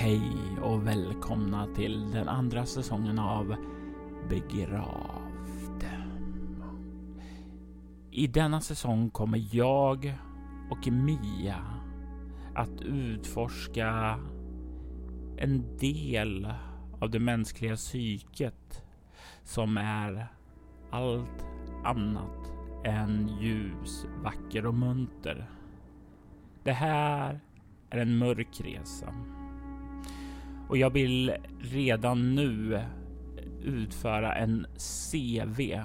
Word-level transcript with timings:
Hej 0.00 0.58
och 0.62 0.86
välkomna 0.86 1.66
till 1.74 2.10
den 2.10 2.28
andra 2.28 2.66
säsongen 2.66 3.18
av 3.18 3.54
Begravd. 4.28 5.84
I 8.10 8.26
denna 8.26 8.60
säsong 8.60 9.10
kommer 9.10 9.56
jag 9.56 10.18
och 10.70 10.92
Mia 10.92 11.64
att 12.54 12.80
utforska 12.80 14.18
en 15.36 15.76
del 15.76 16.52
av 17.00 17.10
det 17.10 17.20
mänskliga 17.20 17.76
psyket 17.76 18.84
som 19.44 19.76
är 19.76 20.26
allt 20.90 21.46
annat 21.84 22.52
än 22.84 23.28
ljus, 23.40 24.06
vacker 24.22 24.66
och 24.66 24.74
munter. 24.74 25.50
Det 26.64 26.72
här 26.72 27.40
är 27.90 27.98
en 27.98 28.18
mörk 28.18 28.60
resa. 28.60 29.14
Och 30.68 30.76
jag 30.76 30.90
vill 30.90 31.34
redan 31.60 32.34
nu 32.34 32.82
utföra 33.62 34.34
en 34.34 34.66
CV, 34.76 35.80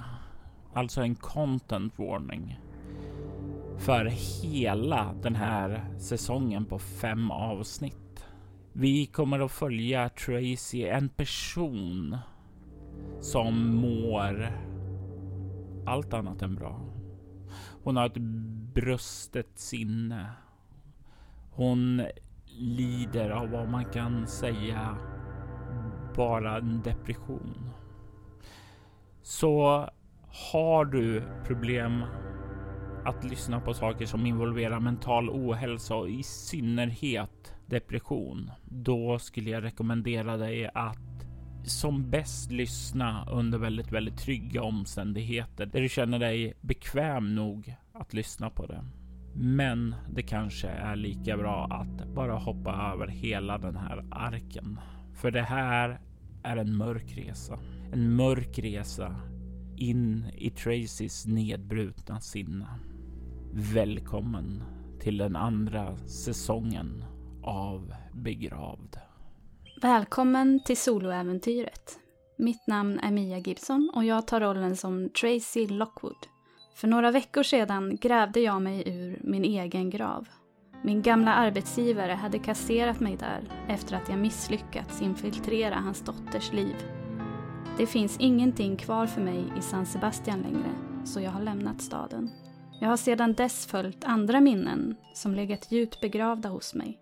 alltså 0.73 1.01
en 1.01 1.15
content 1.15 1.99
warning 1.99 2.59
för 3.77 4.05
hela 4.43 5.13
den 5.21 5.35
här 5.35 5.85
säsongen 5.99 6.65
på 6.65 6.79
fem 6.79 7.31
avsnitt. 7.31 8.25
Vi 8.73 9.05
kommer 9.05 9.39
att 9.39 9.51
följa 9.51 10.09
Tracy, 10.09 10.83
en 10.83 11.09
person 11.09 12.17
som 13.21 13.75
mår 13.75 14.51
allt 15.85 16.13
annat 16.13 16.41
än 16.41 16.55
bra. 16.55 16.81
Hon 17.83 17.97
har 17.97 18.05
ett 18.05 18.17
brustet 18.73 19.59
sinne. 19.59 20.29
Hon 21.51 22.01
lider 22.57 23.29
av 23.29 23.49
vad 23.49 23.69
man 23.69 23.85
kan 23.85 24.27
säga 24.27 24.97
bara 26.15 26.57
en 26.57 26.81
depression. 26.81 27.69
Så 29.21 29.89
har 30.51 30.85
du 30.85 31.23
problem 31.47 32.03
att 33.05 33.23
lyssna 33.23 33.59
på 33.59 33.73
saker 33.73 34.05
som 34.05 34.25
involverar 34.25 34.79
mental 34.79 35.29
ohälsa 35.29 35.95
och 35.95 36.09
i 36.09 36.23
synnerhet 36.23 37.53
depression, 37.65 38.51
då 38.65 39.19
skulle 39.19 39.49
jag 39.49 39.63
rekommendera 39.63 40.37
dig 40.37 40.69
att 40.73 40.97
som 41.65 42.09
bäst 42.09 42.51
lyssna 42.51 43.27
under 43.31 43.57
väldigt, 43.57 43.91
väldigt 43.91 44.17
trygga 44.17 44.63
omständigheter 44.63 45.65
där 45.65 45.81
du 45.81 45.89
känner 45.89 46.19
dig 46.19 46.53
bekväm 46.61 47.35
nog 47.35 47.75
att 47.93 48.13
lyssna 48.13 48.49
på 48.49 48.65
det. 48.65 48.83
Men 49.35 49.95
det 50.09 50.23
kanske 50.23 50.67
är 50.67 50.95
lika 50.95 51.37
bra 51.37 51.67
att 51.71 52.07
bara 52.15 52.33
hoppa 52.33 52.91
över 52.93 53.07
hela 53.07 53.57
den 53.57 53.75
här 53.75 54.05
arken. 54.11 54.79
För 55.13 55.31
det 55.31 55.41
här 55.41 56.01
är 56.43 56.57
en 56.57 56.77
mörk 56.77 57.17
resa. 57.17 57.59
En 57.93 58.15
mörk 58.15 58.59
resa 58.59 59.15
in 59.77 60.25
i 60.37 60.49
Tracys 60.49 61.25
nedbrutna 61.25 62.19
sinne. 62.19 62.67
Välkommen 63.53 64.63
till 64.99 65.17
den 65.17 65.35
andra 65.35 65.97
säsongen 65.97 67.05
av 67.43 67.93
Begravd. 68.13 68.97
Välkommen 69.81 70.59
till 70.65 70.77
soloäventyret. 70.77 71.99
Mitt 72.37 72.67
namn 72.67 72.99
är 72.99 73.11
Mia 73.11 73.37
Gibson 73.37 73.91
och 73.95 74.05
jag 74.05 74.27
tar 74.27 74.41
rollen 74.41 74.75
som 74.75 75.09
Tracy 75.09 75.67
Lockwood. 75.67 76.32
För 76.73 76.87
några 76.87 77.11
veckor 77.11 77.43
sedan 77.43 77.95
grävde 77.95 78.39
jag 78.39 78.61
mig 78.61 78.83
ur 78.85 79.19
min 79.23 79.43
egen 79.43 79.89
grav. 79.89 80.27
Min 80.83 81.01
gamla 81.01 81.33
arbetsgivare 81.33 82.11
hade 82.11 82.39
kasserat 82.39 82.99
mig 82.99 83.17
där 83.17 83.43
efter 83.67 83.95
att 83.95 84.09
jag 84.09 84.19
misslyckats 84.19 85.01
infiltrera 85.01 85.75
hans 85.75 86.01
dotters 86.01 86.53
liv. 86.53 86.75
Det 87.77 87.85
finns 87.85 88.17
ingenting 88.19 88.77
kvar 88.77 89.05
för 89.07 89.21
mig 89.21 89.43
i 89.57 89.61
San 89.61 89.85
Sebastian 89.85 90.41
längre, 90.41 90.75
så 91.05 91.19
jag 91.19 91.31
har 91.31 91.41
lämnat 91.41 91.81
staden. 91.81 92.29
Jag 92.81 92.89
har 92.89 92.97
sedan 92.97 93.33
dess 93.33 93.65
följt 93.65 94.03
andra 94.03 94.41
minnen 94.41 94.95
som 95.13 95.35
legat 95.35 95.71
djupt 95.71 96.01
begravda 96.01 96.49
hos 96.49 96.73
mig. 96.73 96.99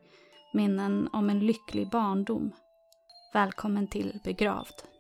Minnen 0.54 1.10
om 1.14 1.30
en 1.30 1.40
lycklig 1.40 1.90
barndom. 1.90 2.52
Välkommen 3.34 3.88
till 3.88 4.20
Begravd. 4.24 4.91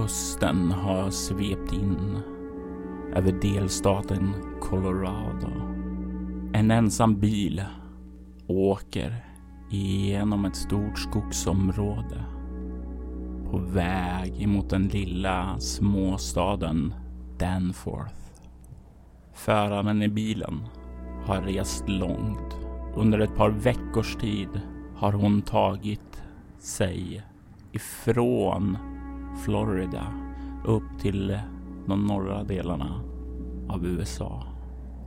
Hösten 0.00 0.70
har 0.70 1.10
svept 1.10 1.72
in 1.72 2.18
över 3.14 3.32
delstaten 3.32 4.34
Colorado. 4.60 5.50
En 6.52 6.70
ensam 6.70 7.20
bil 7.20 7.64
åker 8.46 9.24
genom 9.70 10.44
ett 10.44 10.56
stort 10.56 10.98
skogsområde 10.98 12.24
på 13.50 13.58
väg 13.58 14.42
emot 14.42 14.70
den 14.70 14.88
lilla 14.88 15.58
småstaden 15.58 16.94
Danforth. 17.38 18.42
Föraren 19.32 20.02
i 20.02 20.08
bilen 20.08 20.60
har 21.24 21.42
rest 21.42 21.88
långt. 21.88 22.56
Under 22.96 23.18
ett 23.18 23.36
par 23.36 23.50
veckors 23.50 24.16
tid 24.16 24.60
har 24.96 25.12
hon 25.12 25.42
tagit 25.42 26.22
sig 26.58 27.22
ifrån 27.72 28.76
Florida 29.44 30.06
upp 30.64 30.98
till 31.00 31.38
de 31.86 32.06
norra 32.06 32.44
delarna 32.44 33.00
av 33.68 33.86
USA. 33.86 34.46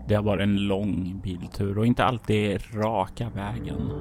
Det 0.08 0.16
har 0.16 0.24
varit 0.24 0.44
en 0.44 0.68
lång 0.68 1.20
biltur 1.24 1.78
och 1.78 1.86
inte 1.86 2.06
alltid 2.06 2.62
raka 2.74 3.30
vägen. 3.30 3.92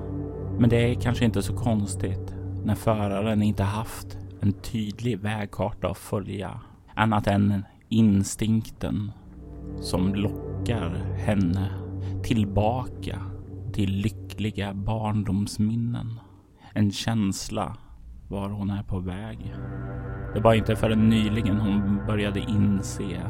Men 0.58 0.70
det 0.70 0.76
är 0.76 1.00
kanske 1.00 1.24
inte 1.24 1.42
så 1.42 1.56
konstigt 1.56 2.34
när 2.64 2.74
föraren 2.74 3.42
inte 3.42 3.62
haft 3.62 4.18
en 4.40 4.52
tydlig 4.52 5.18
vägkarta 5.18 5.88
att 5.88 5.98
följa 5.98 6.60
annat 6.94 7.26
än 7.26 7.64
instinkten 7.88 9.12
som 9.80 10.14
lockar 10.14 10.90
henne 11.16 11.68
tillbaka 12.24 13.18
till 13.72 13.90
lyckliga 13.90 14.74
barndomsminnen. 14.74 16.20
En 16.72 16.92
känsla 16.92 17.76
var 18.28 18.48
hon 18.48 18.70
är 18.70 18.82
på 18.82 18.98
väg. 18.98 19.54
Det 20.34 20.40
var 20.40 20.54
inte 20.54 20.76
förrän 20.76 21.08
nyligen 21.08 21.60
hon 21.60 22.06
började 22.06 22.40
inse 22.40 23.20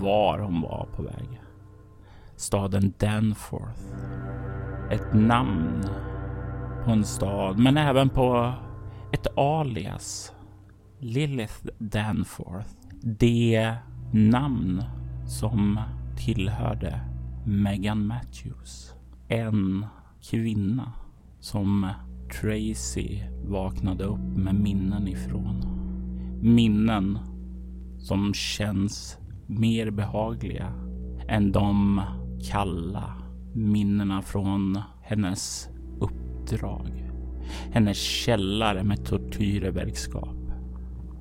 var 0.00 0.38
hon 0.38 0.60
var 0.60 0.88
på 0.96 1.02
väg. 1.02 1.40
Staden 2.36 2.92
Danforth. 2.98 3.80
Ett 4.90 5.14
namn 5.14 5.84
på 6.84 6.90
en 6.90 7.04
stad, 7.04 7.58
men 7.58 7.76
även 7.76 8.08
på 8.08 8.52
ett 9.12 9.38
alias. 9.38 10.32
Lilith 10.98 11.66
Danforth. 11.78 12.70
Det 13.02 13.74
namn 14.12 14.82
som 15.26 15.80
tillhörde 16.16 17.00
Megan 17.46 18.06
Matthews. 18.06 18.94
En 19.28 19.86
kvinna 20.30 20.92
som 21.40 21.88
Tracy 22.40 23.22
vaknade 23.44 24.04
upp 24.04 24.36
med 24.36 24.54
minnen 24.54 25.08
ifrån. 25.08 25.79
Minnen 26.42 27.18
som 27.98 28.34
känns 28.34 29.18
mer 29.46 29.90
behagliga 29.90 30.72
än 31.28 31.52
de 31.52 32.00
kalla 32.50 33.14
minnena 33.54 34.22
från 34.22 34.78
hennes 35.02 35.68
uppdrag. 36.00 37.10
Hennes 37.72 37.96
källare 37.96 38.84
med 38.84 39.04
tortyrverkskap. 39.04 40.36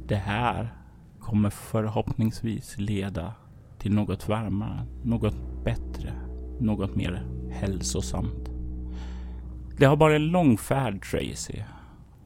Det 0.08 0.16
här 0.16 0.74
kommer 1.20 1.50
förhoppningsvis 1.50 2.78
leda 2.78 3.34
till 3.80 3.94
något 3.94 4.28
varmare, 4.28 4.86
något 5.04 5.64
bättre, 5.64 6.14
något 6.60 6.96
mer 6.96 7.28
hälsosamt. 7.52 8.50
Det 9.78 9.86
har 9.86 9.96
varit 9.96 10.16
en 10.16 10.28
lång 10.28 10.58
färd 10.58 11.04
Tracy. 11.04 11.64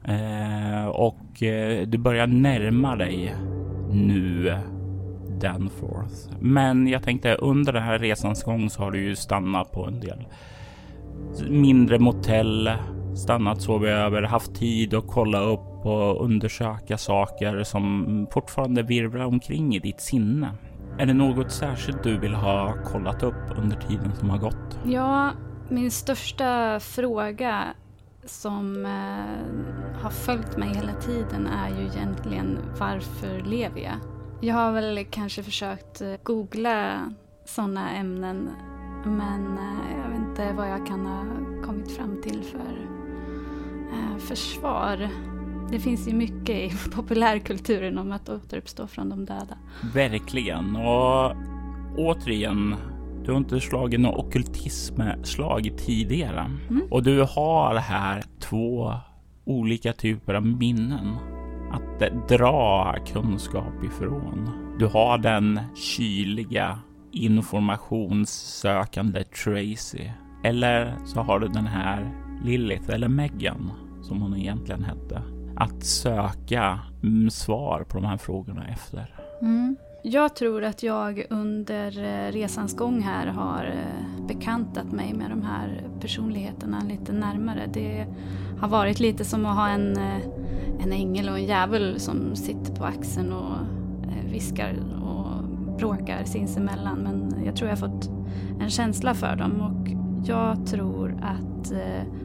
Eh, 0.04 0.86
och 0.86 1.42
eh, 1.42 1.86
du 1.86 1.98
börjar 1.98 2.26
närma 2.26 2.96
dig 2.96 3.34
nu 3.90 4.56
Danforth. 5.40 6.36
Men 6.40 6.88
jag 6.88 7.02
tänkte 7.02 7.34
under 7.34 7.72
den 7.72 7.82
här 7.82 7.98
resans 7.98 8.42
gång 8.42 8.70
så 8.70 8.82
har 8.82 8.90
du 8.90 9.00
ju 9.00 9.16
stannat 9.16 9.72
på 9.72 9.86
en 9.86 10.00
del 10.00 10.26
mindre 11.48 11.98
motell, 11.98 12.72
stannat, 13.16 13.62
sovit 13.62 13.90
över, 13.90 14.22
haft 14.22 14.54
tid 14.54 14.94
att 14.94 15.06
kolla 15.06 15.40
upp 15.40 15.86
och 15.86 16.24
undersöka 16.24 16.98
saker 16.98 17.62
som 17.62 18.26
fortfarande 18.30 18.82
virvlar 18.82 19.24
omkring 19.24 19.74
i 19.74 19.78
ditt 19.78 20.00
sinne. 20.00 20.50
Är 20.98 21.06
det 21.06 21.14
något 21.14 21.52
särskilt 21.52 22.02
du 22.02 22.18
vill 22.18 22.34
ha 22.34 22.74
kollat 22.84 23.22
upp 23.22 23.58
under 23.58 23.76
tiden 23.76 24.12
som 24.18 24.30
har 24.30 24.38
gått? 24.38 24.78
Ja, 24.86 25.30
min 25.68 25.90
största 25.90 26.80
fråga 26.80 27.64
som 28.26 28.86
eh, 28.86 30.02
har 30.02 30.10
följt 30.10 30.56
mig 30.56 30.68
hela 30.68 30.92
tiden 30.92 31.46
är 31.46 31.68
ju 31.68 31.86
egentligen 31.86 32.58
varför 32.78 33.40
lever 33.40 33.80
jag? 33.80 33.96
Jag 34.40 34.54
har 34.54 34.72
väl 34.72 35.06
kanske 35.10 35.42
försökt 35.42 36.00
eh, 36.00 36.14
googla 36.22 37.00
sådana 37.44 37.90
ämnen 37.90 38.50
men 39.04 39.58
eh, 39.58 39.98
jag 40.02 40.08
vet 40.08 40.28
inte 40.28 40.52
vad 40.52 40.70
jag 40.70 40.86
kan 40.86 41.06
ha 41.06 41.24
kommit 41.66 41.96
fram 41.96 42.22
till 42.22 42.42
för 42.42 42.94
Eh, 43.94 44.18
försvar. 44.18 45.08
Det 45.70 45.78
finns 45.78 46.08
ju 46.08 46.12
mycket 46.14 46.50
i 46.50 46.72
populärkulturen 46.94 47.98
om 47.98 48.12
att 48.12 48.28
återuppstå 48.28 48.86
från 48.86 49.08
de 49.08 49.24
döda. 49.24 49.58
Verkligen. 49.94 50.76
Och 50.76 51.36
återigen, 51.96 52.74
du 53.24 53.32
har 53.32 53.38
inte 53.38 53.60
slagit 53.60 54.00
något 54.00 54.26
ockultismslag 54.26 55.70
tidigare. 55.76 56.50
Mm. 56.70 56.86
Och 56.90 57.02
du 57.02 57.20
har 57.20 57.74
här 57.74 58.22
två 58.40 58.94
olika 59.44 59.92
typer 59.92 60.34
av 60.34 60.46
minnen 60.46 61.16
att 61.72 62.28
dra 62.28 62.94
kunskap 63.12 63.84
ifrån. 63.84 64.50
Du 64.78 64.86
har 64.86 65.18
den 65.18 65.60
kyliga 65.74 66.78
informationssökande 67.12 69.24
Tracy. 69.24 70.10
Eller 70.44 70.94
så 71.04 71.20
har 71.20 71.40
du 71.40 71.48
den 71.48 71.66
här 71.66 72.12
Lilith 72.44 72.90
eller 72.90 73.08
Megan 73.08 73.70
som 74.02 74.22
hon 74.22 74.36
egentligen 74.36 74.84
hette. 74.84 75.22
Att 75.56 75.84
söka 75.84 76.80
svar 77.30 77.84
på 77.88 77.98
de 77.98 78.06
här 78.06 78.16
frågorna 78.16 78.68
efter. 78.68 79.14
Mm. 79.42 79.76
Jag 80.06 80.36
tror 80.36 80.64
att 80.64 80.82
jag 80.82 81.26
under 81.30 82.04
eh, 82.04 82.32
resans 82.32 82.76
gång 82.76 83.00
här 83.00 83.26
har 83.26 83.64
eh, 83.64 84.26
bekantat 84.26 84.92
mig 84.92 85.14
med 85.14 85.30
de 85.30 85.42
här 85.42 85.88
personligheterna 86.00 86.82
lite 86.88 87.12
närmare. 87.12 87.66
Det 87.72 88.06
har 88.60 88.68
varit 88.68 89.00
lite 89.00 89.24
som 89.24 89.46
att 89.46 89.56
ha 89.56 89.68
en, 89.68 89.96
eh, 89.96 90.20
en 90.80 90.92
ängel 90.92 91.28
och 91.28 91.38
en 91.38 91.44
djävul 91.44 92.00
som 92.00 92.36
sitter 92.36 92.74
på 92.74 92.84
axeln 92.84 93.32
och 93.32 93.56
viskar 94.32 94.74
och 95.02 95.44
bråkar 95.78 96.24
sinsemellan. 96.24 96.98
Men 96.98 97.44
jag 97.44 97.56
tror 97.56 97.70
jag 97.70 97.76
har 97.76 97.88
fått 97.88 98.10
en 98.60 98.70
känsla 98.70 99.14
för 99.14 99.36
dem 99.36 99.60
och 99.60 99.90
jag 100.28 100.66
tror 100.66 101.14
att 101.22 101.72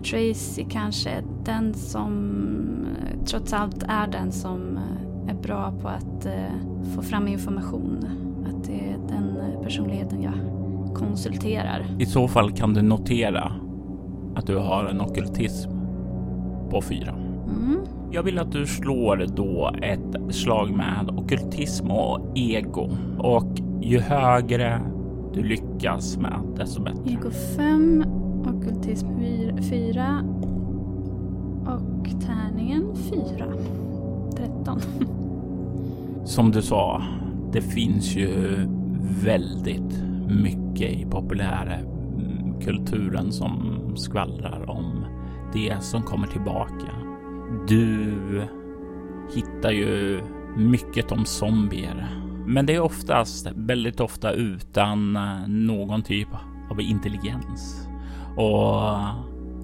Tracy 0.04 0.66
kanske 0.70 1.10
är 1.10 1.24
den 1.46 1.74
som 1.74 2.36
trots 3.26 3.54
allt 3.54 3.84
är 3.88 4.08
den 4.08 4.32
som 4.32 4.80
är 5.30 5.34
bra 5.34 5.74
på 5.82 5.88
att 5.88 6.26
eh, 6.26 6.34
få 6.96 7.02
fram 7.02 7.28
information. 7.28 8.06
Att 8.48 8.64
det 8.64 8.74
är 8.74 8.98
den 9.08 9.38
personligheten 9.64 10.22
jag 10.22 10.34
konsulterar. 10.96 11.86
I 12.00 12.06
så 12.06 12.28
fall 12.28 12.52
kan 12.52 12.74
du 12.74 12.82
notera 12.82 13.52
att 14.36 14.48
du 14.48 14.58
har 14.58 14.86
en 14.86 15.02
okultism 15.02 15.72
på 16.70 16.82
fyra. 16.82 17.12
Mm. 17.12 17.80
Jag 18.12 18.24
vill 18.24 18.40
att 18.40 18.52
du 18.52 18.66
slår 18.66 19.26
då 19.36 19.72
ett 19.82 20.36
slag 20.36 20.72
med 20.72 21.10
okultism 21.18 21.92
och 21.92 22.38
ego 22.38 22.90
och 23.18 23.60
ju 23.82 24.00
högre 24.00 24.82
du 25.34 25.44
lyckas 25.44 26.18
med 26.18 26.40
desto 26.56 26.82
bättre. 26.84 27.12
Ego 27.12 27.30
5, 27.58 28.04
okultism 28.42 29.08
4 29.70 30.24
och 31.66 32.22
tärningen 32.22 32.96
4. 32.96 33.46
13. 34.36 34.82
Som 36.30 36.52
du 36.52 36.62
sa, 36.62 37.04
det 37.54 37.62
finns 37.62 38.16
ju 38.16 38.56
väldigt 39.24 40.04
mycket 40.28 40.92
i 40.92 41.08
populärkulturen 41.12 43.20
mm, 43.20 43.32
som 43.32 43.82
skvallrar 43.98 44.70
om 44.70 45.06
det 45.54 45.84
som 45.84 46.04
kommer 46.04 46.28
tillbaka. 46.28 46.92
Du 47.68 48.14
hittar 49.36 49.72
ju 49.72 50.22
mycket 50.58 51.12
om 51.12 51.26
zombier, 51.26 52.08
men 52.48 52.66
det 52.66 52.76
är 52.76 52.82
oftast, 52.82 53.48
väldigt 53.56 54.00
ofta 54.00 54.32
utan 54.32 55.16
eh, 55.16 55.48
någon 55.48 56.04
typ 56.04 56.30
av 56.72 56.82
intelligens. 56.82 57.88
Och 58.38 58.82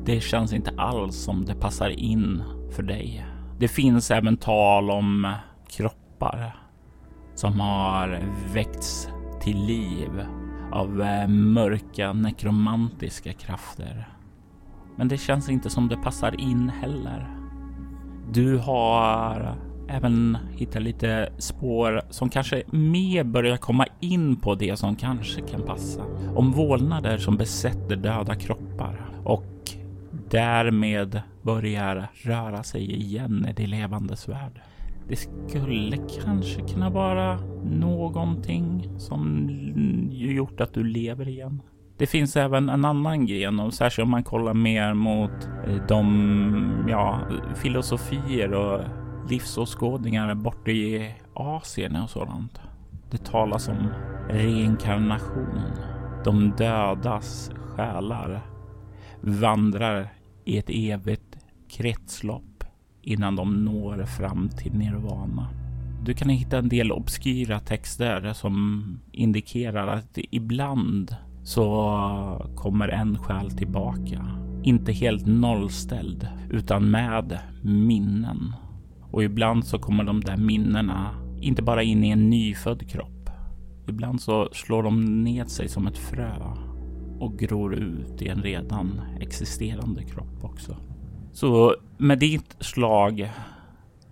det 0.05 0.19
känns 0.19 0.53
inte 0.53 0.71
alls 0.77 1.15
som 1.15 1.45
det 1.45 1.55
passar 1.55 1.89
in 1.89 2.43
för 2.75 2.83
dig. 2.83 3.25
Det 3.59 3.67
finns 3.67 4.11
även 4.11 4.37
tal 4.37 4.91
om 4.91 5.33
kroppar 6.15 6.55
som 7.35 7.59
har 7.59 8.19
väckts 8.53 9.09
till 9.41 9.57
liv 9.57 10.25
av 10.71 11.01
eh, 11.01 11.27
mörka 11.27 12.13
nekromantiska 12.13 13.33
krafter. 13.33 14.07
Men 14.95 15.07
det 15.07 15.17
känns 15.17 15.49
inte 15.49 15.69
som 15.69 15.87
det 15.87 15.97
passar 15.97 16.41
in 16.41 16.69
heller. 16.69 17.29
Du 18.31 18.57
har 18.57 19.55
även 19.89 20.37
hittat 20.51 20.81
lite 20.81 21.29
spår 21.37 22.01
som 22.09 22.29
kanske 22.29 22.63
mer 22.71 23.23
börjar 23.23 23.57
komma 23.57 23.85
in 23.99 24.35
på 24.35 24.55
det 24.55 24.79
som 24.79 24.95
kanske 24.95 25.41
kan 25.41 25.61
passa. 25.61 26.01
Om 26.35 26.51
vålnader 26.51 27.17
som 27.17 27.37
besätter 27.37 27.95
döda 27.95 28.35
kroppar 28.35 29.09
och 29.23 29.43
därmed 30.29 31.21
börjar 31.41 32.07
röra 32.13 32.63
sig 32.63 32.91
igen 32.91 33.47
i 33.49 33.53
det 33.53 33.67
levandes 33.67 34.29
värld. 34.29 34.61
Det 35.07 35.15
skulle 35.15 35.97
kanske 36.23 36.61
kunna 36.61 36.89
vara 36.89 37.39
någonting 37.63 38.89
som 38.97 39.49
gjort 40.11 40.61
att 40.61 40.73
du 40.73 40.83
lever 40.83 41.27
igen. 41.27 41.61
Det 41.97 42.07
finns 42.07 42.35
även 42.35 42.69
en 42.69 42.85
annan 42.85 43.25
gren 43.25 43.59
och 43.59 43.73
särskilt 43.73 44.03
om 44.03 44.11
man 44.11 44.23
kollar 44.23 44.53
mer 44.53 44.93
mot 44.93 45.49
eh, 45.67 45.87
de 45.87 46.85
ja, 46.89 47.19
filosofier 47.55 48.53
och 48.53 48.81
livsåskådningar 49.29 50.35
borta 50.35 50.71
i 50.71 51.15
Asien 51.33 51.95
och 51.95 52.09
sådant. 52.09 52.59
Det 53.11 53.25
talas 53.25 53.67
om 53.67 53.87
reinkarnation. 54.29 55.61
De 56.23 56.51
dödas 56.57 57.51
själar 57.55 58.41
vandrar 59.21 60.13
i 60.45 60.57
ett 60.57 60.69
evigt 60.69 61.37
kretslopp 61.69 62.54
innan 63.05 63.35
de 63.35 63.65
når 63.65 64.05
fram 64.05 64.49
till 64.49 64.73
nirvana. 64.73 65.47
Du 66.05 66.13
kan 66.13 66.29
hitta 66.29 66.57
en 66.57 66.69
del 66.69 66.91
obskyra 66.91 67.59
texter 67.59 68.33
som 68.33 68.83
indikerar 69.11 69.87
att 69.87 70.17
ibland 70.31 71.15
så 71.43 72.51
kommer 72.55 72.87
en 72.87 73.17
själ 73.17 73.51
tillbaka. 73.51 74.25
Inte 74.63 74.91
helt 74.91 75.25
nollställd 75.25 76.27
utan 76.49 76.91
med 76.91 77.39
minnen. 77.63 78.53
Och 79.11 79.23
ibland 79.23 79.65
så 79.65 79.79
kommer 79.79 80.03
de 80.03 80.21
där 80.21 80.37
minnena 80.37 81.09
inte 81.41 81.61
bara 81.61 81.83
in 81.83 82.03
i 82.03 82.09
en 82.09 82.29
nyfödd 82.29 82.89
kropp. 82.89 83.29
Ibland 83.87 84.21
så 84.21 84.49
slår 84.51 84.83
de 84.83 85.23
ned 85.23 85.47
sig 85.47 85.69
som 85.69 85.87
ett 85.87 85.97
frö 85.97 86.35
och 87.19 87.39
gror 87.39 87.75
ut 87.75 88.21
i 88.21 88.27
en 88.27 88.41
redan 88.41 89.01
existerande 89.19 90.03
kropp 90.03 90.43
också. 90.43 90.77
Så 91.35 91.75
med 91.97 92.19
ditt 92.19 92.55
slag 92.59 93.31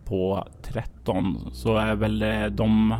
på 0.05 0.47
13 0.61 1.49
så 1.51 1.77
är 1.77 1.95
väl 1.95 2.23
de 2.55 2.95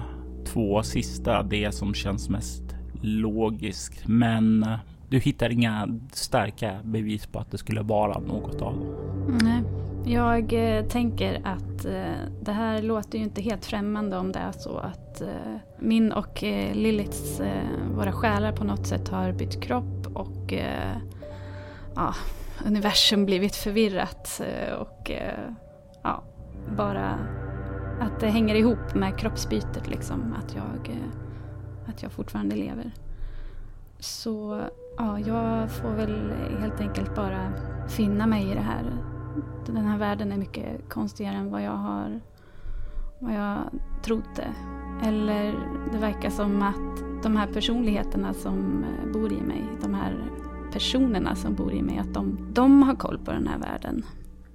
två 0.46 0.84
sista 0.84 1.44
det 1.44 1.72
som 1.72 1.94
känns 1.94 2.30
mest 2.30 2.64
logiskt. 3.02 4.08
Men 4.08 4.66
du 5.10 5.20
hittar 5.20 5.50
inga 5.50 6.00
starka 6.12 6.80
bevis 6.84 7.28
på 7.28 7.40
att 7.40 7.52
det 7.52 7.58
skulle 7.58 7.82
vara 7.82 8.20
något 8.20 8.62
av 8.62 8.74
dem. 8.74 8.96
Nej, 9.44 9.64
jag 10.06 10.54
eh, 10.54 10.86
tänker 10.86 11.42
att 11.44 11.86
eh, 11.86 12.30
det 12.42 12.52
här 12.52 12.82
låter 12.82 13.18
ju 13.18 13.24
inte 13.24 13.42
helt 13.42 13.66
främmande 13.66 14.18
om 14.18 14.32
det 14.32 14.40
är 14.40 14.52
så 14.52 14.78
att 14.78 15.22
eh, 15.22 15.28
min 15.80 16.12
och 16.12 16.44
eh, 16.44 16.76
Liliths, 16.76 17.40
eh, 17.40 17.96
våra 17.96 18.12
själar 18.12 18.52
på 18.52 18.64
något 18.64 18.88
sätt 18.88 19.10
har 19.10 19.32
bytt 19.32 19.62
kropp 19.62 20.08
och 20.14 20.54
eh, 20.54 20.98
ja, 21.96 22.14
universum 22.66 23.26
blivit 23.26 23.56
förvirrat 23.56 24.42
eh, 24.46 24.74
och 24.74 25.12
eh, 25.12 25.50
ja, 26.04 26.24
bara 26.78 27.20
att 28.00 28.20
det 28.20 28.30
hänger 28.30 28.56
ihop 28.56 28.96
med 28.96 29.18
kroppsbytet 29.18 29.88
liksom, 29.88 30.36
att 30.44 30.56
jag, 30.56 30.96
eh, 30.96 31.90
att 31.90 32.04
jag 32.04 32.12
fortfarande 32.12 32.56
lever. 32.56 32.92
Så 34.00 34.62
ja, 34.98 35.20
jag 35.20 35.72
får 35.72 35.90
väl 35.90 36.34
helt 36.60 36.80
enkelt 36.80 37.16
bara 37.16 37.54
finna 37.88 38.28
mig 38.28 38.52
i 38.52 38.54
det 38.54 38.62
här. 38.62 38.98
Den 39.66 39.86
här 39.86 39.98
världen 39.98 40.32
är 40.32 40.38
mycket 40.38 40.90
konstigare 40.90 41.36
än 41.36 41.52
vad 41.52 41.62
jag 41.62 41.78
har 41.78 42.20
vad 43.24 43.34
jag 43.34 43.58
trodde. 44.04 44.48
Eller 45.04 45.54
det 45.92 45.98
verkar 45.98 46.30
som 46.30 46.62
att 46.62 47.24
de 47.24 47.36
här 47.36 47.48
personligheterna 47.48 48.34
som 48.34 48.86
bor 49.14 49.34
i 49.34 49.42
mig, 49.42 49.64
de 49.82 49.94
här 49.94 50.32
personerna 50.74 51.36
som 51.36 51.56
bor 51.56 51.74
i 51.74 51.82
mig, 51.82 51.98
att 51.98 52.14
de, 52.14 52.38
de 52.54 52.84
har 52.84 52.96
koll 52.96 53.20
på 53.26 53.32
den 53.32 53.48
här 53.48 53.58
världen. 53.58 54.06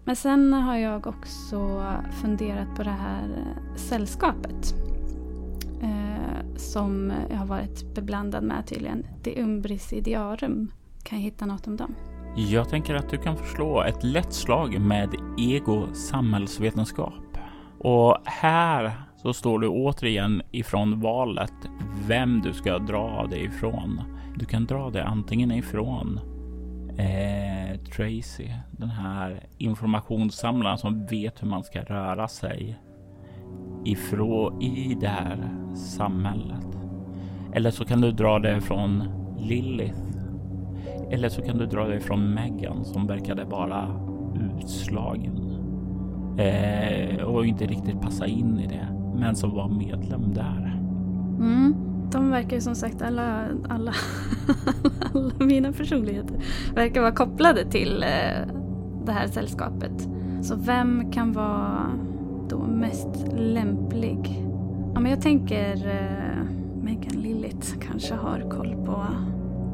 Men 0.05 0.17
sen 0.17 0.53
har 0.53 0.77
jag 0.77 1.07
också 1.07 1.83
funderat 2.23 2.77
på 2.77 2.83
det 2.83 2.91
här 2.91 3.23
eh, 3.23 3.77
sällskapet. 3.77 4.75
Eh, 5.83 6.57
som 6.57 7.13
jag 7.31 7.37
har 7.37 7.47
varit 7.47 7.95
beblandad 7.95 8.43
med 8.43 8.67
tydligen. 8.67 9.07
Det 9.23 9.43
Umbris 9.43 9.93
Idearum. 9.93 10.73
Kan 11.03 11.19
jag 11.19 11.25
hitta 11.25 11.47
något 11.47 11.67
om 11.67 11.77
dem? 11.77 11.95
Jag 12.37 12.69
tänker 12.69 12.95
att 12.95 13.11
du 13.11 13.19
kan 13.19 13.37
förslå 13.37 13.83
ett 13.83 14.05
lätt 14.05 14.33
slag 14.33 14.81
med 14.81 15.09
ego 15.39 15.95
samhällsvetenskap. 15.95 17.39
Och 17.79 18.17
här 18.25 18.93
så 19.23 19.33
står 19.33 19.59
du 19.59 19.69
återigen 19.69 20.43
ifrån 20.51 21.01
valet 21.01 21.55
vem 22.07 22.41
du 22.41 22.53
ska 22.53 22.79
dra 22.79 23.27
dig 23.27 23.45
ifrån. 23.45 24.18
Du 24.38 24.45
kan 24.45 24.66
dra 24.66 24.90
det 24.90 25.04
antingen 25.04 25.50
ifrån 25.50 26.21
eh, 26.99 27.80
Tracy, 27.80 28.49
den 28.71 28.90
här 28.90 29.47
informationssamlaren 29.59 30.78
som 30.78 31.07
vet 31.07 31.42
hur 31.42 31.49
man 31.49 31.64
ska 31.64 31.80
röra 31.80 32.28
sig 32.28 32.78
ifrån 33.85 34.62
i 34.62 34.97
det 35.00 35.09
här 35.09 35.50
samhället. 35.75 36.66
Eller 37.52 37.71
så 37.71 37.85
kan 37.85 38.00
du 38.00 38.12
dra 38.12 38.38
det 38.38 38.61
från 38.61 39.04
Lilith. 39.38 40.00
Eller 41.11 41.28
så 41.28 41.42
kan 41.42 41.59
du 41.59 41.66
dra 41.66 41.85
det 41.85 42.00
från 42.00 42.35
Megan 42.35 42.85
som 42.85 43.07
verkade 43.07 43.45
vara 43.45 43.88
utslagen 44.59 45.40
eh, 46.38 47.25
och 47.25 47.47
inte 47.47 47.66
riktigt 47.66 48.00
passa 48.00 48.26
in 48.26 48.59
i 48.59 48.66
det, 48.66 48.88
men 49.16 49.37
som 49.37 49.50
var 49.50 49.68
medlem 49.68 50.35
där. 50.35 50.80
Mm. 51.38 51.88
De 52.12 52.31
verkar 52.31 52.57
ju 52.57 52.61
som 52.61 52.75
sagt 52.75 53.03
alla, 53.03 53.45
alla, 53.69 53.93
alla 55.15 55.33
mina 55.38 55.73
personligheter 55.73 56.37
verkar 56.75 57.00
vara 57.00 57.12
kopplade 57.12 57.65
till 57.65 58.03
eh, 58.03 58.55
det 59.07 59.12
här 59.12 59.27
sällskapet. 59.27 60.09
Så 60.43 60.57
vem 60.57 61.12
kan 61.12 61.33
vara 61.33 61.91
då 62.49 62.59
mest 62.59 63.09
lämplig? 63.37 64.45
Ja, 64.95 65.00
men 65.00 65.11
jag 65.11 65.21
tänker 65.23 65.73
eh, 65.75 66.45
Megan 66.83 67.23
Lillit 67.23 67.77
kanske 67.81 68.15
har 68.15 68.50
koll 68.50 68.77
på 68.87 69.07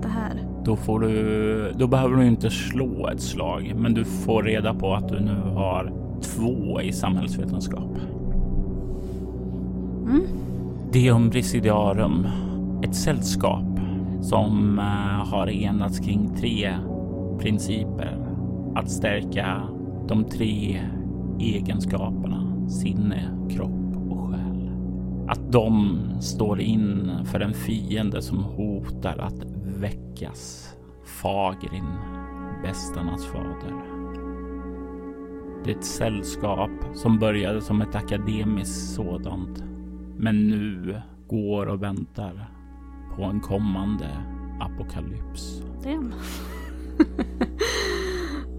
det 0.03 0.09
här. 0.09 0.43
Då, 0.65 0.77
får 0.77 1.01
du, 1.01 1.73
då 1.77 1.87
behöver 1.87 2.17
du 2.17 2.27
inte 2.27 2.51
slå 2.51 3.09
ett 3.09 3.21
slag, 3.21 3.73
men 3.77 3.95
du 3.95 4.05
får 4.05 4.43
reda 4.43 4.75
på 4.75 4.95
att 4.95 5.09
du 5.09 5.21
nu 5.21 5.41
har 5.55 5.93
två 6.23 6.81
i 6.81 6.93
samhällsvetenskap. 6.93 7.99
Mm. 10.07 10.23
Deum 10.95 11.31
Residiarum, 11.31 12.27
ett 12.83 12.95
sällskap 12.95 13.81
som 14.21 14.79
eh, 14.79 15.29
har 15.31 15.51
enats 15.51 15.99
kring 15.99 16.37
tre 16.37 16.79
principer. 17.41 18.27
Att 18.75 18.91
stärka 18.91 19.63
de 20.09 20.25
tre 20.25 20.81
egenskaperna 21.41 22.69
sinne, 22.69 23.49
kropp 23.51 24.11
och 24.11 24.31
själ. 24.31 24.71
Att 25.29 25.53
de 25.53 25.99
står 26.21 26.61
in 26.61 27.11
för 27.25 27.41
en 27.41 27.55
fiende 27.55 28.23
som 28.23 28.45
hotar 28.45 29.19
att 29.19 29.45
väckas. 29.65 30.71
Fagrin, 31.23 31.91
bästarnas 32.63 33.27
fader. 33.27 33.75
Det 35.65 35.71
är 35.71 35.77
ett 35.77 35.85
sällskap 35.85 36.71
som 36.95 37.19
började 37.19 37.61
som 37.61 37.81
ett 37.81 37.95
akademiskt 37.95 38.95
sådant, 38.95 39.65
men 40.25 40.49
nu 40.49 41.01
går 41.29 41.67
och 41.67 41.83
väntar 41.83 42.51
på 43.17 43.23
en 43.25 43.41
kommande 43.41 44.09
apokalyps. 44.61 45.63
Damn. 45.83 46.15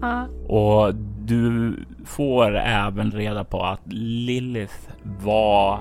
ja. 0.00 0.28
Och 0.48 0.94
du 1.24 1.76
får 2.04 2.56
även 2.56 3.10
reda 3.10 3.44
på 3.44 3.62
att 3.62 3.92
Lilith 3.92 4.90
var 5.24 5.80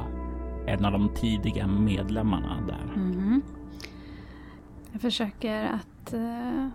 en 0.68 0.86
av 0.86 0.92
de 0.92 1.10
tidiga 1.15 1.68
medlemmarna 1.68 2.58
där. 2.68 3.01
Mhm. 3.01 3.42
Jag 4.92 5.01
försöker 5.01 5.63
att 5.63 6.13
eh, 6.13 6.68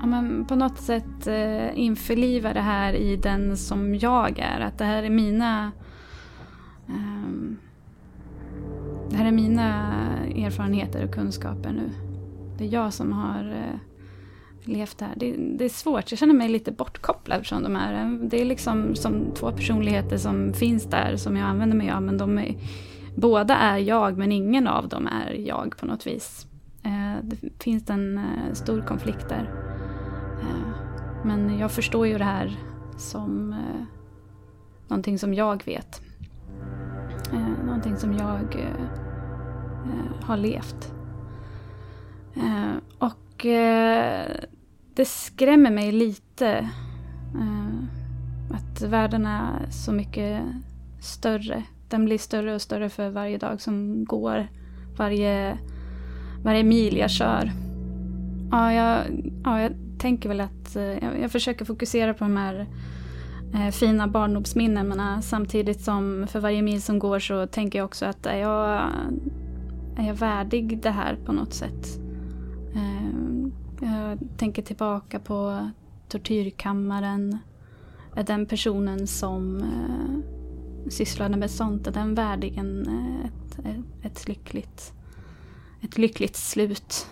ja, 0.00 0.06
men 0.06 0.44
på 0.44 0.54
något 0.54 0.78
sätt 0.78 1.26
eh, 1.26 1.78
införliva 1.78 2.52
det 2.52 2.60
här 2.60 2.92
i 2.92 3.16
den 3.16 3.56
som 3.56 3.94
jag 3.94 4.38
är. 4.38 4.60
Att 4.60 4.78
det 4.78 4.84
här 4.84 5.02
är 5.02 5.10
mina 5.10 5.72
Ehm, 6.92 7.58
det 9.10 9.16
här 9.16 9.24
är 9.24 9.32
mina 9.32 9.68
erfarenheter 10.24 11.04
och 11.04 11.14
kunskaper 11.14 11.72
nu. 11.72 11.90
Det 12.58 12.64
är 12.64 12.68
jag 12.68 12.92
som 12.92 13.12
har 13.12 13.50
eh, 13.50 13.78
levt 14.64 15.00
här. 15.00 15.12
Det, 15.16 15.36
det 15.58 15.64
är 15.64 15.68
svårt, 15.68 16.10
jag 16.12 16.18
känner 16.18 16.34
mig 16.34 16.48
lite 16.48 16.72
bortkopplad 16.72 17.46
från 17.46 17.62
de 17.62 17.76
här. 17.76 18.04
Eh, 18.04 18.10
det 18.10 18.40
är 18.40 18.44
liksom 18.44 18.94
som 18.94 19.24
två 19.34 19.52
personligheter 19.52 20.18
som 20.18 20.52
finns 20.52 20.84
där 20.84 21.16
som 21.16 21.36
jag 21.36 21.48
använder 21.48 21.76
mig 21.76 21.90
av. 21.90 22.02
Men 22.02 22.18
de 22.18 22.38
är, 22.38 22.54
båda 23.16 23.56
är 23.56 23.78
jag 23.78 24.18
men 24.18 24.32
ingen 24.32 24.66
av 24.66 24.88
dem 24.88 25.06
är 25.06 25.32
jag 25.32 25.76
på 25.76 25.86
något 25.86 26.06
vis. 26.06 26.46
Eh, 26.82 27.14
det 27.22 27.62
finns 27.62 27.90
en 27.90 28.20
stor 28.52 28.80
konflikt 28.80 29.28
där. 29.28 29.50
Men 31.24 31.58
jag 31.58 31.72
förstår 31.72 32.06
ju 32.06 32.18
det 32.18 32.24
här 32.24 32.58
som 32.96 33.54
någonting 34.88 35.18
som 35.18 35.34
jag 35.34 35.64
vet. 35.66 36.02
Eh, 37.32 37.64
någonting 37.64 37.96
som 37.96 38.12
jag 38.12 38.54
eh, 38.54 38.82
eh, 39.84 40.24
har 40.26 40.36
levt. 40.36 40.92
Eh, 42.34 42.76
och 42.98 43.46
eh, 43.46 44.26
det 44.94 45.04
skrämmer 45.04 45.70
mig 45.70 45.92
lite 45.92 46.48
eh, 47.34 47.84
att 48.50 48.82
världen 48.82 49.26
är 49.26 49.70
så 49.70 49.92
mycket 49.92 50.42
större. 51.00 51.62
Den 51.88 52.04
blir 52.04 52.18
större 52.18 52.54
och 52.54 52.62
större 52.62 52.88
för 52.88 53.10
varje 53.10 53.38
dag 53.38 53.60
som 53.60 54.04
går. 54.04 54.48
Varje, 54.96 55.58
varje 56.44 56.62
mil 56.64 56.96
jag 56.96 57.10
kör. 57.10 57.52
Ja, 58.50 58.72
jag, 58.72 58.98
ja, 59.44 59.60
jag 59.60 59.72
tänker 59.98 60.28
väl 60.28 60.40
att 60.40 60.76
eh, 60.76 60.82
jag, 60.82 61.20
jag 61.22 61.30
försöker 61.30 61.64
fokusera 61.64 62.14
på 62.14 62.24
de 62.24 62.36
här 62.36 62.66
eh, 63.54 63.70
fina 63.70 64.08
barndomsminnena 64.08 65.22
samtidigt 65.22 65.80
som 65.80 66.26
för 66.30 66.40
varje 66.40 66.62
mil 66.62 66.82
som 66.82 66.98
går 66.98 67.18
så 67.18 67.46
tänker 67.46 67.78
jag 67.78 67.86
också 67.86 68.06
att 68.06 68.26
är 68.26 68.36
jag, 68.36 68.90
är 69.96 70.06
jag 70.06 70.14
värdig 70.14 70.82
det 70.82 70.90
här 70.90 71.18
på 71.24 71.32
något 71.32 71.54
sätt? 71.54 72.00
Eh, 72.74 73.42
jag 73.80 74.18
tänker 74.36 74.62
tillbaka 74.62 75.18
på 75.18 75.70
tortyrkammaren. 76.08 77.38
Är 78.16 78.22
den 78.22 78.46
personen 78.46 79.06
som 79.06 79.56
eh, 79.56 80.90
sysslade 80.90 81.36
med 81.36 81.50
sånt, 81.50 81.86
är 81.86 81.92
den 81.92 82.14
värdig 82.14 82.56
en, 82.56 82.86
eh, 82.86 83.26
ett, 83.26 83.76
ett, 84.02 84.28
lyckligt, 84.28 84.92
ett 85.80 85.98
lyckligt 85.98 86.36
slut 86.36 87.06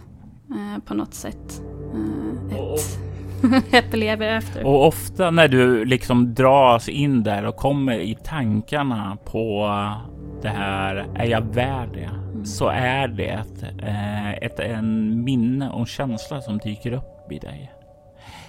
eh, 0.50 0.84
på 0.84 0.94
något 0.94 1.14
sätt? 1.14 1.62
Eh, 1.94 2.56
ett 2.56 2.99
happy 3.72 4.06
ever 4.06 4.36
after. 4.36 4.66
Och 4.66 4.86
ofta 4.86 5.30
när 5.30 5.48
du 5.48 5.84
liksom 5.84 6.34
dras 6.34 6.88
in 6.88 7.22
där 7.22 7.44
och 7.44 7.56
kommer 7.56 7.98
i 7.98 8.14
tankarna 8.24 9.18
på 9.24 9.68
det 10.42 10.48
här, 10.48 11.06
är 11.14 11.26
jag 11.26 11.54
värd 11.54 11.88
det? 11.92 12.10
Så 12.44 12.68
är 12.68 13.08
det 13.08 13.28
ett, 13.28 13.62
eh, 13.82 14.32
ett, 14.32 14.60
en 14.60 15.24
minne 15.24 15.70
och 15.70 15.88
känsla 15.88 16.40
som 16.40 16.58
dyker 16.58 16.92
upp 16.92 17.32
i 17.32 17.38
dig. 17.38 17.72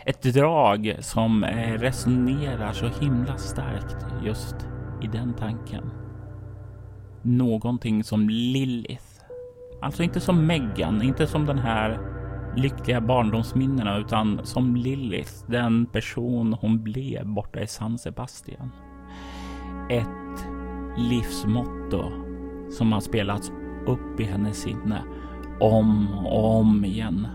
Ett 0.05 0.21
drag 0.21 0.95
som 0.99 1.43
eh, 1.43 1.73
resonerar 1.73 2.71
så 2.71 2.87
himla 3.01 3.37
starkt 3.37 4.05
just 4.25 4.55
i 5.03 5.07
den 5.07 5.33
tanken. 5.33 5.91
Någonting 7.21 8.03
som 8.03 8.29
Lilith, 8.29 9.05
alltså 9.81 10.03
inte 10.03 10.19
som 10.19 10.47
Megan, 10.47 11.01
inte 11.01 11.27
som 11.27 11.45
den 11.45 11.59
här 11.59 11.99
lyckliga 12.55 13.01
barndomsminnena 13.01 13.97
utan 13.97 14.39
som 14.43 14.75
Lilith, 14.75 15.31
den 15.47 15.85
person 15.85 16.53
hon 16.53 16.83
blev 16.83 17.27
borta 17.27 17.61
i 17.61 17.67
San 17.67 17.97
Sebastian. 17.97 18.71
Ett 19.89 20.47
livsmotto 20.97 22.11
som 22.71 22.91
har 22.91 22.99
spelats 22.99 23.51
upp 23.85 24.19
i 24.19 24.23
hennes 24.23 24.57
sinne 24.57 25.03
om 25.59 26.17
och 26.17 26.59
om 26.59 26.85
igen. 26.85 27.27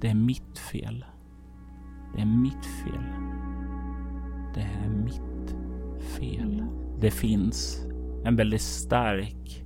Det 0.00 0.08
är 0.08 0.14
mitt 0.14 0.58
fel. 0.58 1.04
Det 2.14 2.20
är 2.20 2.26
mitt 2.26 2.66
fel. 2.66 3.04
Det 4.54 4.60
är 4.60 4.88
mitt 4.88 5.56
fel. 6.18 6.64
Det 7.00 7.10
finns 7.10 7.86
en 8.24 8.36
väldigt 8.36 8.62
stark 8.62 9.64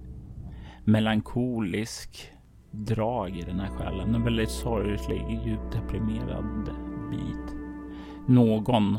melankolisk 0.85 2.33
drag 2.73 3.37
i 3.37 3.43
den 3.43 3.61
här 3.61 3.69
själen. 3.69 4.15
En 4.15 4.25
väldigt 4.25 4.51
sorglig, 4.51 5.41
djupt 5.45 5.73
deprimerad 5.73 6.71
bit. 7.11 7.57
Någon 8.27 8.99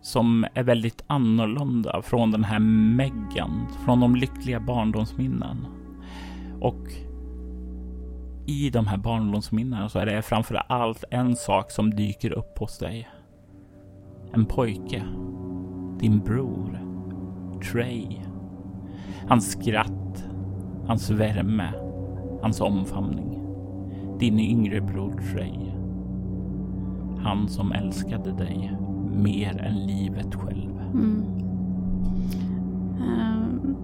som 0.00 0.46
är 0.54 0.62
väldigt 0.62 1.04
annorlunda 1.06 2.02
från 2.02 2.30
den 2.30 2.44
här 2.44 2.58
Megan, 2.96 3.66
från 3.84 4.00
de 4.00 4.16
lyckliga 4.16 4.60
barndomsminnen. 4.60 5.66
Och 6.60 6.88
i 8.46 8.70
de 8.70 8.86
här 8.86 8.96
barndomsminnena 8.96 9.88
så 9.88 9.98
är 9.98 10.06
det 10.06 10.22
framför 10.22 10.54
allt 10.54 11.04
en 11.10 11.36
sak 11.36 11.70
som 11.70 11.90
dyker 11.90 12.32
upp 12.32 12.58
hos 12.58 12.78
dig. 12.78 13.08
En 14.32 14.46
pojke. 14.46 15.04
Din 15.98 16.18
bror. 16.18 16.80
Trey. 17.72 18.06
Hans 19.28 19.52
skratt. 19.52 20.24
Hans 20.86 21.10
värme. 21.10 21.83
Hans 22.44 22.60
omfamning. 22.60 23.40
Din 24.18 24.38
yngre 24.38 24.80
bror 24.80 25.20
Frey. 25.20 25.70
Han 27.18 27.48
som 27.48 27.72
älskade 27.72 28.32
dig 28.32 28.76
mer 29.12 29.60
än 29.60 29.86
livet 29.86 30.34
själv. 30.34 30.80
Mm. 30.92 31.24
Um, 33.00 33.76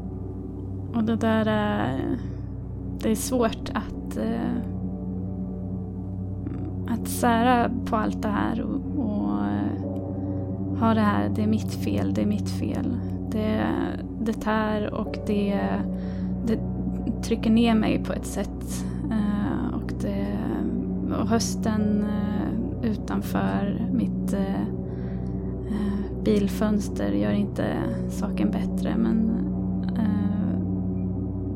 och 0.95 1.05
det 1.05 1.17
där 1.17 1.47
är... 1.47 2.19
Det 3.03 3.11
är 3.11 3.15
svårt 3.15 3.71
att... 3.75 4.19
Uh, 4.19 4.63
att 6.89 7.09
sära 7.09 7.71
på 7.87 7.97
allt 7.97 8.23
det 8.23 8.29
här 8.29 8.61
och, 8.61 9.05
och 9.05 9.47
eh, 9.47 10.79
ha 10.79 10.95
det 10.95 11.01
här, 11.01 11.29
det 11.29 11.43
är 11.43 11.47
mitt 11.47 11.75
fel, 11.75 12.15
det 12.15 12.23
är 12.23 12.27
mitt 12.27 12.51
fel. 12.51 12.97
Det, 13.31 13.67
det 14.21 14.33
tär 14.33 14.95
och 14.95 15.17
det, 15.27 15.61
det 15.61 16.20
trycker 17.23 17.51
ner 17.51 17.75
mig 17.75 18.05
på 18.05 18.13
ett 18.13 18.27
sätt. 18.27 18.85
Eh, 19.11 19.75
och, 19.75 19.93
det, 20.01 20.27
och 21.21 21.29
hösten 21.29 22.05
eh, 22.05 22.91
utanför 22.91 23.89
mitt 23.93 24.33
eh, 24.33 24.65
bilfönster 26.25 27.13
gör 27.13 27.33
inte 27.33 27.65
saken 28.09 28.51
bättre 28.51 28.97
men 28.97 29.31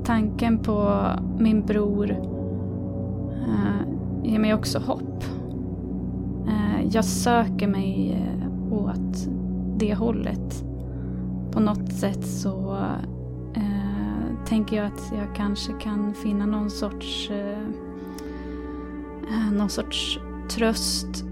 tanken 0.04 0.58
på 0.58 1.06
min 1.38 1.66
bror 1.66 2.16
ger 4.22 4.38
mig 4.38 4.54
också 4.54 4.78
hopp. 4.78 5.24
jag 6.90 7.04
söker 7.04 7.68
mig 7.68 8.22
åt 8.70 9.28
det 9.76 9.94
hållet. 9.94 10.64
På 11.50 11.60
något 11.60 11.92
sätt 11.92 12.26
så 12.26 12.76
tänker 14.46 14.76
jag 14.76 14.86
att 14.86 15.12
jag 15.16 15.34
kanske 15.34 15.72
kan 15.72 16.14
finna 16.14 16.46
någon 16.46 16.70
sorts, 16.70 17.30
eh, 17.30 17.68
eh, 19.28 19.52
någon 19.52 19.68
sorts 19.68 20.18
tröst. 20.48 21.24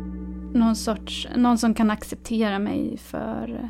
Någon, 0.53 0.77
sorts, 0.77 1.29
någon 1.37 1.59
som 1.59 1.75
kan 1.75 1.91
acceptera 1.91 2.59
mig 2.59 2.97
för 2.97 3.69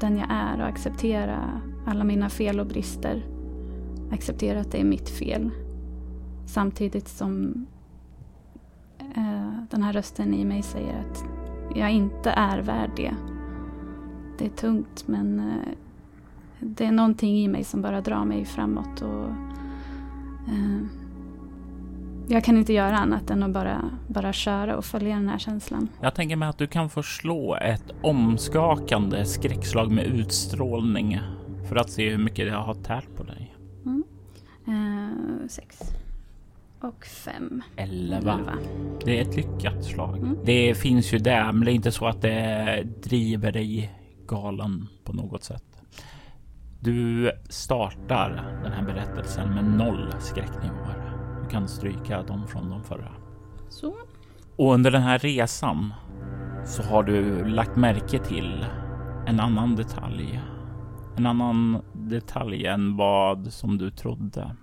den 0.00 0.16
jag 0.16 0.26
är 0.30 0.60
och 0.60 0.66
acceptera 0.66 1.60
alla 1.86 2.04
mina 2.04 2.28
fel 2.28 2.60
och 2.60 2.66
brister. 2.66 3.26
Acceptera 4.12 4.60
att 4.60 4.72
det 4.72 4.80
är 4.80 4.84
mitt 4.84 5.08
fel. 5.08 5.50
Samtidigt 6.46 7.08
som 7.08 7.66
eh, 8.98 9.62
den 9.70 9.82
här 9.82 9.92
rösten 9.92 10.34
i 10.34 10.44
mig 10.44 10.62
säger 10.62 11.00
att 11.00 11.24
jag 11.74 11.90
inte 11.90 12.30
är 12.30 12.58
värd 12.58 12.90
det. 12.96 13.14
Det 14.38 14.44
är 14.44 14.50
tungt 14.50 15.08
men 15.08 15.38
eh, 15.40 15.72
det 16.60 16.84
är 16.84 16.92
någonting 16.92 17.38
i 17.38 17.48
mig 17.48 17.64
som 17.64 17.82
bara 17.82 18.00
drar 18.00 18.24
mig 18.24 18.44
framåt. 18.44 19.02
Och, 19.02 19.24
eh, 20.48 20.82
jag 22.28 22.44
kan 22.44 22.56
inte 22.56 22.72
göra 22.72 22.96
annat 22.96 23.30
än 23.30 23.42
att 23.42 23.50
bara, 23.50 23.90
bara 24.06 24.32
köra 24.32 24.76
och 24.76 24.84
följa 24.84 25.14
den 25.14 25.28
här 25.28 25.38
känslan. 25.38 25.88
Jag 26.00 26.14
tänker 26.14 26.36
mig 26.36 26.48
att 26.48 26.58
du 26.58 26.66
kan 26.66 26.90
få 26.90 27.02
slå 27.02 27.56
ett 27.56 27.92
omskakande 28.02 29.24
skräckslag 29.24 29.92
med 29.92 30.04
utstrålning 30.04 31.20
för 31.68 31.76
att 31.76 31.90
se 31.90 32.10
hur 32.10 32.18
mycket 32.18 32.46
det 32.46 32.56
har 32.56 32.74
tärt 32.74 33.16
på 33.16 33.22
dig. 33.22 33.56
Mm. 33.84 34.04
Eh, 34.66 35.48
sex 35.48 35.80
och 36.80 37.06
fem. 37.06 37.62
Elva. 37.76 38.40
Det 39.04 39.18
är 39.18 39.22
ett 39.22 39.36
lyckat 39.36 39.84
slag. 39.84 40.18
Mm. 40.18 40.38
Det 40.44 40.78
finns 40.78 41.12
ju 41.12 41.18
där, 41.18 41.52
men 41.52 41.64
det 41.64 41.72
är 41.72 41.74
inte 41.74 41.92
så 41.92 42.06
att 42.06 42.22
det 42.22 42.86
driver 43.02 43.52
dig 43.52 43.90
galen 44.26 44.88
på 45.04 45.12
något 45.12 45.44
sätt. 45.44 45.75
Du 46.80 47.32
startar 47.48 48.60
den 48.62 48.72
här 48.72 48.82
berättelsen 48.82 49.54
med 49.54 49.64
noll 49.64 50.12
skräcknivåer. 50.18 51.12
Du 51.42 51.50
kan 51.50 51.68
stryka 51.68 52.22
dem 52.22 52.46
från 52.46 52.70
de 52.70 52.84
förra. 52.84 53.12
Så. 53.68 53.94
Och 54.56 54.74
under 54.74 54.90
den 54.90 55.02
här 55.02 55.18
resan 55.18 55.94
så 56.64 56.82
har 56.82 57.02
du 57.02 57.44
lagt 57.44 57.76
märke 57.76 58.18
till 58.18 58.66
en 59.26 59.40
annan 59.40 59.76
detalj. 59.76 60.40
En 61.16 61.26
annan 61.26 61.82
detalj 61.92 62.66
än 62.66 62.96
vad 62.96 63.52
som 63.52 63.78
du 63.78 63.90
trodde. 63.90 64.56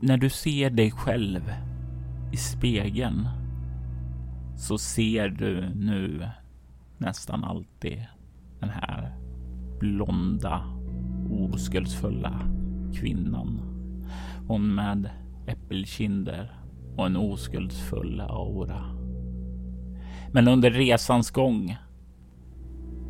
När 0.00 0.16
du 0.16 0.30
ser 0.30 0.70
dig 0.70 0.90
själv 0.90 1.52
i 2.32 2.36
spegeln 2.36 3.28
så 4.56 4.78
ser 4.78 5.28
du 5.28 5.74
nu 5.74 6.28
nästan 6.98 7.44
alltid 7.44 8.06
den 8.60 8.70
här 8.70 9.16
blonda, 9.80 10.64
oskuldsfulla 11.32 12.40
kvinnan. 12.94 13.60
Hon 14.48 14.74
med 14.74 15.10
äppelkinder 15.46 16.52
och 16.96 17.06
en 17.06 17.16
oskuldsfull 17.16 18.20
aura. 18.20 18.84
Men 20.32 20.48
under 20.48 20.70
resans 20.70 21.30
gång 21.30 21.76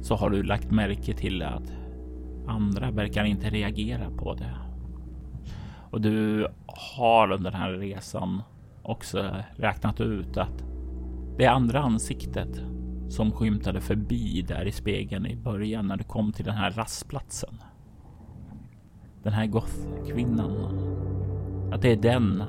så 0.01 0.15
har 0.15 0.31
du 0.31 0.43
lagt 0.43 0.71
märke 0.71 1.15
till 1.15 1.43
att 1.43 1.73
andra 2.47 2.91
verkar 2.91 3.25
inte 3.25 3.51
reagera 3.51 4.11
på 4.11 4.35
det. 4.35 4.57
Och 5.91 6.01
du 6.01 6.49
har 6.67 7.33
under 7.33 7.51
den 7.51 7.61
här 7.61 7.73
resan 7.73 8.43
också 8.83 9.37
räknat 9.57 10.01
ut 10.01 10.37
att 10.37 10.65
det 11.39 11.47
andra 11.47 11.81
ansiktet 11.81 12.63
som 13.09 13.33
skymtade 13.33 13.81
förbi 13.81 14.45
där 14.49 14.65
i 14.65 14.73
spegeln 14.73 15.27
i 15.27 15.37
början 15.37 15.87
när 15.87 15.97
du 15.97 16.05
kom 16.05 16.33
till 16.33 16.45
den 16.45 16.55
här 16.55 16.71
rastplatsen. 16.71 17.59
Den 19.23 19.33
här 19.33 19.47
gothkvinnan. 19.47 20.79
Att 21.73 21.83
det 21.83 21.93
är 21.93 21.97
den, 21.97 22.43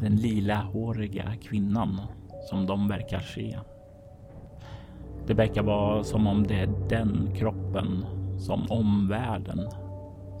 den 0.00 0.16
lila 0.16 0.56
håriga 0.56 1.32
kvinnan 1.42 2.00
som 2.50 2.66
de 2.66 2.88
verkar 2.88 3.20
se. 3.20 3.58
Det 5.26 5.34
verkar 5.34 5.62
vara 5.62 6.04
som 6.04 6.26
om 6.26 6.46
det 6.46 6.54
är 6.54 6.88
den 6.88 7.34
kroppen 7.36 8.04
som 8.38 8.66
omvärlden 8.70 9.68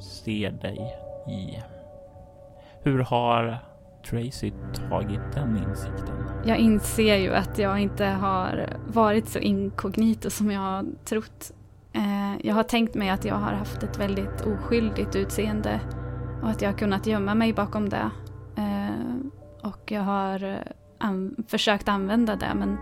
ser 0.00 0.50
dig 0.50 0.78
i. 1.28 1.62
Hur 2.82 2.98
har 2.98 3.58
Tracy 4.10 4.52
tagit 4.88 5.32
den 5.34 5.56
insikten? 5.56 6.16
Jag 6.46 6.58
inser 6.58 7.16
ju 7.16 7.34
att 7.34 7.58
jag 7.58 7.78
inte 7.78 8.04
har 8.04 8.66
varit 8.86 9.28
så 9.28 9.38
inkognito 9.38 10.30
som 10.30 10.50
jag 10.50 10.60
har 10.60 10.84
trott. 11.04 11.52
Eh, 12.32 12.46
jag 12.46 12.54
har 12.54 12.62
tänkt 12.62 12.94
mig 12.94 13.08
att 13.08 13.24
jag 13.24 13.34
har 13.34 13.52
haft 13.52 13.82
ett 13.82 13.98
väldigt 13.98 14.40
oskyldigt 14.40 15.16
utseende 15.16 15.80
och 16.42 16.48
att 16.48 16.62
jag 16.62 16.68
har 16.68 16.78
kunnat 16.78 17.06
gömma 17.06 17.34
mig 17.34 17.52
bakom 17.52 17.88
det. 17.88 18.10
Eh, 18.56 19.68
och 19.70 19.92
jag 19.92 20.02
har 20.02 20.44
eh, 20.44 20.56
an 20.98 21.44
försökt 21.48 21.88
använda 21.88 22.36
det 22.36 22.54
men 22.54 22.76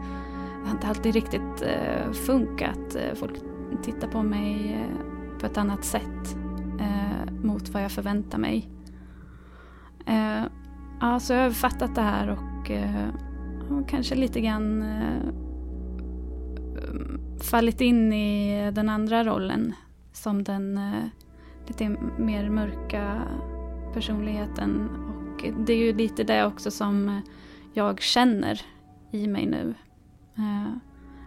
det 0.63 0.69
har 0.69 0.75
inte 0.75 0.87
alltid 0.87 1.15
riktigt 1.15 1.63
eh, 1.63 2.13
funkat. 2.13 2.97
Folk 3.15 3.33
tittar 3.83 4.09
på 4.09 4.23
mig 4.23 4.79
på 5.41 5.47
ett 5.47 5.59
annat 5.59 5.85
sätt 5.85 6.37
mot 7.43 7.69
vad 7.69 7.85
jag 7.85 7.93
förväntar 7.93 8.39
mig. 8.39 8.69
Eh, 10.07 10.45
ja, 11.01 11.21
så 11.21 11.33
jag 11.33 11.43
har 11.43 11.51
fattat 11.51 11.95
det 11.95 12.01
här 12.01 12.29
och, 12.29 12.71
eh, 12.71 13.09
och 13.71 13.89
kanske 13.89 14.15
lite 14.15 14.41
grann 14.41 14.83
eh, 14.83 15.33
fallit 17.45 17.81
in 17.81 18.13
i 18.13 18.71
den 18.71 18.89
andra 18.89 19.25
rollen 19.25 19.75
som 20.13 20.45
den 20.45 20.79
eh, 20.79 21.05
lite 21.67 21.89
mer 22.19 22.51
mörka 22.51 23.23
personligheten. 23.95 24.89
Och 25.09 25.45
det 25.67 25.73
är 25.73 25.77
ju 25.77 25.93
lite 25.93 26.25
det 26.25 26.47
också 26.47 26.71
som 26.71 27.09
eh, 27.09 27.19
jag 27.73 28.01
känner 28.01 28.61
i 29.11 29.27
mig 29.27 29.47
nu. 29.47 29.75
Eh, 30.37 30.73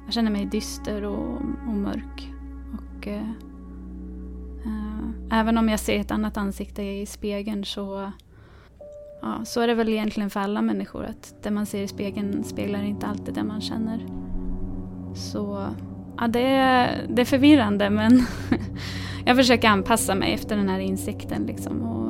jag 0.05 0.13
känner 0.13 0.31
mig 0.31 0.45
dyster 0.45 1.03
och, 1.03 1.35
och 1.67 1.75
mörk. 1.75 2.31
Och, 2.73 3.07
eh, 3.07 3.29
även 5.31 5.57
om 5.57 5.69
jag 5.69 5.79
ser 5.79 5.99
ett 5.99 6.11
annat 6.11 6.37
ansikte 6.37 6.83
i 6.83 7.05
spegeln 7.05 7.65
så 7.65 8.11
Ja, 9.23 9.45
så 9.45 9.61
är 9.61 9.67
det 9.67 9.73
väl 9.73 9.89
egentligen 9.89 10.29
för 10.29 10.39
alla 10.39 10.61
människor 10.61 11.05
att 11.05 11.35
det 11.43 11.51
man 11.51 11.65
ser 11.65 11.83
i 11.83 11.87
spegeln 11.87 12.43
speglar 12.43 12.83
inte 12.83 13.07
alltid 13.07 13.33
det 13.33 13.43
man 13.43 13.61
känner. 13.61 14.07
Så 15.15 15.67
ja, 16.17 16.27
det, 16.27 16.47
är, 16.47 17.07
det 17.09 17.21
är 17.21 17.25
förvirrande 17.25 17.89
men 17.89 18.21
jag 19.25 19.37
försöker 19.37 19.67
anpassa 19.67 20.15
mig 20.15 20.33
efter 20.33 20.57
den 20.57 20.69
här 20.69 20.79
insikten 20.79 21.43
liksom 21.43 21.81
och, 21.81 22.03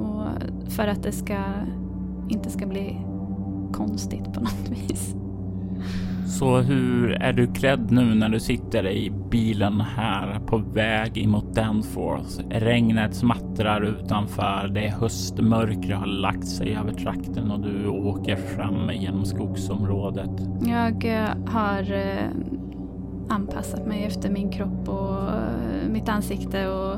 och 0.00 0.72
för 0.72 0.88
att 0.88 1.02
det 1.02 1.12
ska, 1.12 1.38
inte 2.28 2.50
ska 2.50 2.66
bli 2.66 2.96
konstigt 3.72 4.32
på 4.34 4.40
något 4.40 4.68
vis. 4.70 5.14
Så 6.26 6.58
hur 6.58 7.10
är 7.10 7.32
du 7.32 7.46
klädd 7.46 7.90
nu 7.90 8.14
när 8.14 8.28
du 8.28 8.40
sitter 8.40 8.88
i 8.88 9.12
bilen 9.30 9.80
här 9.80 10.40
på 10.46 10.58
väg 10.58 11.18
emot 11.18 11.54
Danforth? 11.54 12.40
Regnet 12.50 13.14
smattrar 13.14 13.82
utanför. 13.82 14.70
Det 14.74 14.86
är 14.86 14.90
höstmörker 14.90 15.94
har 15.94 16.06
lagt 16.06 16.48
sig 16.48 16.76
över 16.76 16.92
trakten 16.92 17.50
och 17.50 17.60
du 17.60 17.86
åker 17.88 18.36
fram 18.36 18.90
genom 18.92 19.24
skogsområdet. 19.24 20.30
Jag 20.66 21.04
eh, 21.04 21.28
har 21.46 21.92
eh, 21.92 22.30
anpassat 23.28 23.86
mig 23.86 24.04
efter 24.04 24.30
min 24.30 24.50
kropp 24.50 24.88
och 24.88 25.18
eh, 25.18 25.88
mitt 25.90 26.08
ansikte 26.08 26.68
och 26.68 26.96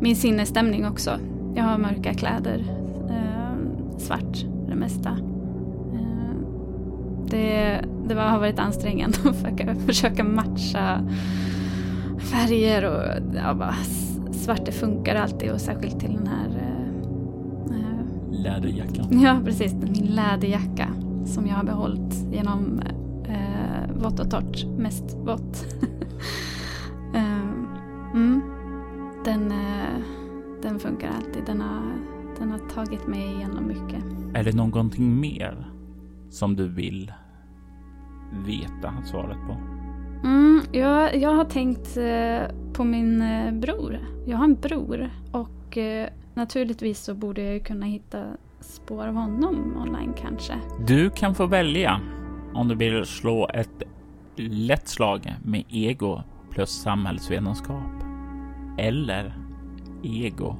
min 0.00 0.16
sinnesstämning 0.16 0.86
också. 0.86 1.18
Jag 1.54 1.64
har 1.64 1.78
mörka 1.78 2.14
kläder, 2.14 2.64
svart 3.98 4.44
det 4.68 4.74
mesta. 4.74 5.18
Det, 7.26 7.80
det 8.08 8.14
var, 8.14 8.22
har 8.22 8.38
varit 8.38 8.58
ansträngande 8.58 9.18
att 9.70 9.82
försöka 9.86 10.24
matcha 10.24 11.00
färger 12.18 12.84
och 12.84 13.22
ja, 13.36 13.54
bara, 13.54 13.74
svart 14.32 14.66
det 14.66 14.72
funkar 14.72 15.14
alltid 15.14 15.50
och 15.50 15.60
särskilt 15.60 16.00
till 16.00 16.12
den 16.12 16.26
här 16.26 16.72
läderjackan. 18.30 19.20
Ja 19.22 19.40
precis, 19.44 19.74
min 19.74 20.06
läderjacka 20.06 20.88
som 21.24 21.46
jag 21.46 21.54
har 21.54 21.64
behållit 21.64 22.14
genom 22.32 22.80
vått 24.02 24.20
och 24.20 24.30
torrt. 24.30 24.64
Mest 24.78 25.16
vått. 25.16 25.66
uh, 27.14 27.50
mm. 28.14 28.42
Den, 29.24 29.52
uh, 29.52 30.02
den 30.62 30.78
funkar 30.78 31.10
alltid. 31.16 31.42
Den 31.46 31.60
har, 31.60 31.92
den 32.38 32.50
har 32.50 32.58
tagit 32.58 33.06
mig 33.06 33.34
igenom 33.34 33.66
mycket. 33.66 34.04
Är 34.34 34.44
det 34.44 34.56
någonting 34.56 35.20
mer 35.20 35.66
som 36.30 36.56
du 36.56 36.68
vill 36.68 37.12
veta 38.46 38.94
svaret 39.04 39.38
på? 39.46 39.56
Mm, 40.24 40.60
jag, 40.72 41.16
jag 41.16 41.34
har 41.34 41.44
tänkt 41.44 41.96
uh, 41.96 42.72
på 42.72 42.84
min 42.84 43.20
bror. 43.60 43.98
Jag 44.26 44.36
har 44.36 44.44
en 44.44 44.54
bror 44.54 45.10
och 45.32 45.78
naturligtvis 46.34 47.00
så 47.00 47.14
borde 47.14 47.42
jag 47.42 47.64
kunna 47.66 47.86
hitta 47.86 48.24
spår 48.60 49.06
av 49.06 49.14
honom 49.14 49.76
online 49.82 50.12
kanske. 50.16 50.54
Du 50.86 51.10
kan 51.10 51.34
få 51.34 51.46
välja 51.46 52.00
om 52.54 52.68
du 52.68 52.74
vill 52.74 53.06
slå 53.06 53.48
ett 53.54 53.82
lätt 54.36 54.88
slag 54.88 55.34
med 55.44 55.64
ego 55.68 56.22
plus 56.50 56.70
samhällsvetenskap. 56.70 57.92
Eller 58.78 59.34
ego 60.02 60.56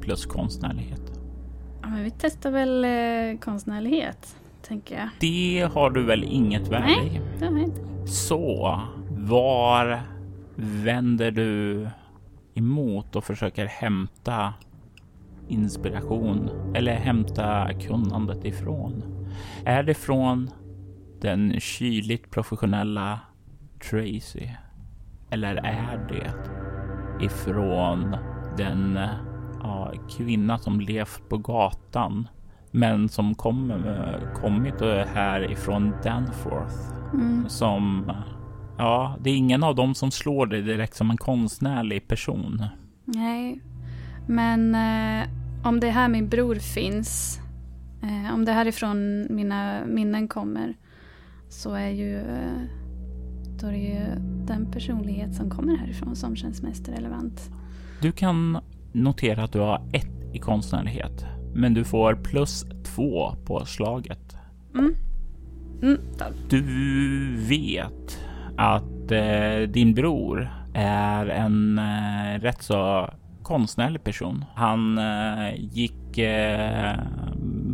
plus 0.00 0.26
konstnärlighet. 0.26 1.12
Ja, 1.82 1.88
men 1.88 2.04
vi 2.04 2.10
testar 2.10 2.50
väl 2.50 2.84
eh, 2.84 3.40
konstnärlighet, 3.40 4.36
tänker 4.62 4.98
jag. 4.98 5.08
Det 5.20 5.68
har 5.74 5.90
du 5.90 6.02
väl 6.02 6.24
inget 6.24 6.68
värde 6.68 6.84
Nej, 6.86 7.06
i? 7.16 7.38
det 7.38 7.46
har 7.46 7.52
jag 7.52 7.62
inte. 7.62 7.80
Så, 8.06 8.80
var 9.10 10.00
vänder 10.56 11.30
du 11.30 11.88
emot 12.54 13.16
och 13.16 13.24
försöker 13.24 13.66
hämta 13.66 14.54
inspiration 15.48 16.50
eller 16.74 16.92
hämta 16.94 17.74
kunnandet 17.74 18.44
ifrån? 18.44 19.04
Är 19.64 19.82
det 19.82 19.94
från 19.94 20.50
den 21.20 21.60
kyligt 21.60 22.30
professionella 22.30 23.20
Tracy? 23.90 24.48
Eller 25.30 25.54
är 25.56 26.08
det 26.08 26.34
ifrån 27.24 28.16
den 28.56 28.98
ja, 29.60 29.92
kvinna 30.16 30.58
som 30.58 30.80
levt 30.80 31.28
på 31.28 31.38
gatan 31.38 32.28
men 32.70 33.08
som 33.08 33.34
kom, 33.34 33.72
kommit 34.34 34.80
härifrån 35.14 35.92
Danforth? 36.04 36.76
Mm. 37.12 37.48
Som, 37.48 38.12
ja, 38.78 39.16
det 39.20 39.30
är 39.30 39.36
ingen 39.36 39.64
av 39.64 39.74
dem 39.74 39.94
som 39.94 40.10
slår 40.10 40.46
dig 40.46 40.62
direkt 40.62 40.96
som 40.96 41.10
en 41.10 41.16
konstnärlig 41.16 42.08
person. 42.08 42.64
Nej, 43.04 43.60
men 44.26 44.74
eh, 44.74 45.28
om 45.64 45.80
det 45.80 45.86
är 45.86 45.92
här 45.92 46.08
min 46.08 46.28
bror 46.28 46.54
finns, 46.54 47.40
eh, 48.02 48.34
om 48.34 48.44
det 48.44 48.52
härifrån 48.52 49.26
mina 49.30 49.80
minnen 49.86 50.28
kommer, 50.28 50.74
så 51.50 51.74
är 51.74 51.88
ju, 51.88 52.18
eh, 52.18 52.60
då 53.60 53.66
är 53.66 53.72
det 53.72 53.78
ju 53.78 54.00
den 54.46 54.70
personlighet 54.72 55.34
som 55.34 55.50
kommer 55.50 55.76
härifrån 55.76 56.16
som 56.16 56.36
känns 56.36 56.62
mest 56.62 56.88
relevant. 56.88 57.50
Du 58.02 58.12
kan 58.12 58.58
notera 58.92 59.44
att 59.44 59.52
du 59.52 59.58
har 59.58 59.82
ett 59.92 60.34
i 60.34 60.38
konstnärlighet, 60.38 61.24
men 61.54 61.74
du 61.74 61.84
får 61.84 62.14
plus 62.14 62.64
två 62.84 63.34
på 63.44 63.64
slaget. 63.64 64.36
Mm. 64.74 64.94
Mm, 65.82 66.00
du 66.48 66.62
vet 67.36 68.20
att 68.56 69.12
eh, 69.12 69.68
din 69.68 69.94
bror 69.94 70.50
är 70.74 71.26
en 71.26 71.78
eh, 71.78 72.40
rätt 72.40 72.62
så 72.62 73.10
konstnärlig 73.50 74.04
person. 74.04 74.44
Han 74.54 74.98
eh, 74.98 75.54
gick 75.58 76.18
eh, 76.18 76.94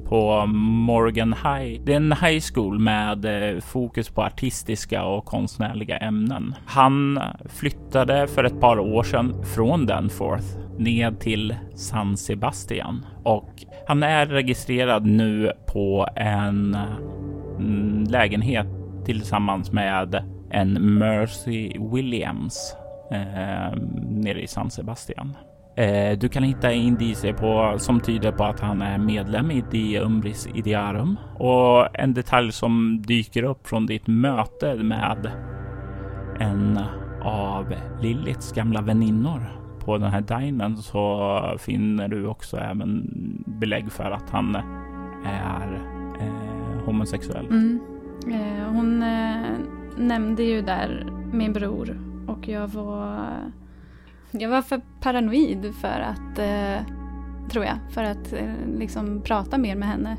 på 0.05 0.47
Morgan 0.87 1.33
High. 1.33 1.81
Det 1.85 1.93
är 1.93 1.97
en 1.97 2.13
high 2.13 2.45
school 2.55 2.79
med 2.79 3.25
eh, 3.25 3.61
fokus 3.61 4.11
på 4.11 4.23
artistiska 4.23 5.05
och 5.05 5.25
konstnärliga 5.25 5.97
ämnen. 5.97 6.55
Han 6.67 7.21
flyttade 7.49 8.27
för 8.27 8.45
ett 8.45 8.61
par 8.61 8.79
år 8.79 9.03
sedan 9.03 9.45
från 9.55 9.87
Danforth 9.87 10.47
ned 10.79 11.21
till 11.21 11.55
San 11.75 12.17
Sebastian 12.17 13.07
och 13.25 13.51
han 13.87 14.03
är 14.03 14.27
registrerad 14.27 15.07
nu 15.07 15.53
på 15.67 16.09
en 16.17 16.77
mm, 17.59 18.05
lägenhet 18.05 18.67
tillsammans 19.05 19.73
med 19.73 20.25
en 20.51 20.99
Mercy 20.99 21.73
Williams 21.93 22.77
eh, 23.11 23.77
nere 24.09 24.43
i 24.43 24.47
San 24.47 24.71
Sebastian. 24.71 25.37
Eh, 25.77 26.19
du 26.19 26.29
kan 26.29 26.43
hitta 26.43 26.73
indicier 26.73 27.33
på, 27.33 27.79
som 27.79 28.01
tyder 28.01 28.33
på 28.33 28.45
att 28.45 28.61
han 28.61 28.83
är 28.83 28.99
medlem 28.99 29.51
i 29.51 29.65
Die 29.71 30.01
Umbris 30.01 30.49
Idearum. 30.55 31.17
Och 31.35 31.99
en 32.01 32.15
detalj 32.15 32.53
som 32.53 33.03
dyker 33.07 33.43
upp 33.43 33.67
från 33.67 33.87
ditt 33.87 34.07
möte 34.07 34.75
med 34.75 35.31
en 36.41 36.81
av 37.23 37.75
Liliths 38.01 38.53
gamla 38.53 38.83
väninnor 38.83 39.57
på 39.81 39.99
den 39.99 40.11
här 40.11 40.21
dinen 40.21 40.77
så 40.77 41.41
finner 41.59 42.09
du 42.09 42.27
också 42.27 42.57
även 42.57 43.05
belägg 43.47 43.93
för 43.93 44.11
att 44.11 44.31
han 44.31 44.57
är 45.25 45.83
eh, 46.21 46.85
homosexuell. 46.85 47.47
Mm. 47.47 47.81
Eh, 48.27 48.69
hon 48.69 49.03
eh, 49.03 49.53
nämnde 49.99 50.43
ju 50.43 50.63
där 50.63 51.07
min 51.33 51.53
bror 51.53 52.01
och 52.27 52.49
jag 52.49 52.69
var 52.69 53.29
jag 54.41 54.51
var 54.51 54.63
för 54.63 54.81
paranoid 55.01 55.75
för 55.75 56.01
att, 56.01 56.39
eh, 56.39 56.87
tror 57.51 57.65
jag, 57.65 57.79
för 57.91 58.03
att 58.05 58.33
eh, 58.33 58.55
liksom 58.75 59.23
prata 59.23 59.59
mer 59.59 59.77
med 59.77 59.89
henne. 59.89 60.17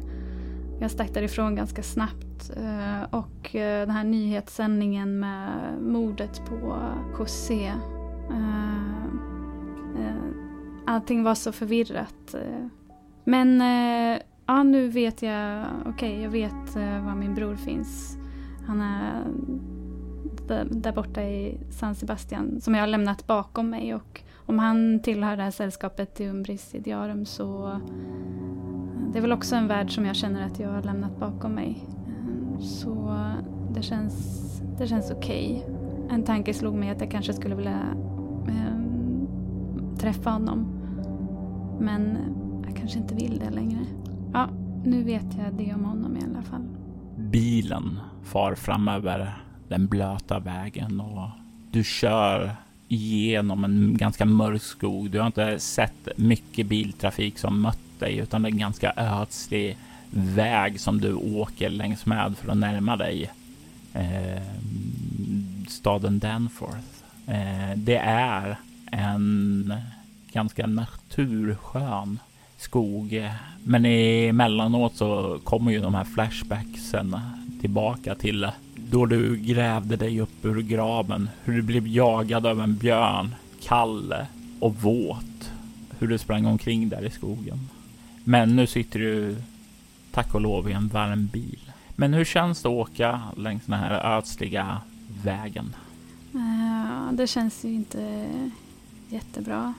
Jag 0.80 0.92
stack 0.92 1.14
därifrån 1.14 1.56
ganska 1.56 1.84
snabbt 1.84 2.52
eh, 2.58 3.04
och 3.10 3.56
eh, 3.56 3.80
den 3.80 3.90
här 3.90 4.04
nyhetssändningen 4.04 5.20
med 5.20 5.50
mordet 5.82 6.42
på 6.46 6.78
José. 7.20 7.68
Eh, 8.30 9.06
eh, 10.00 10.16
allting 10.86 11.24
var 11.24 11.36
så 11.36 11.52
förvirrat. 11.52 12.34
Eh. 12.34 12.68
Men 13.24 13.62
eh, 13.62 14.22
ja, 14.46 14.64
nu 14.64 14.88
vet 14.88 15.22
jag, 15.22 15.66
okej, 15.82 15.92
okay, 15.94 16.22
jag 16.22 16.30
vet 16.30 16.76
eh, 16.76 17.06
var 17.06 17.16
min 17.16 17.36
bror 17.36 17.56
finns. 17.56 18.18
Han 18.68 18.82
är 18.82 19.24
Eh, 20.52 20.66
där 20.66 20.92
borta 20.92 21.24
i 21.24 21.58
San 21.70 21.96
Sebastian 21.96 22.62
som 22.62 22.76
jag 22.76 22.82
har 22.82 22.88
lämnat 22.88 23.28
bakom 23.28 23.70
mig. 23.70 23.96
Och 23.96 24.22
om 24.46 24.60
han 24.60 25.00
tillhör 25.00 25.38
det 25.38 25.44
här 25.44 25.52
sällskapet 25.52 26.22
i 26.22 26.28
Umbris 26.28 26.76
Idiarum 26.76 27.26
så 27.26 27.68
eh, 27.68 27.78
det 29.12 29.18
är 29.18 29.22
väl 29.22 29.32
också 29.32 29.56
en 29.56 29.68
värld 29.68 29.92
som 29.92 30.06
jag 30.06 30.16
känner 30.16 30.46
att 30.46 30.60
jag 30.60 30.70
har 30.70 30.82
lämnat 30.82 31.20
bakom 31.20 31.52
mig. 31.52 31.84
Eh, 32.08 32.60
så 32.60 33.20
det 33.74 33.82
känns, 33.82 34.44
det 34.78 34.88
känns 34.88 35.12
okej. 35.12 35.64
Okay. 35.66 36.16
En 36.16 36.24
tanke 36.24 36.54
slog 36.54 36.76
mig 36.76 36.90
att 36.90 37.02
jag 37.02 37.12
kanske 37.12 37.34
skulle 37.34 37.56
vilja 37.56 37.82
eh, 38.48 38.78
träffa 39.98 40.30
honom. 40.30 40.68
Men 41.80 42.18
jag 42.66 42.76
kanske 42.76 43.00
inte 43.00 43.16
vill 43.16 43.40
det 43.40 43.50
längre. 43.50 43.80
Ja, 44.34 44.50
nu 44.84 45.04
vet 45.04 45.38
jag 45.38 45.54
det 45.54 45.74
om 45.74 45.86
honom 45.86 46.18
i 46.18 46.20
alla 46.24 46.42
fall. 46.42 46.68
Bilen 47.18 48.00
far 48.24 48.56
framöver 48.56 49.47
den 49.68 49.88
blöta 49.88 50.40
vägen 50.40 51.02
och 51.02 51.30
du 51.72 51.84
kör 51.84 52.56
genom 52.88 53.64
en 53.64 53.98
ganska 53.98 54.26
mörk 54.26 54.62
skog. 54.62 55.12
Du 55.12 55.20
har 55.20 55.28
inte 55.28 55.60
sett 55.60 56.08
mycket 56.16 56.68
biltrafik 56.68 57.40
som 57.40 57.62
mött 57.62 58.00
dig 58.00 58.18
utan 58.18 58.42
det 58.42 58.50
är 58.50 58.52
en 58.52 58.58
ganska 58.58 58.94
ödslig 58.96 59.78
väg 60.12 60.80
som 60.80 61.02
du 61.02 61.14
åker 61.14 61.70
längs 61.70 62.06
med 62.06 62.36
för 62.38 62.52
att 62.52 62.58
närma 62.58 62.96
dig 62.96 63.32
eh, 63.94 64.42
staden 65.68 66.20
Danforth. 66.20 67.04
Eh, 67.28 67.78
det 67.78 67.98
är 67.98 68.58
en 68.92 69.74
ganska 70.32 70.68
naturskön 70.68 72.20
skog, 72.58 73.30
men 73.64 73.86
emellanåt 73.86 74.96
så 74.96 75.40
kommer 75.44 75.72
ju 75.72 75.80
de 75.80 75.96
här 75.96 76.04
flashbacksen 76.04 77.16
tillbaka 77.62 78.16
till 78.16 78.48
då 78.90 79.06
du 79.06 79.38
grävde 79.38 79.96
dig 79.96 80.22
upp 80.22 80.46
ur 80.46 80.62
graven, 80.62 81.30
hur 81.44 81.54
du 81.54 81.62
blev 81.62 81.88
jagad 81.88 82.46
av 82.46 82.62
en 82.62 82.78
björn, 82.78 83.36
kall 83.62 84.14
och 84.60 84.76
våt, 84.76 85.52
hur 86.00 86.08
du 86.08 86.18
sprang 86.18 86.46
omkring 86.46 86.90
där 86.90 87.06
i 87.06 87.10
skogen. 87.10 87.70
Men 88.24 88.56
nu 88.56 88.68
sitter 88.68 89.00
du, 89.00 89.36
tack 90.12 90.36
och 90.36 90.42
lov, 90.42 90.70
i 90.70 90.74
en 90.74 90.88
varm 90.88 91.28
bil. 91.28 91.60
Men 91.96 92.14
hur 92.14 92.26
känns 92.26 92.62
det 92.62 92.70
att 92.70 92.74
åka 92.74 93.22
längs 93.38 93.66
den 93.66 93.80
här 93.80 94.18
ödsliga 94.18 94.82
vägen? 95.24 95.76
Uh, 96.36 97.12
det 97.12 97.28
känns 97.28 97.66
ju 97.66 97.74
inte 97.74 98.28
jättebra. 99.10 99.74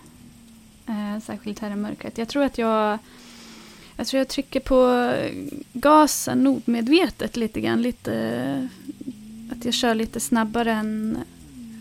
Uh, 0.89 1.21
särskilt 1.21 1.59
här 1.59 1.71
i 1.71 1.77
mörkret. 1.77 2.19
Jag 2.19 2.29
tror 2.29 2.45
att 2.45 2.59
jag 2.59 2.99
jag 3.99 4.07
tror 4.07 4.19
jag 4.19 4.29
trycker 4.29 4.61
på 4.61 4.91
eh, 4.91 5.33
gasen 5.73 6.47
omedvetet 6.47 7.37
lite 7.37 7.61
grann. 7.61 7.83
Lite, 7.83 8.15
eh, 8.15 8.65
att 9.53 9.65
jag 9.65 9.75
kör 9.75 9.95
lite 9.95 10.21
snabbare 10.21 10.73
än 10.73 11.19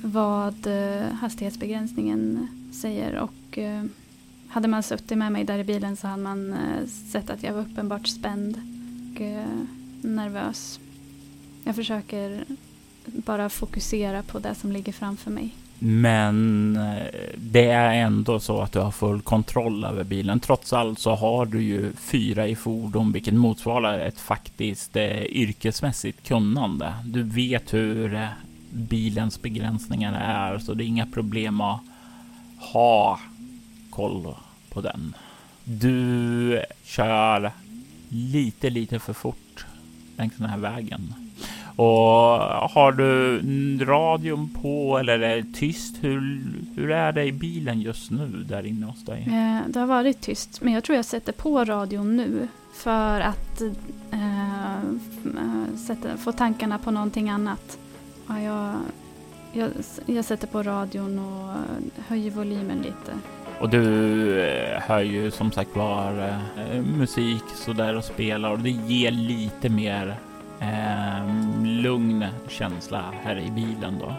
vad 0.04 0.68
eh, 0.68 1.12
hastighetsbegränsningen 1.12 2.48
säger. 2.74 3.16
Och 3.16 3.60
hade 4.48 4.68
man 4.68 4.84
suttit 4.84 5.18
med 5.18 5.32
mig 5.32 5.44
där 5.44 5.60
i 5.60 5.64
bilen 5.64 5.98
så 5.98 6.08
hade 6.08 6.24
man 6.24 6.56
sett 7.12 7.30
att 7.30 7.44
jag 7.44 7.54
var 7.54 7.62
uppenbart 7.62 8.08
spänd 8.08 8.62
och 9.16 9.22
nervös. 10.02 10.80
Jag 11.64 11.76
försöker 11.76 12.46
bara 13.06 13.50
fokusera 13.50 14.24
på 14.24 14.40
det 14.40 14.56
som 14.56 14.72
ligger 14.72 14.94
framför 14.94 15.32
mig. 15.32 15.56
Men 15.80 16.76
eh, 16.76 17.08
det 17.38 17.70
är 17.70 17.94
ändå 17.94 18.40
så 18.40 18.62
att 18.62 18.72
du 18.72 18.80
har 18.80 18.92
full 18.92 19.22
kontroll 19.22 19.84
över 19.84 20.04
bilen. 20.04 20.40
Trots 20.40 20.74
allt 20.74 21.00
så 21.00 21.16
har 21.16 21.46
du 21.46 21.64
ju 21.64 21.94
fyra 21.94 22.48
i 22.48 22.56
fordon, 22.56 23.12
vilket 23.12 23.34
motsvarar 23.34 24.00
ett 24.00 24.20
faktiskt 24.20 24.96
eh, 24.96 25.24
yrkesmässigt 25.24 26.28
kunnande. 26.28 26.94
Du 27.06 27.24
vet 27.24 27.74
hur 27.74 28.16
eh, 28.16 28.28
bilens 28.72 29.42
begränsningar 29.42 30.14
är, 30.22 30.60
så 30.60 30.74
det 30.74 30.84
är 30.84 30.88
inga 30.88 31.06
problem 31.06 31.62
att 31.62 31.82
ha 32.58 33.20
koll 33.90 34.36
på 34.70 34.82
den. 34.82 35.14
Du 35.64 36.62
kör 36.84 37.52
lite, 38.10 38.70
lite 38.70 39.00
för 39.00 39.14
fort 39.14 39.66
längs 40.18 40.34
den 40.38 40.50
här 40.50 40.58
vägen. 40.58 41.27
Och 41.78 41.86
har 42.70 42.92
du 42.92 43.40
radion 43.86 44.50
på 44.50 44.98
eller 44.98 45.20
är 45.20 45.36
det 45.36 45.54
tyst? 45.54 45.96
Hur, 46.02 46.42
hur 46.76 46.92
är 46.92 47.12
det 47.12 47.24
i 47.24 47.32
bilen 47.32 47.82
just 47.82 48.12
nu 48.12 48.28
där 48.50 48.66
inne 48.66 48.86
hos 48.86 49.06
dig? 49.06 49.24
Eh, 49.28 49.70
det 49.70 49.80
har 49.80 49.88
varit 49.88 50.22
tyst, 50.22 50.62
men 50.62 50.74
jag 50.74 50.84
tror 50.84 50.96
jag 50.96 51.06
sätter 51.06 51.32
på 51.32 51.66
radion 51.66 52.18
nu 52.18 52.48
för 52.74 53.22
att 53.22 53.62
eh, 54.12 54.78
sätta, 55.88 56.18
få 56.18 56.32
tankarna 56.32 56.78
på 56.78 56.92
någonting 56.92 57.30
annat. 57.30 57.78
Ja, 58.28 58.42
jag, 58.42 58.76
jag, 59.54 59.70
jag 60.06 60.26
sätter 60.26 60.48
på 60.48 60.64
radion 60.64 61.20
och 61.20 61.54
höjer 62.08 62.32
volymen 62.32 62.78
lite. 62.78 63.14
Och 63.60 63.70
du 63.70 64.40
eh, 64.42 64.82
hör 64.82 65.00
ju 65.00 65.32
som 65.32 65.52
sagt 65.52 65.76
var 65.76 66.40
eh, 66.58 66.82
musik 66.82 67.44
sådär 67.56 67.96
och 67.96 68.04
spelar 68.04 68.52
och 68.52 68.60
det 68.60 68.70
ger 68.70 69.12
lite 69.12 69.70
mer 69.70 70.16
eh, 70.60 71.26
lugn 71.82 72.26
känsla 72.48 73.14
här 73.24 73.38
i 73.40 73.52
bilen 73.52 74.00
då. 74.00 74.14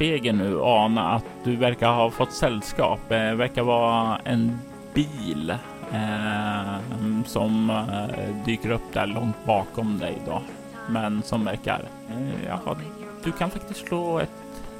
Backspegeln 0.00 0.38
nu 0.38 0.60
ana 0.60 1.10
att 1.10 1.24
du 1.44 1.56
verkar 1.56 1.92
ha 1.92 2.10
fått 2.10 2.32
sällskap. 2.32 3.00
Det 3.08 3.34
verkar 3.34 3.62
vara 3.62 4.18
en 4.24 4.58
bil 4.94 5.50
eh, 5.92 7.24
som 7.26 7.70
eh, 7.70 8.44
dyker 8.44 8.70
upp 8.70 8.92
där 8.92 9.06
långt 9.06 9.46
bakom 9.46 9.98
dig 9.98 10.18
då. 10.26 10.42
Men 10.88 11.22
som 11.22 11.44
verkar... 11.44 11.82
Eh, 12.08 12.46
jaha, 12.46 12.76
du 13.24 13.32
kan 13.32 13.50
faktiskt 13.50 13.86
slå 13.86 14.18
ett 14.18 14.30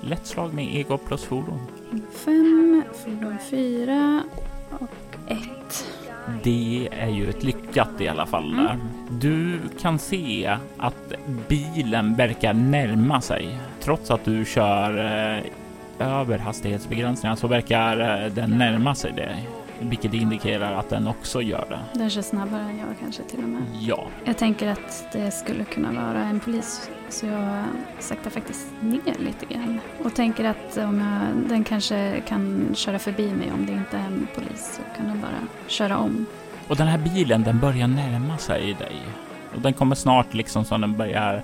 lätt 0.00 0.26
slag 0.26 0.54
med 0.54 0.76
ego 0.76 0.98
plus 0.98 1.24
fordon. 1.24 1.60
Fem, 2.24 2.82
fordon 3.04 3.38
fyra 3.50 4.22
och 4.70 5.30
ett. 5.30 5.86
Det 6.42 6.88
är 6.92 7.08
ju 7.08 7.30
ett 7.30 7.42
lyckat 7.42 8.00
i 8.00 8.08
alla 8.08 8.26
fall. 8.26 8.52
Mm. 8.52 8.80
Du 9.10 9.60
kan 9.80 9.98
se 9.98 10.56
att 10.78 11.12
bilen 11.48 12.14
verkar 12.16 12.52
närma 12.54 13.20
sig. 13.20 13.58
Trots 13.80 14.10
att 14.10 14.24
du 14.24 14.44
kör 14.44 14.98
eh, 14.98 15.44
över 16.20 16.38
hastighetsbegränsningar 16.38 17.36
så 17.36 17.46
verkar 17.46 18.24
eh, 18.24 18.32
den 18.32 18.50
närma 18.50 18.94
sig 18.94 19.12
dig. 19.12 19.48
Vilket 19.82 20.14
indikerar 20.14 20.74
att 20.74 20.88
den 20.88 21.06
också 21.06 21.42
gör 21.42 21.66
det. 21.68 21.98
Den 21.98 22.10
kör 22.10 22.22
snabbare 22.22 22.62
än 22.62 22.78
jag 22.78 22.88
kanske 23.00 23.22
till 23.22 23.38
och 23.38 23.48
med. 23.48 23.62
Ja. 23.80 24.06
Jag 24.24 24.38
tänker 24.38 24.68
att 24.68 25.06
det 25.12 25.30
skulle 25.30 25.64
kunna 25.64 25.92
vara 25.92 26.24
en 26.24 26.40
polis 26.40 26.90
så 27.08 27.26
jag 27.26 27.64
saktar 27.98 28.30
faktiskt 28.30 28.66
ner 28.80 29.14
lite 29.18 29.46
grann. 29.54 29.80
Och 30.04 30.14
tänker 30.14 30.44
att 30.44 30.76
om 30.76 30.98
jag, 30.98 31.48
den 31.48 31.64
kanske 31.64 32.20
kan 32.28 32.74
köra 32.74 32.98
förbi 32.98 33.32
mig 33.32 33.52
om 33.52 33.66
det 33.66 33.72
inte 33.72 33.96
är 33.96 34.06
en 34.06 34.28
polis 34.34 34.76
så 34.76 34.96
kan 34.96 35.08
den 35.08 35.20
bara 35.20 35.46
köra 35.66 35.98
om. 35.98 36.26
Och 36.68 36.76
den 36.76 36.86
här 36.86 36.98
bilen 36.98 37.42
den 37.42 37.58
börjar 37.58 37.86
närma 37.86 38.38
sig 38.38 38.74
dig. 38.74 38.96
Och 39.54 39.60
den 39.60 39.72
kommer 39.72 39.94
snart 39.94 40.34
liksom 40.34 40.64
så 40.64 40.76
den 40.78 40.96
börjar 40.96 41.42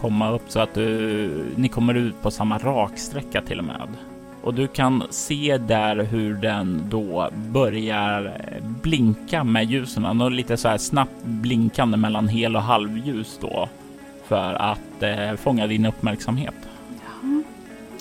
komma 0.00 0.30
upp 0.30 0.42
så 0.48 0.60
att 0.60 0.74
du, 0.74 1.30
ni 1.56 1.68
kommer 1.68 1.94
ut 1.94 2.22
på 2.22 2.30
samma 2.30 2.58
raksträcka 2.58 3.42
till 3.42 3.58
och 3.58 3.64
med. 3.64 3.88
Och 4.42 4.54
du 4.54 4.66
kan 4.66 5.02
se 5.10 5.58
där 5.58 5.96
hur 5.96 6.34
den 6.34 6.82
då 6.88 7.30
börjar 7.34 8.42
blinka 8.82 9.44
med 9.44 9.70
ljusen 9.70 10.20
och 10.20 10.30
lite 10.30 10.56
så 10.56 10.68
här 10.68 10.78
snabbt 10.78 11.24
blinkande 11.24 11.96
mellan 11.96 12.28
hel 12.28 12.56
och 12.56 12.62
halvljus 12.62 13.38
då 13.40 13.68
för 14.24 14.54
att 14.54 15.02
eh, 15.02 15.36
fånga 15.36 15.66
din 15.66 15.86
uppmärksamhet. 15.86 16.54
Jaha. 17.04 17.42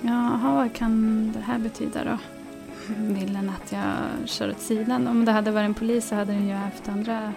Jaha, 0.01 0.55
vad 0.55 0.73
kan 0.73 1.31
det 1.31 1.41
här 1.41 1.59
betyda 1.59 2.03
då? 2.03 2.17
Vill 2.87 3.33
den 3.33 3.49
att 3.49 3.71
jag 3.71 4.29
kör 4.29 4.49
åt 4.49 4.59
sidan? 4.59 5.07
Om 5.07 5.25
det 5.25 5.31
hade 5.31 5.51
varit 5.51 5.65
en 5.65 5.73
polis 5.73 6.07
så 6.07 6.15
hade 6.15 6.33
den 6.33 6.47
ju 6.47 6.53
haft 6.53 6.89
andra 6.89 7.33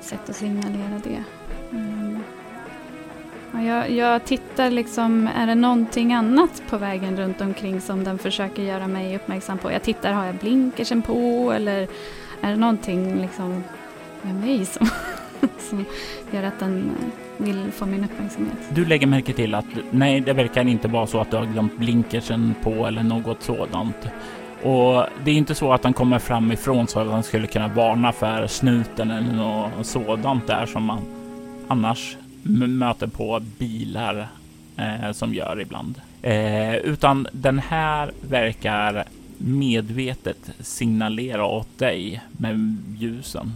sätt 0.00 0.30
att 0.30 0.36
signalera 0.36 1.00
det. 1.04 1.24
Mm. 1.76 2.20
Jag, 3.62 3.90
jag, 3.90 4.24
tittar 4.24 4.70
liksom, 4.70 5.28
är 5.36 5.46
det 5.46 5.54
någonting 5.54 6.12
annat 6.12 6.62
på 6.68 6.78
vägen 6.78 7.16
runt 7.16 7.40
omkring 7.40 7.80
som 7.80 8.04
den 8.04 8.18
försöker 8.18 8.62
göra 8.62 8.86
mig 8.86 9.16
uppmärksam 9.16 9.58
på? 9.58 9.72
Jag 9.72 9.82
tittar, 9.82 10.12
har 10.12 10.26
jag 10.26 10.34
blinkersen 10.34 11.02
på 11.02 11.52
eller 11.52 11.88
är 12.40 12.50
det 12.50 12.56
någonting 12.56 13.20
liksom 13.20 13.64
med 14.22 14.34
mig 14.34 14.66
som, 14.66 14.88
som 15.58 15.84
gör 16.30 16.42
att 16.42 16.58
den 16.58 16.90
vill 17.36 17.72
få 17.72 17.86
min 17.86 18.04
uppmärksamhet? 18.04 18.56
Du 18.70 18.84
lägger 18.84 19.06
märke 19.06 19.32
till 19.32 19.54
att 19.54 19.66
nej, 19.90 20.20
det 20.20 20.32
verkar 20.32 20.68
inte 20.68 20.88
vara 20.88 21.06
så 21.06 21.20
att 21.20 21.30
du 21.30 21.36
har 21.36 21.46
glömt 21.46 21.78
blinkersen 21.78 22.54
på 22.62 22.86
eller 22.86 23.02
något 23.02 23.42
sådant. 23.42 23.96
Och 24.62 25.04
det 25.24 25.30
är 25.30 25.34
inte 25.34 25.54
så 25.54 25.72
att 25.72 25.82
den 25.82 25.92
kommer 25.92 26.18
framifrån 26.18 26.86
så 26.86 27.00
att 27.00 27.10
den 27.10 27.22
skulle 27.22 27.46
kunna 27.46 27.68
varna 27.68 28.12
för 28.12 28.46
snuten 28.46 29.10
eller 29.10 29.32
något 29.32 29.86
sådant 29.86 30.46
där 30.46 30.66
som 30.66 30.84
man 30.84 30.98
annars 31.68 32.16
möter 32.44 33.06
på 33.06 33.42
bilar 33.58 34.28
eh, 34.76 35.12
som 35.12 35.34
gör 35.34 35.60
ibland. 35.60 36.00
Eh, 36.22 36.74
utan 36.74 37.26
den 37.32 37.58
här 37.58 38.12
verkar 38.28 39.04
medvetet 39.38 40.50
signalera 40.60 41.46
åt 41.46 41.78
dig 41.78 42.22
med 42.32 42.76
ljusen. 42.98 43.52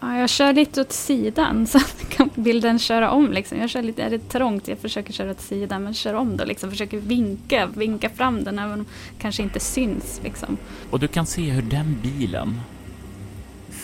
Ja, 0.00 0.18
jag 0.18 0.28
kör 0.28 0.52
lite 0.52 0.80
åt 0.80 0.92
sidan 0.92 1.66
så 1.66 1.80
kan 2.08 2.30
bilden 2.34 2.78
köra 2.78 3.10
om. 3.10 3.32
Liksom. 3.32 3.58
Jag 3.58 3.70
kör 3.70 3.82
lite, 3.82 4.02
är 4.02 4.10
det 4.10 4.28
trångt, 4.28 4.68
jag 4.68 4.78
försöker 4.78 5.12
köra 5.12 5.30
åt 5.30 5.40
sidan 5.40 5.84
men 5.84 5.94
kör 5.94 6.14
om 6.14 6.36
då. 6.36 6.44
Liksom. 6.44 6.70
Försöker 6.70 6.98
vinka, 6.98 7.66
vinka 7.66 8.10
fram 8.10 8.44
den 8.44 8.58
även 8.58 8.72
om 8.72 8.78
den 8.78 8.86
kanske 9.18 9.42
inte 9.42 9.60
syns. 9.60 10.20
Liksom. 10.24 10.56
Och 10.90 11.00
du 11.00 11.08
kan 11.08 11.26
se 11.26 11.42
hur 11.42 11.62
den 11.62 11.96
bilen 12.02 12.60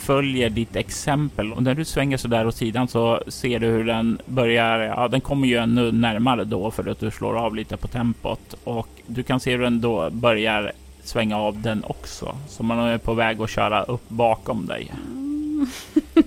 följer 0.05 0.51
ditt 0.51 0.77
exempel 0.77 1.53
och 1.53 1.63
när 1.63 1.75
du 1.75 1.85
svänger 1.85 2.17
så 2.17 2.29
där 2.29 2.47
åt 2.47 2.57
sidan 2.57 2.89
så 2.89 3.23
ser 3.29 3.59
du 3.59 3.67
hur 3.67 3.85
den 3.85 4.19
börjar. 4.27 4.79
Ja, 4.81 5.09
den 5.09 5.21
kommer 5.21 5.49
ju 5.49 5.57
ännu 5.57 5.93
närmare 5.93 6.45
då 6.45 6.71
för 6.71 6.91
att 6.91 7.01
du 7.01 7.11
slår 7.11 7.39
av 7.39 7.55
lite 7.55 7.77
på 7.77 7.89
tempot 7.89 8.55
och 8.65 8.89
du 9.07 9.23
kan 9.23 9.41
se 9.41 9.51
hur 9.51 9.63
den 9.63 9.81
då 9.81 10.11
börjar 10.11 10.73
svänga 11.03 11.39
av 11.39 11.63
den 11.63 11.85
också. 11.85 12.37
Så 12.49 12.63
man 12.63 12.79
är 12.79 12.99
på 12.99 13.15
väg 13.15 13.41
att 13.41 13.51
köra 13.51 13.83
upp 13.83 14.09
bakom 14.09 14.67
dig. 14.67 14.93
Mm. 14.93 15.67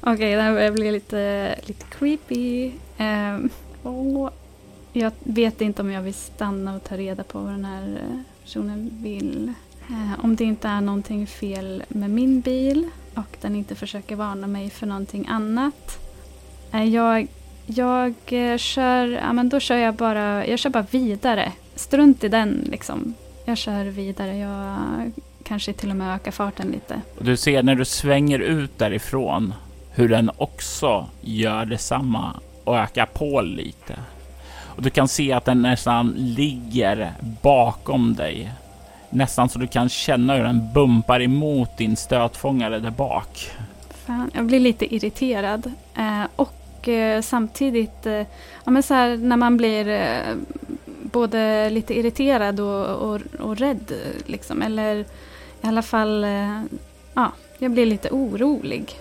Okej, 0.00 0.14
okay, 0.14 0.34
det 0.34 0.42
här 0.42 0.52
börjar 0.52 0.72
bli 0.72 0.92
lite, 0.92 1.54
lite 1.66 1.84
creepy. 1.98 2.72
Ehm, 2.98 3.50
um, 3.82 3.92
och 3.92 4.30
jag 4.92 5.12
vet 5.18 5.60
inte 5.60 5.82
om 5.82 5.90
jag 5.90 6.02
vill 6.02 6.14
stanna 6.14 6.76
och 6.76 6.84
ta 6.84 6.96
reda 6.96 7.24
på 7.24 7.38
vad 7.38 7.52
den 7.52 7.64
här 7.64 7.88
eh, 7.88 8.20
personen 8.42 8.90
vill. 8.92 9.54
Eh, 9.90 10.24
om 10.24 10.36
det 10.36 10.44
inte 10.44 10.68
är 10.68 10.80
någonting 10.80 11.26
fel 11.26 11.82
med 11.88 12.10
min 12.10 12.40
bil 12.40 12.88
och 13.14 13.36
den 13.40 13.56
inte 13.56 13.74
försöker 13.74 14.16
varna 14.16 14.46
mig 14.46 14.70
för 14.70 14.86
någonting 14.86 15.26
annat. 15.28 15.98
Eh, 16.72 16.84
jag, 16.84 17.26
jag 17.66 18.14
eh, 18.26 18.56
kör, 18.56 19.06
ja 19.08 19.32
men 19.32 19.48
då 19.48 19.60
kör 19.60 19.76
jag 19.76 19.94
bara, 19.94 20.46
jag 20.46 20.58
kör 20.58 20.70
bara 20.70 20.86
vidare. 20.90 21.52
Strunt 21.74 22.24
i 22.24 22.28
den 22.28 22.64
liksom. 22.70 23.14
Jag 23.44 23.58
kör 23.58 23.84
vidare. 23.84 24.36
Jag 24.36 24.76
kanske 25.42 25.72
till 25.72 25.90
och 25.90 25.96
med 25.96 26.14
ökar 26.14 26.30
farten 26.30 26.68
lite. 26.68 27.00
Och 27.18 27.24
du 27.24 27.36
ser 27.36 27.62
när 27.62 27.74
du 27.74 27.84
svänger 27.84 28.38
ut 28.38 28.78
därifrån 28.78 29.54
hur 29.90 30.08
den 30.08 30.30
också 30.36 31.06
gör 31.20 31.64
detsamma 31.64 32.40
och 32.64 32.78
ökar 32.78 33.06
på 33.06 33.40
lite. 33.40 33.94
Och 34.76 34.82
du 34.82 34.90
kan 34.90 35.08
se 35.08 35.32
att 35.32 35.44
den 35.44 35.62
nästan 35.62 36.14
ligger 36.16 37.12
bakom 37.42 38.14
dig. 38.14 38.52
Nästan 39.10 39.48
så 39.48 39.58
du 39.58 39.66
kan 39.66 39.88
känna 39.88 40.34
hur 40.34 40.44
den 40.44 40.72
bumpar 40.72 41.22
emot 41.22 41.76
din 41.76 41.96
stötfångare 41.96 42.78
där 42.78 42.90
bak. 42.90 43.50
Fan, 44.06 44.30
jag 44.34 44.44
blir 44.44 44.60
lite 44.60 44.94
irriterad. 44.94 45.72
Eh, 45.96 46.24
och 46.36 46.88
eh, 46.88 47.22
samtidigt, 47.22 48.06
eh, 48.06 48.26
ja, 48.64 48.70
men 48.70 48.82
så 48.82 48.94
här, 48.94 49.16
när 49.16 49.36
man 49.36 49.56
blir 49.56 49.88
eh, 49.88 50.34
både 51.02 51.70
lite 51.70 51.98
irriterad 51.98 52.60
och, 52.60 52.86
och, 52.86 53.20
och 53.40 53.56
rädd, 53.56 53.92
liksom, 54.26 54.62
eller 54.62 54.96
i 55.62 55.66
alla 55.66 55.82
fall, 55.82 56.24
eh, 56.24 56.62
ja, 57.14 57.32
jag 57.58 57.70
blir 57.70 57.86
lite 57.86 58.10
orolig. 58.10 58.94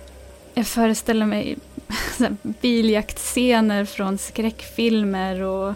Jag 0.54 0.68
föreställer 0.68 1.26
mig 1.26 1.58
biljaktscener 2.42 3.86
från 3.86 4.18
skräckfilmer 4.18 5.42
och 5.42 5.70
eh, 5.70 5.76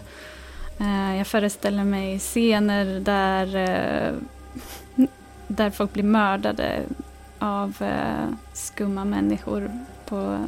Eh, 0.78 1.16
jag 1.16 1.26
föreställer 1.26 1.84
mig 1.84 2.18
scener 2.18 3.00
där, 3.00 3.56
eh, 3.56 4.14
där 5.46 5.70
folk 5.70 5.92
blir 5.92 6.04
mördade 6.04 6.80
av 7.38 7.74
eh, 7.80 8.28
skumma 8.52 9.04
människor 9.04 9.70
på 10.06 10.38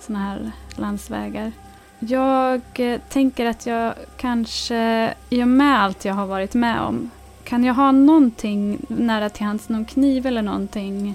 sådana 0.00 0.24
här 0.24 0.50
landsvägar. 0.76 1.52
Jag 1.98 2.60
tänker 3.08 3.46
att 3.46 3.66
jag 3.66 3.94
kanske, 4.16 5.14
i 5.30 5.42
och 5.42 5.48
med 5.48 5.82
allt 5.82 6.04
jag 6.04 6.14
har 6.14 6.26
varit 6.26 6.54
med 6.54 6.80
om, 6.80 7.10
kan 7.44 7.64
jag 7.64 7.74
ha 7.74 7.92
någonting 7.92 8.78
nära 8.88 9.28
till 9.28 9.46
hands, 9.46 9.68
någon 9.68 9.84
kniv 9.84 10.26
eller 10.26 10.42
någonting? 10.42 11.14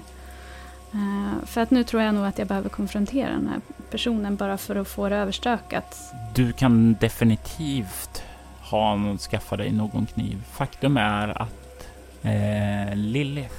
För 1.44 1.60
att 1.60 1.70
nu 1.70 1.84
tror 1.84 2.02
jag 2.02 2.14
nog 2.14 2.26
att 2.26 2.38
jag 2.38 2.48
behöver 2.48 2.68
konfrontera 2.68 3.30
den 3.30 3.48
här 3.48 3.60
personen 3.94 4.36
bara 4.36 4.56
för 4.56 4.76
att 4.76 4.88
få 4.88 5.08
det 5.08 5.16
överstökat. 5.16 6.12
Du 6.34 6.52
kan 6.52 6.96
definitivt 7.00 8.22
ha 8.60 9.16
skaffa 9.18 9.56
dig 9.56 9.72
någon 9.72 10.06
kniv. 10.06 10.42
Faktum 10.52 10.96
är 10.96 11.42
att 11.42 11.88
eh, 12.22 12.96
Lilith 12.96 13.54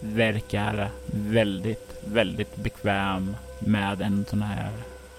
verkar 0.00 0.88
väldigt, 1.06 2.00
väldigt 2.04 2.56
bekväm 2.56 3.36
med 3.58 4.02
en 4.02 4.24
sån 4.28 4.42
här 4.42 4.70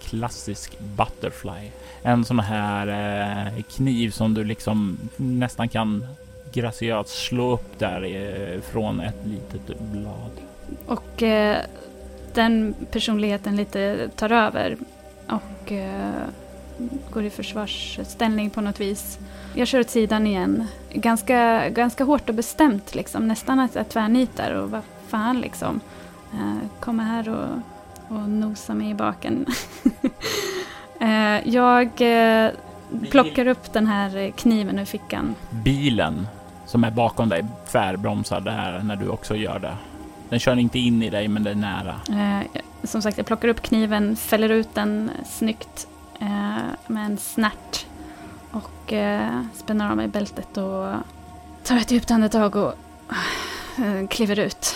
klassisk 0.04 0.80
butterfly. 0.80 1.70
En 2.04 2.26
sån 2.26 2.40
här 2.40 2.88
eh, 2.88 3.64
kniv 3.64 4.10
som 4.10 4.34
du 4.34 4.44
liksom 4.44 4.98
nästan 5.18 5.70
kan 5.70 6.08
graciöst 6.54 7.10
slå 7.10 7.54
upp 7.54 7.80
där 7.80 8.04
eh, 8.04 8.62
från 8.62 9.00
ett 9.00 9.26
litet 9.26 9.80
blad. 9.80 10.32
Och 10.86 11.24
eh, 11.24 11.58
den 12.36 12.76
personligheten 12.92 13.56
lite 13.56 14.10
tar 14.16 14.32
över 14.32 14.78
och 15.28 15.72
eh, 15.72 16.28
går 17.10 17.24
i 17.24 17.30
försvarsställning 17.30 18.50
på 18.50 18.62
något 18.62 18.80
vis. 18.80 19.20
Jag 19.54 19.68
kör 19.68 19.80
åt 19.80 19.90
sidan 19.90 20.28
igen. 20.28 20.68
Ganska, 20.94 21.70
ganska 21.70 22.04
hårt 22.04 22.30
och 22.30 22.36
bestämt 22.36 22.96
liksom. 22.96 23.28
Nästan 23.28 23.60
att 23.60 23.76
jag 23.76 23.90
tvärnitar 23.90 24.52
och 24.52 24.72
vad 24.72 24.82
fan 25.08 25.42
liksom. 25.42 25.80
Eh, 26.34 26.70
kommer 26.80 27.04
här 27.04 27.30
och, 27.30 27.58
och 28.16 28.30
nosa 28.30 28.74
mig 28.74 28.90
i 28.90 28.94
baken. 28.94 29.46
eh, 31.00 31.50
jag 31.50 32.02
eh, 32.02 32.52
plockar 33.12 33.48
upp 33.48 33.74
den 33.74 33.88
här 33.88 34.32
kniven 34.32 34.80
ur 34.80 34.86
fickan. 34.86 35.36
Bilen 35.50 36.28
som 36.66 36.84
är 36.84 36.92
bakom 36.92 37.30
dig 37.30 37.46
tvärbromsar 37.72 38.42
det 38.42 38.52
här 38.52 38.84
när 38.84 38.96
du 38.96 39.08
också 39.10 39.36
gör 39.36 39.60
det. 39.60 39.78
Den 40.30 40.40
kör 40.40 40.56
inte 40.56 40.80
in 40.80 41.04
i 41.04 41.10
dig 41.10 41.28
men 41.28 41.44
det 41.44 41.52
är 41.52 41.56
nära. 41.56 41.96
Eh, 42.10 42.62
som 42.84 43.02
sagt, 43.02 43.18
jag 43.18 43.28
plockar 43.28 43.48
upp 43.48 43.62
kniven, 43.62 44.16
fäller 44.16 44.50
ut 44.50 44.76
den 44.76 45.12
snyggt 45.26 45.88
eh, 46.20 46.58
med 46.88 47.06
en 47.06 47.18
snärt 47.18 47.86
och 48.52 48.94
eh, 48.94 49.42
spänner 49.54 49.90
av 49.90 49.98
mig 49.98 50.08
bältet 50.08 50.58
och 50.58 50.94
tar 51.64 51.78
ett 51.78 51.92
djupt 51.92 52.12
andetag 52.12 52.56
och 52.56 52.74
eh, 53.80 54.08
kliver 54.08 54.40
ut. 54.40 54.76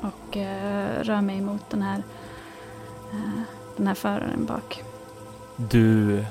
Och 0.00 0.36
eh, 0.36 1.02
rör 1.02 1.20
mig 1.20 1.40
mot 1.40 1.70
den 1.70 1.82
här, 1.82 2.02
eh, 3.12 3.40
den 3.76 3.86
här 3.86 3.94
föraren 3.94 4.46
bak. 4.46 4.82
Du 5.56 6.24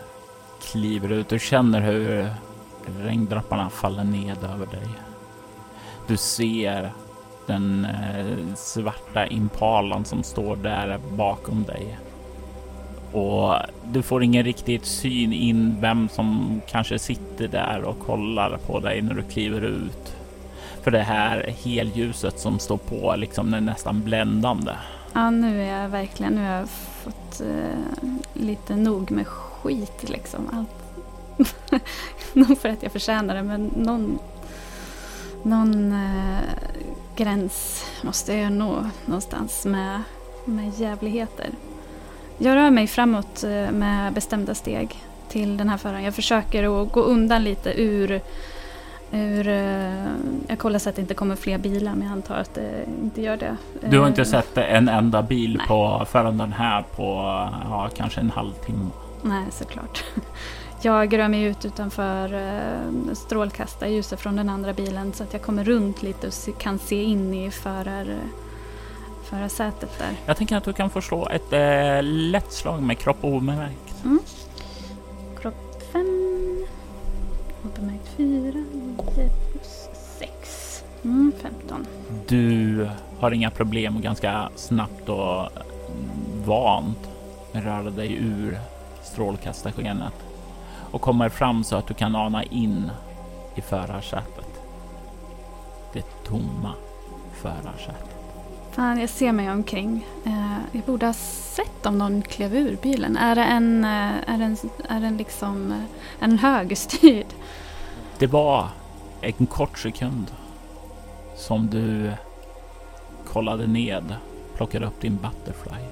kliver 0.71 1.12
ut 1.12 1.31
och 1.31 1.39
känner 1.39 1.81
hur 1.81 2.29
regndropparna 2.99 3.69
faller 3.69 4.03
ned 4.03 4.43
över 4.43 4.65
dig. 4.65 4.89
Du 6.08 6.17
ser 6.17 6.93
den 7.47 7.86
eh, 7.86 8.55
svarta 8.55 9.27
impalan 9.27 10.05
som 10.05 10.23
står 10.23 10.55
där 10.55 10.99
bakom 11.17 11.63
dig. 11.63 11.97
Och 13.12 13.55
du 13.84 14.01
får 14.01 14.23
ingen 14.23 14.43
riktigt 14.43 14.86
syn 14.86 15.34
in 15.34 15.77
vem 15.81 16.10
som 16.10 16.62
kanske 16.67 16.99
sitter 16.99 17.47
där 17.47 17.84
och 17.84 17.99
kollar 17.99 18.58
på 18.58 18.79
dig 18.79 19.01
när 19.01 19.13
du 19.13 19.21
kliver 19.21 19.62
ut. 19.62 20.15
För 20.81 20.91
det 20.91 21.01
här 21.01 21.55
helljuset 21.63 22.39
som 22.39 22.60
står 22.60 22.77
på 22.77 23.15
liksom 23.17 23.53
är 23.53 23.62
nästan 23.62 24.03
bländande. 24.03 24.71
Ja, 25.13 25.29
nu 25.29 25.62
är 25.62 25.81
jag 25.81 25.89
verkligen, 25.89 26.34
nu 26.34 26.41
har 26.41 26.55
jag 26.55 26.69
fått 26.69 27.41
eh, 27.41 28.10
lite 28.34 28.75
nog 28.75 29.12
med 29.12 29.27
skit 29.27 30.10
liksom. 30.10 30.49
Allt. 30.53 30.86
Nog 32.34 32.58
för 32.58 32.69
att 32.69 32.84
jag 32.84 32.91
förtjänar 32.91 33.36
det, 33.36 33.43
men 33.43 33.65
någon, 33.75 34.19
någon 35.43 35.91
eh, 35.91 36.39
gräns 37.15 37.86
måste 38.01 38.34
jag 38.34 38.51
nå 38.51 38.89
någonstans 39.06 39.65
med, 39.65 40.01
med 40.45 40.80
jävligheter. 40.80 41.49
Jag 42.38 42.56
rör 42.56 42.69
mig 42.69 42.88
framåt 42.88 43.43
eh, 43.43 43.71
med 43.71 44.13
bestämda 44.13 44.56
steg 44.56 45.04
till 45.30 45.58
den 45.58 45.69
här 45.69 45.78
föraren. 45.78 46.04
Jag 46.04 46.15
försöker 46.15 46.82
att 46.84 46.91
gå 46.91 47.01
undan 47.01 47.43
lite 47.43 47.82
ur 47.82 48.21
Ur, 49.12 49.47
eh, 49.47 50.06
jag 50.47 50.60
kollar 50.60 50.80
så 50.80 50.89
att 50.89 50.95
det 50.95 51.01
inte 51.01 51.13
kommer 51.13 51.36
fler 51.36 51.58
bilar 51.58 51.95
men 51.95 52.04
jag 52.08 52.12
antar 52.12 52.36
att 52.36 52.54
det 52.54 52.86
inte 53.04 53.21
gör 53.21 53.38
det. 53.38 53.58
Du 53.89 53.99
har 53.99 54.08
inte 54.08 54.21
eh, 54.21 54.28
sett 54.28 54.58
en 54.58 54.89
enda 54.89 55.21
bil 55.21 55.56
Nej. 55.58 55.67
på 55.67 56.06
förrän 56.12 56.38
den 56.38 56.54
här 56.54 56.82
på 56.95 57.04
ja, 57.69 57.89
kanske 57.95 58.19
en 58.21 58.30
halvtimme? 58.30 58.89
Nej, 59.21 59.45
såklart. 59.51 60.04
Jag 60.86 61.17
rör 61.17 61.28
mig 61.28 61.43
ut 61.43 61.65
utanför 61.65 62.34
uh, 62.34 63.13
strålkastarljuset 63.13 64.19
från 64.19 64.36
den 64.36 64.50
andra 64.50 64.74
bilen 64.74 65.13
så 65.13 65.24
att 65.24 65.34
jag 65.34 65.41
kommer 65.41 65.63
runt 65.63 66.04
lite 66.04 66.28
och 66.28 66.60
kan 66.60 66.80
se 66.80 67.04
in 67.04 67.34
i 67.34 67.52
förar, 67.52 68.17
förarsätet 69.24 70.00
där. 70.00 70.10
Jag 70.26 70.38
tänker 70.38 70.58
att 70.58 70.63
du 70.63 70.74
kan 70.74 70.89
få 70.89 71.02
slå 71.02 71.30
ett 71.30 71.54
uh, 71.54 72.04
lätt 72.04 72.52
slag 72.52 72.82
med 72.82 72.98
kropp 72.98 73.17
obemärkt. 73.21 74.04
Mm. 74.04 74.19
Kropp 75.41 75.84
5. 75.91 76.65
Obemärkt 77.63 78.08
4. 78.17 78.26
9 78.74 78.95
plus 79.52 79.88
6. 80.19 80.84
Mm, 81.04 81.34
15. 81.41 81.86
Du 82.28 82.89
har 83.19 83.32
inga 83.32 83.52
problem 83.52 83.95
och 83.95 84.02
ganska 84.02 84.50
snabbt 84.56 85.10
och 85.10 85.50
vant 86.45 87.10
röra 87.52 87.89
dig 87.89 88.13
ur 88.13 88.58
strålkastarskenet 89.04 90.24
och 90.95 91.01
kommer 91.01 91.29
fram 91.29 91.63
så 91.63 91.75
att 91.75 91.88
du 91.88 91.93
kan 91.93 92.15
ana 92.15 92.43
in 92.43 92.91
i 93.55 93.62
förarsätet. 93.62 94.62
Det 95.93 96.23
tomma 96.23 96.73
förarsätet. 97.34 98.15
Fan, 98.71 98.99
jag 98.99 99.10
ser 99.10 99.31
mig 99.31 99.51
omkring. 99.51 100.05
Eh, 100.25 100.58
jag 100.71 100.84
borde 100.84 101.05
ha 101.05 101.13
sett 101.13 101.86
om 101.86 101.97
någon 101.97 102.21
klev 102.21 102.55
ur 102.55 102.77
bilen. 102.81 103.17
Är 103.17 103.36
det 103.36 103.43
en, 103.43 103.84
eh, 103.84 104.29
är 104.29 104.38
den, 104.38 104.58
är 104.89 104.99
den 104.99 105.17
liksom 105.17 105.71
eh, 105.71 105.77
en 106.19 106.38
högerstyrd? 106.38 107.27
Det 108.17 108.28
var 108.28 108.67
en 109.22 109.45
kort 109.45 109.80
sekund 109.80 110.32
som 111.36 111.67
du 111.67 112.11
kollade 113.28 113.67
ned, 113.67 114.15
plockade 114.55 114.86
upp 114.86 115.01
din 115.01 115.17
Butterfly. 115.17 115.86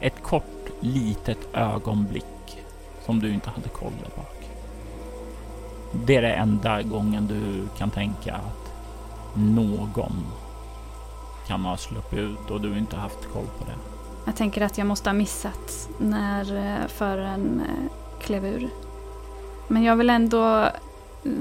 Ett 0.00 0.22
kort 0.22 0.68
litet 0.80 1.38
ögonblick 1.54 2.33
som 3.06 3.20
du 3.20 3.32
inte 3.34 3.50
hade 3.50 3.68
koll 3.68 3.92
bak. 4.16 4.48
Det 6.06 6.16
är 6.16 6.22
det 6.22 6.32
enda 6.32 6.82
gången 6.82 7.26
du 7.26 7.68
kan 7.78 7.90
tänka 7.90 8.34
att 8.34 8.72
någon 9.34 10.26
kan 11.46 11.60
ha 11.60 11.76
sluppit 11.76 12.18
ut 12.18 12.50
och 12.50 12.60
du 12.60 12.78
inte 12.78 12.96
haft 12.96 13.32
koll 13.32 13.46
på 13.58 13.64
det. 13.64 13.76
Jag 14.24 14.36
tänker 14.36 14.62
att 14.62 14.78
jag 14.78 14.86
måste 14.86 15.08
ha 15.08 15.14
missat 15.14 15.88
när 15.98 16.56
eh, 16.56 16.86
föraren 16.88 17.60
eh, 17.60 17.92
klev 18.20 18.46
ur. 18.46 18.68
Men 19.68 19.82
jag 19.82 19.96
vill 19.96 20.10
ändå 20.10 20.68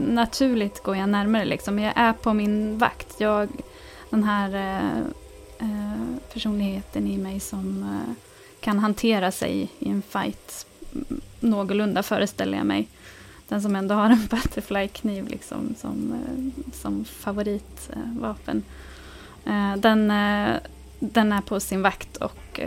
naturligt 0.08 0.84
gå 0.84 0.96
jag 0.96 1.10
närmare 1.10 1.46
liksom. 1.46 1.80
Jag 1.80 1.94
är 1.96 2.14
på 2.14 2.34
min 2.34 2.78
vakt. 2.78 3.20
Jag, 3.20 3.50
den 4.10 4.24
här 4.24 4.56
eh, 4.56 5.00
eh 5.60 5.94
personligheten 6.34 7.08
i 7.08 7.18
mig 7.18 7.40
som 7.40 7.84
eh, 7.84 8.14
kan 8.60 8.80
hantera 8.80 9.32
sig 9.32 9.70
i 9.80 9.90
en 9.90 10.02
fight 10.02 10.68
någorlunda 11.40 12.04
föreställer 12.04 12.58
jag 12.58 12.68
mig. 12.68 12.88
Den 13.48 13.62
som 13.62 13.76
ändå 13.76 13.96
har 13.96 14.10
en 14.10 14.28
butterfly-kniv 14.30 15.28
liksom, 15.28 15.76
som, 15.78 16.14
eh, 16.14 16.74
som 16.74 17.06
favoritvapen. 17.06 18.64
Eh, 19.46 19.76
den, 19.78 20.12
eh, 20.12 20.56
den 21.00 21.34
är 21.34 21.42
på 21.42 21.60
sin 21.60 21.82
vakt 21.82 22.18
och... 22.18 22.60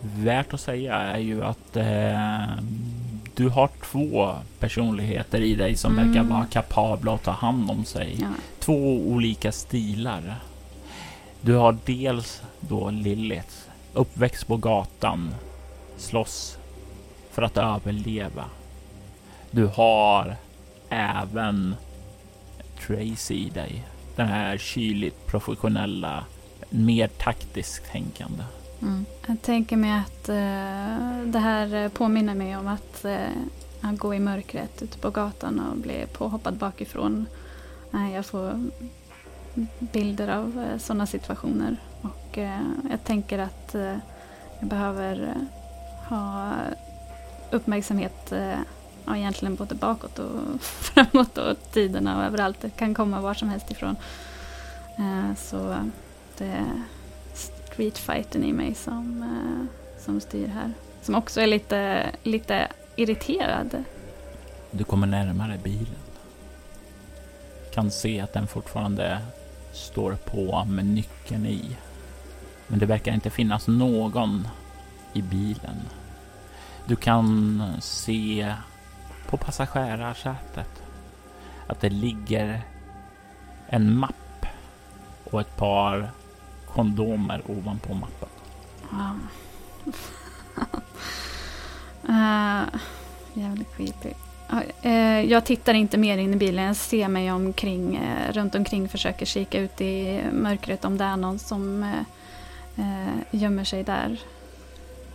Värt 0.00 0.54
att 0.54 0.60
säga 0.60 0.94
är 0.94 1.18
ju 1.18 1.44
att 1.44 1.76
eh, 1.76 2.64
du 3.34 3.48
har 3.48 3.68
två 3.90 4.34
personligheter 4.58 5.40
i 5.40 5.54
dig 5.54 5.76
som 5.76 5.92
mm. 5.92 6.06
verkar 6.06 6.28
vara 6.28 6.46
kapabla 6.46 7.14
att 7.14 7.22
ta 7.22 7.30
hand 7.30 7.70
om 7.70 7.84
sig. 7.84 8.16
Ja. 8.20 8.28
Två 8.58 8.96
olika 8.96 9.52
stilar. 9.52 10.36
Du 11.40 11.54
har 11.54 11.76
dels 11.84 12.42
då 12.60 12.90
Lilith, 12.90 13.54
uppväxt 13.92 14.46
på 14.46 14.56
gatan, 14.56 15.34
slåss 15.96 16.58
för 17.36 17.42
att 17.42 17.56
överleva. 17.56 18.44
Du 19.50 19.66
har 19.66 20.36
även 20.88 21.76
Tracy 22.86 23.34
i 23.34 23.50
dig. 23.50 23.84
Den 24.16 24.26
här 24.28 24.58
kyligt 24.58 25.26
professionella, 25.26 26.24
mer 26.70 27.08
taktiskt 27.08 27.92
tänkande. 27.92 28.44
Mm. 28.82 29.04
Jag 29.26 29.42
tänker 29.42 29.76
mig 29.76 29.90
att 29.90 30.28
uh, 30.28 31.26
det 31.26 31.38
här 31.38 31.88
påminner 31.88 32.34
mig 32.34 32.56
om 32.56 32.68
att 32.68 33.04
uh, 33.04 33.92
gå 33.92 34.14
i 34.14 34.18
mörkret 34.18 34.82
ute 34.82 34.98
på 34.98 35.10
gatan 35.10 35.60
och 35.60 35.76
bli 35.76 36.06
påhoppad 36.12 36.56
bakifrån. 36.56 37.26
Uh, 37.94 38.14
jag 38.14 38.26
får 38.26 38.70
bilder 39.78 40.28
av 40.28 40.58
uh, 40.58 40.78
sådana 40.78 41.06
situationer. 41.06 41.76
Och 42.00 42.38
jag 42.90 43.04
tänker 43.04 43.38
att 43.38 43.74
jag 44.60 44.68
behöver 44.68 45.34
ha 46.08 46.52
uppmärksamhet 47.50 48.32
eh, 48.32 48.58
ja, 49.06 49.16
egentligen 49.16 49.54
både 49.54 49.74
bakåt 49.74 50.18
och 50.18 50.60
framåt 50.60 51.38
och 51.38 51.56
tiderna 51.72 52.18
och 52.18 52.24
överallt. 52.24 52.60
Det 52.60 52.70
kan 52.70 52.94
komma 52.94 53.20
var 53.20 53.34
som 53.34 53.48
helst 53.48 53.70
ifrån. 53.70 53.96
Eh, 54.98 55.36
så 55.36 55.76
det 56.38 56.46
är 56.46 56.82
streetfighten 57.34 58.44
i 58.44 58.52
mig 58.52 58.74
som, 58.74 59.22
eh, 59.22 60.02
som 60.04 60.20
styr 60.20 60.48
här. 60.48 60.72
Som 61.02 61.14
också 61.14 61.40
är 61.40 61.46
lite, 61.46 62.10
lite 62.22 62.68
irriterad. 62.96 63.84
Du 64.70 64.84
kommer 64.84 65.06
närmare 65.06 65.58
bilen. 65.62 65.86
Kan 67.74 67.90
se 67.90 68.20
att 68.20 68.32
den 68.32 68.46
fortfarande 68.46 69.18
står 69.72 70.12
på 70.12 70.64
med 70.64 70.86
nyckeln 70.86 71.46
i. 71.46 71.76
Men 72.66 72.78
det 72.78 72.86
verkar 72.86 73.12
inte 73.12 73.30
finnas 73.30 73.68
någon 73.68 74.48
i 75.12 75.22
bilen. 75.22 75.76
Du 76.86 76.96
kan 76.96 77.62
se 77.80 78.54
på 79.28 79.36
passagerarsätet 79.36 80.82
att 81.66 81.80
det 81.80 81.90
ligger 81.90 82.62
en 83.66 83.98
mapp 83.98 84.46
och 85.24 85.40
ett 85.40 85.56
par 85.56 86.10
kondomer 86.66 87.42
ovanpå 87.46 87.94
mappen. 87.94 88.28
Wow. 88.90 89.18
uh, 92.08 92.64
jävligt 93.42 93.76
creepy. 93.76 94.10
Uh, 94.84 95.30
jag 95.30 95.44
tittar 95.44 95.74
inte 95.74 95.98
mer 95.98 96.18
in 96.18 96.34
i 96.34 96.36
bilen. 96.36 96.64
Jag 96.64 96.76
ser 96.76 97.08
mig 97.08 97.32
omkring, 97.32 97.98
uh, 97.98 98.32
runt 98.32 98.54
omkring, 98.54 98.88
försöker 98.88 99.26
kika 99.26 99.60
ut 99.60 99.80
i 99.80 100.22
mörkret 100.32 100.84
om 100.84 100.98
det 100.98 101.04
är 101.04 101.16
någon 101.16 101.38
som 101.38 101.82
uh, 102.78 103.08
gömmer 103.30 103.64
sig 103.64 103.84
där. 103.84 104.18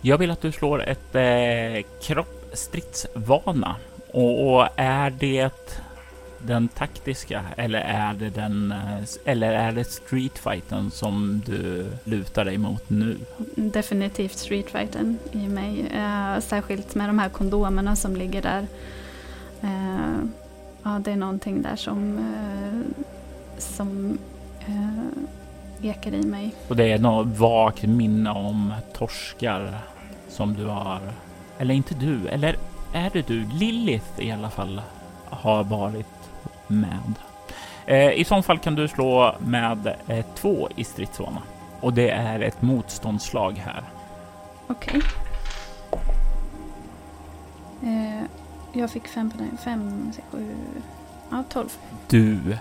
Jag 0.04 0.18
vill 0.18 0.30
att 0.30 0.40
du 0.40 0.52
slår 0.52 0.82
ett 0.88 1.14
eh, 1.14 1.90
kroppsstridsvana. 2.00 3.76
Och, 4.12 4.54
och 4.54 4.68
är 4.76 5.10
det 5.10 5.80
den 6.38 6.68
taktiska 6.68 7.44
eller 7.56 7.80
är 7.80 8.14
det 8.14 8.30
den 8.30 8.72
eh, 8.72 9.02
eller 9.24 9.52
är 9.52 9.72
det 9.72 9.84
streetfighten 9.84 10.90
som 10.90 11.42
du 11.46 11.86
lutar 12.04 12.44
dig 12.44 12.58
mot 12.58 12.90
nu? 12.90 13.16
Definitivt 13.54 14.38
streetfighten 14.38 15.18
i 15.32 15.48
mig. 15.48 15.86
Eh, 15.94 16.40
särskilt 16.40 16.94
med 16.94 17.08
de 17.08 17.18
här 17.18 17.28
kondomerna 17.28 17.96
som 17.96 18.16
ligger 18.16 18.42
där. 18.42 18.66
Eh, 19.62 20.24
ja, 20.82 21.00
det 21.04 21.12
är 21.12 21.16
någonting 21.16 21.62
där 21.62 21.76
som, 21.76 22.18
eh, 22.18 23.04
som 23.58 24.18
eh, 24.60 25.22
ekar 25.82 26.12
i 26.12 26.22
mig. 26.22 26.54
Och 26.68 26.76
det 26.76 26.92
är 26.92 26.98
något 26.98 27.26
vagt 27.26 27.82
minne 27.82 28.30
om 28.30 28.74
torskar 28.92 29.78
som 30.28 30.54
du 30.54 30.66
har, 30.66 31.00
eller 31.58 31.74
inte 31.74 31.94
du, 31.94 32.28
eller 32.28 32.56
är 32.92 33.10
det 33.12 33.26
du? 33.26 33.48
Lilith 33.48 34.20
i 34.20 34.32
alla 34.32 34.50
fall 34.50 34.82
har 35.30 35.64
varit 35.64 36.30
med. 36.66 37.14
Eh, 37.86 38.12
I 38.12 38.24
så 38.24 38.42
fall 38.42 38.58
kan 38.58 38.74
du 38.74 38.88
slå 38.88 39.34
med 39.38 39.96
eh, 40.06 40.24
två 40.34 40.68
i 40.76 40.84
stridsvana 40.84 41.42
och 41.80 41.92
det 41.92 42.10
är 42.10 42.40
ett 42.40 42.62
motståndslag 42.62 43.52
här. 43.52 43.82
Okej. 44.66 45.02
Okay. 45.90 46.12
Eh, 47.92 48.22
jag 48.72 48.90
fick 48.90 49.08
fem 49.08 49.30
på 49.30 49.38
den. 49.38 49.58
Fem, 49.64 50.12
sju, 50.30 50.54
ja 51.30 51.44
tolv. 51.48 51.68
Du 52.08 52.56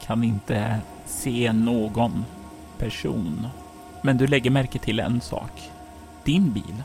kan 0.00 0.24
inte 0.24 0.80
se 1.04 1.52
någon 1.52 2.24
person, 2.78 3.46
men 4.02 4.16
du 4.16 4.26
lägger 4.26 4.50
märke 4.50 4.78
till 4.78 5.00
en 5.00 5.20
sak. 5.20 5.70
Din 6.24 6.52
bil. 6.52 6.82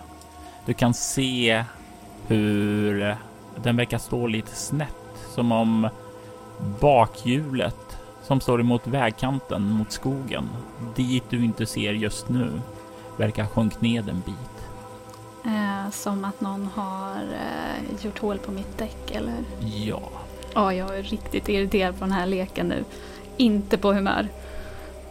Du 0.66 0.74
kan 0.74 0.93
se 0.93 1.64
hur 2.28 3.16
den 3.64 3.78
verkar 3.78 3.97
stå 3.97 4.28
lite 4.28 4.55
snett, 4.55 5.28
som 5.36 5.51
om 5.51 5.89
bakhjulet 6.80 7.97
som 8.24 8.41
står 8.41 8.59
emot 8.59 8.88
vägkanten 8.88 9.72
mot 9.72 9.91
skogen, 9.91 10.49
dit 10.95 11.24
du 11.30 11.45
inte 11.45 11.66
ser 11.66 11.93
just 11.93 12.30
nu, 12.30 12.62
verkar 13.18 13.43
ha 13.43 13.49
sjunkit 13.49 13.82
ned 13.82 14.09
en 14.09 14.22
bit. 14.26 14.62
Eh, 15.45 15.91
som 15.91 16.26
att 16.26 16.41
någon 16.41 16.70
har 16.76 17.16
eh, 17.16 18.05
gjort 18.05 18.20
hål 18.20 18.38
på 18.38 18.51
mitt 18.51 18.78
däck, 18.78 19.12
eller? 19.12 19.36
Ja. 19.59 20.01
Ja, 20.54 20.74
jag 20.74 20.97
är 20.97 21.04
riktigt 21.04 21.49
irriterad 21.49 21.99
på 21.99 22.06
den 22.06 22.12
här 22.12 22.26
leken 22.26 22.68
nu. 22.68 22.84
Inte 23.38 23.78
på 23.78 23.93
humör. 23.93 24.28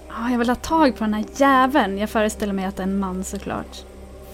Ja, 0.09 0.31
jag 0.31 0.39
vill 0.39 0.49
ha 0.49 0.57
tag 0.57 0.97
på 0.97 1.05
den 1.05 1.15
här 1.15 1.25
jäveln. 1.37 1.99
Jag 1.99 2.11
föreställer 2.11 2.53
mig 2.53 2.65
att 2.65 2.77
det 2.77 2.83
är 2.83 2.87
en 2.87 2.99
man 2.99 3.25
såklart. 3.25 3.77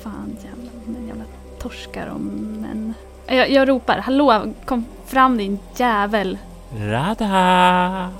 Fan, 0.03 0.37
jävla, 0.45 1.07
jävla 1.09 1.25
torskar 1.59 2.09
om 2.09 2.23
män. 2.61 2.95
Jag, 3.27 3.51
jag 3.51 3.69
ropar, 3.69 3.99
hallå, 3.99 4.53
kom 4.65 4.85
fram 5.07 5.39
din 5.39 5.59
jävel. 5.77 6.39
Rada! 6.79 8.11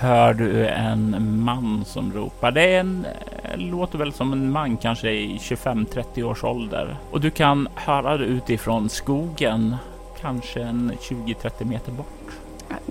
Hör 0.00 0.34
du 0.34 0.66
en 0.66 1.40
man 1.44 1.84
som 1.84 2.12
ropar. 2.12 2.50
Det 2.50 2.74
är 2.74 2.80
en, 2.80 3.06
eh, 3.42 3.58
låter 3.58 3.98
väl 3.98 4.12
som 4.12 4.32
en 4.32 4.52
man 4.52 4.76
kanske 4.76 5.10
i 5.10 5.38
25-30 5.38 6.22
års 6.22 6.44
ålder. 6.44 6.96
Och 7.10 7.20
du 7.20 7.30
kan 7.30 7.68
höra 7.74 8.16
det 8.16 8.24
utifrån 8.24 8.88
skogen, 8.88 9.76
kanske 10.20 10.62
en 10.62 10.92
20-30 10.92 11.64
meter 11.64 11.92
bort. 11.92 12.30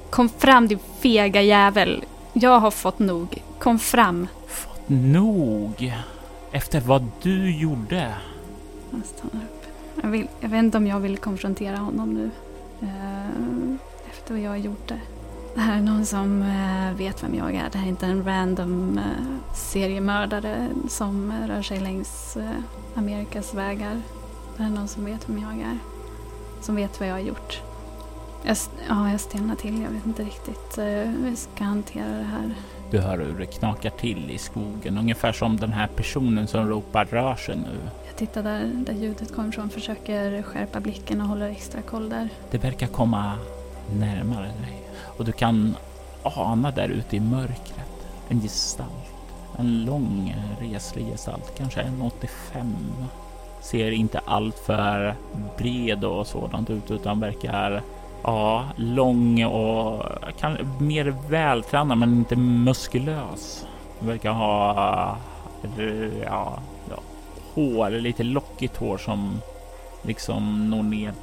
Kom 0.10 0.30
fram 0.30 0.68
din 0.68 0.80
fega 1.00 1.42
jävel. 1.42 2.04
Jag 2.34 2.60
har 2.60 2.72
fått 2.72 3.00
nog. 3.00 3.44
Kom 3.60 3.80
fram. 3.80 4.28
Fått 4.48 4.90
nog? 4.90 5.94
Efter 6.52 6.82
vad 6.82 7.08
du 7.22 7.52
gjorde? 7.52 8.14
Jag 8.92 9.02
stannar 9.06 9.46
upp. 9.46 9.66
Jag, 10.02 10.10
vill, 10.10 10.28
jag 10.40 10.50
vet 10.50 10.60
inte 10.60 10.78
om 10.78 10.88
jag 10.88 11.00
vill 11.00 11.18
konfrontera 11.18 11.78
honom 11.78 12.14
nu. 12.14 12.32
Uh, 12.82 13.76
efter 14.12 14.34
vad 14.34 14.44
jag 14.44 14.50
har 14.50 14.58
gjort 14.58 14.88
det. 14.88 15.00
Det 15.56 15.62
här 15.62 15.78
är 15.78 15.82
någon 15.82 16.06
som 16.06 16.42
uh, 16.42 16.98
vet 16.98 17.24
vem 17.24 17.36
jag 17.36 17.56
är. 17.56 17.70
Det 17.72 17.78
här 17.78 17.86
är 17.86 17.90
inte 17.90 18.06
en 18.06 18.26
random 18.26 18.98
uh, 18.98 19.56
seriemördare 19.56 20.68
som 20.88 21.34
rör 21.48 21.62
sig 21.62 21.80
längs 21.80 22.38
Amerikas 22.96 23.54
vägar. 23.54 24.02
Det 24.58 24.64
här 24.64 24.70
är 24.70 24.76
någon 24.76 24.88
som 24.88 25.06
vet 25.06 25.30
vem 25.30 25.38
jag 25.38 25.52
är. 25.52 25.78
Som 26.62 26.76
vet 26.76 27.00
vad 27.00 27.10
jag 27.10 27.14
har 27.14 27.20
gjort. 27.20 27.62
Jag, 28.44 28.58
ja, 28.90 29.12
jag 29.12 29.20
stelnar 29.20 29.56
till. 29.56 29.82
Jag 29.82 29.90
vet 29.90 30.06
inte 30.06 30.24
riktigt 30.24 30.78
hur 30.78 31.28
jag 31.28 31.38
ska 31.38 31.64
hantera 31.64 32.08
det 32.18 32.24
här. 32.24 32.56
Du 32.92 33.00
hör 33.00 33.18
hur 33.18 33.40
det 33.40 33.46
knakar 33.46 33.90
till 33.90 34.32
i 34.32 34.38
skogen, 34.38 34.98
ungefär 34.98 35.32
som 35.32 35.58
den 35.58 35.74
här 35.74 35.88
personen 35.88 36.48
som 36.48 36.68
ropar 36.70 37.06
rör 37.06 37.36
sig 37.36 37.56
nu. 37.56 37.90
Jag 38.08 38.16
tittar 38.16 38.44
där, 38.44 38.72
där 38.74 38.94
ljudet 38.94 39.36
kommer 39.36 39.50
ifrån, 39.50 39.70
försöker 39.70 40.42
skärpa 40.42 40.80
blicken 40.80 41.22
och 41.22 41.28
håller 41.28 41.50
extra 41.50 41.82
koll 41.82 42.10
där. 42.10 42.30
Det 42.52 42.58
verkar 42.58 42.88
komma 42.88 43.34
närmare 43.94 44.46
dig 44.46 44.84
och 45.18 45.26
du 45.26 45.32
kan 45.32 45.76
ana 46.24 46.72
där 46.72 46.90
ute 46.90 47.16
i 47.16 47.20
mörkret 47.20 48.08
en 48.28 48.42
gestalt. 48.42 48.90
En 49.58 49.86
lång 49.86 50.36
reslig 50.60 51.06
gestalt, 51.06 51.54
kanske 51.58 51.82
1,85. 51.82 52.74
Ser 53.62 53.92
inte 53.92 54.20
alltför 54.26 55.16
bred 55.58 56.04
och 56.04 56.28
sådant 56.28 56.70
ut 56.70 56.92
utan 56.92 57.20
verkar 57.20 57.82
Ja, 58.24 58.66
lång 58.76 59.46
och 59.46 60.06
kan, 60.40 60.58
mer 60.80 61.16
vältränad 61.30 61.98
men 61.98 62.14
inte 62.14 62.36
muskulös. 62.36 63.66
Verkar 64.00 64.32
ha 64.32 65.18
ja, 66.26 66.60
ja, 66.90 67.00
hår, 67.54 67.90
lite 67.90 68.24
lockigt 68.24 68.78
hår 68.78 68.98
som 68.98 69.42
liksom 70.02 70.70
når 70.70 70.84
ner 70.84 71.14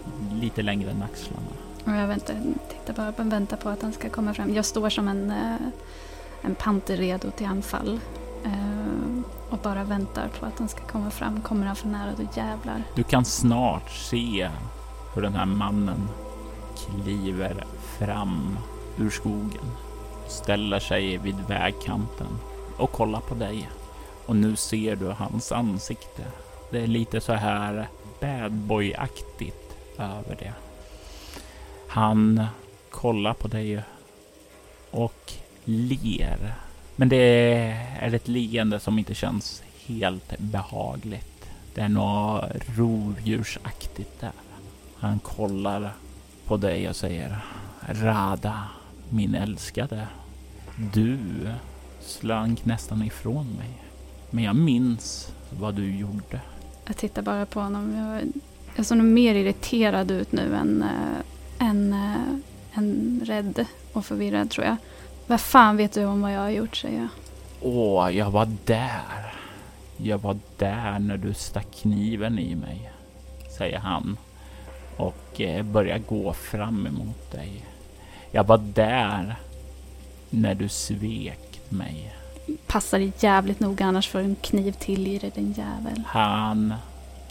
lite 0.41 0.63
längre 0.63 0.91
än 0.91 1.03
axlarna. 1.03 1.47
Och 1.85 2.03
jag 2.03 2.07
väntar, 2.07 2.35
tittar 2.69 2.95
bara 2.95 3.13
på, 3.13 3.23
väntar 3.23 3.57
på 3.57 3.69
att 3.69 3.83
han 3.83 3.93
ska 3.93 4.09
komma 4.09 4.35
fram. 4.35 4.55
Jag 4.55 4.65
står 4.65 4.91
som 4.91 5.09
en, 5.09 5.31
eh, 5.31 5.67
en 6.43 6.55
panter 6.55 6.97
redo 6.97 7.31
till 7.31 7.47
anfall. 7.47 8.01
Eh, 8.47 9.23
och 9.51 9.59
bara 9.59 9.85
väntar 9.85 10.29
på 10.29 10.47
att 10.47 10.57
den 10.57 10.69
ska 10.69 10.81
komma 10.81 11.11
fram. 11.11 11.41
Kommer 11.41 11.67
han 11.67 11.77
för 11.77 11.89
nära 11.89 12.13
då 12.17 12.23
jävlar. 12.35 12.83
Du 12.95 13.03
kan 13.03 13.25
snart 13.25 13.91
se 13.91 14.51
hur 15.15 15.23
den 15.23 15.35
här 15.35 15.47
mannen 15.47 16.09
kliver 16.77 17.65
fram 17.99 18.59
ur 18.99 19.11
skogen, 19.11 19.65
ställer 20.29 20.79
sig 20.79 21.17
vid 21.17 21.37
vägkanten 21.49 22.27
och 22.77 22.93
kollar 22.93 23.21
på 23.21 23.35
dig. 23.35 23.69
Och 24.27 24.37
nu 24.37 24.57
ser 24.57 24.97
du 24.97 25.07
hans 25.07 25.53
ansikte. 25.53 26.25
Det 26.71 26.83
är 26.83 26.87
lite 26.87 27.21
så 27.21 27.33
här 27.33 27.89
badboy-aktigt 28.21 29.77
över 29.99 30.37
det. 30.39 30.53
Han 31.89 32.47
kollar 32.91 33.35
på 33.35 33.49
dig 33.49 33.83
och 34.91 35.33
ler. 35.65 36.55
Men 36.97 37.09
det 37.09 37.17
är 38.01 38.15
ett 38.15 38.29
leende 38.29 38.81
som 38.81 38.99
inte 38.99 39.15
känns 39.15 39.63
helt 39.87 40.39
behagligt. 40.39 41.47
Det 41.75 41.81
är 41.81 41.89
något 41.89 42.51
rovdjursaktigt 42.77 44.21
där. 44.21 44.33
Han 44.99 45.19
kollar 45.19 45.93
på 46.47 46.57
dig 46.57 46.89
och 46.89 46.97
säger 46.97 47.39
Rada, 47.81 48.63
min 49.11 49.35
älskade. 49.35 50.09
Du 50.93 51.19
slank 52.01 52.65
nästan 52.65 53.03
ifrån 53.03 53.47
mig. 53.47 53.71
Men 54.31 54.45
jag 54.45 54.57
minns 54.57 55.33
vad 55.61 55.75
du 55.75 55.97
gjorde. 55.97 56.41
Jag 56.87 56.97
tittar 56.97 57.23
bara 57.23 57.47
på 57.47 57.61
honom. 57.61 57.95
Jag, 57.95 58.33
jag 58.77 58.87
ser 58.87 58.95
nog 58.95 59.07
mer 59.07 59.35
irriterad 59.35 60.11
ut 60.11 60.33
nu 60.33 60.55
än, 60.55 60.83
äh, 60.83 61.69
än, 61.69 61.93
äh, 61.93 62.79
än 62.79 63.21
rädd 63.25 63.67
och 63.93 64.07
förvirrad 64.07 64.51
tror 64.51 64.67
jag. 64.67 64.77
Vad 65.27 65.41
fan 65.41 65.77
vet 65.77 65.93
du 65.93 66.05
om 66.05 66.23
vad 66.23 66.33
jag 66.33 66.41
har 66.41 66.51
gjort, 66.51 66.77
säger 66.77 66.99
jag. 66.99 67.09
Åh, 67.61 68.17
jag 68.17 68.31
var 68.31 68.49
där. 68.65 69.33
Jag 69.97 70.19
var 70.19 70.39
där 70.57 70.99
när 70.99 71.17
du 71.17 71.35
stack 71.35 71.67
kniven 71.75 72.39
i 72.39 72.55
mig, 72.55 72.91
säger 73.59 73.79
han 73.79 74.17
och 74.97 75.41
eh, 75.41 75.63
börjar 75.63 75.99
gå 75.99 76.33
fram 76.33 76.87
emot 76.87 77.31
dig. 77.33 77.65
Jag 78.31 78.45
var 78.45 78.59
där 78.59 79.37
när 80.31 80.55
du 80.55 80.69
svek 80.69 81.61
mig. 81.69 82.15
Passar 82.67 83.11
jävligt 83.19 83.61
noga 83.61 83.85
annars 83.85 84.09
får 84.09 84.19
en 84.19 84.37
kniv 84.37 84.73
till 84.73 85.07
i 85.07 85.19
dig 85.19 85.31
din 85.35 85.53
jävel. 85.53 86.03
Han 86.07 86.75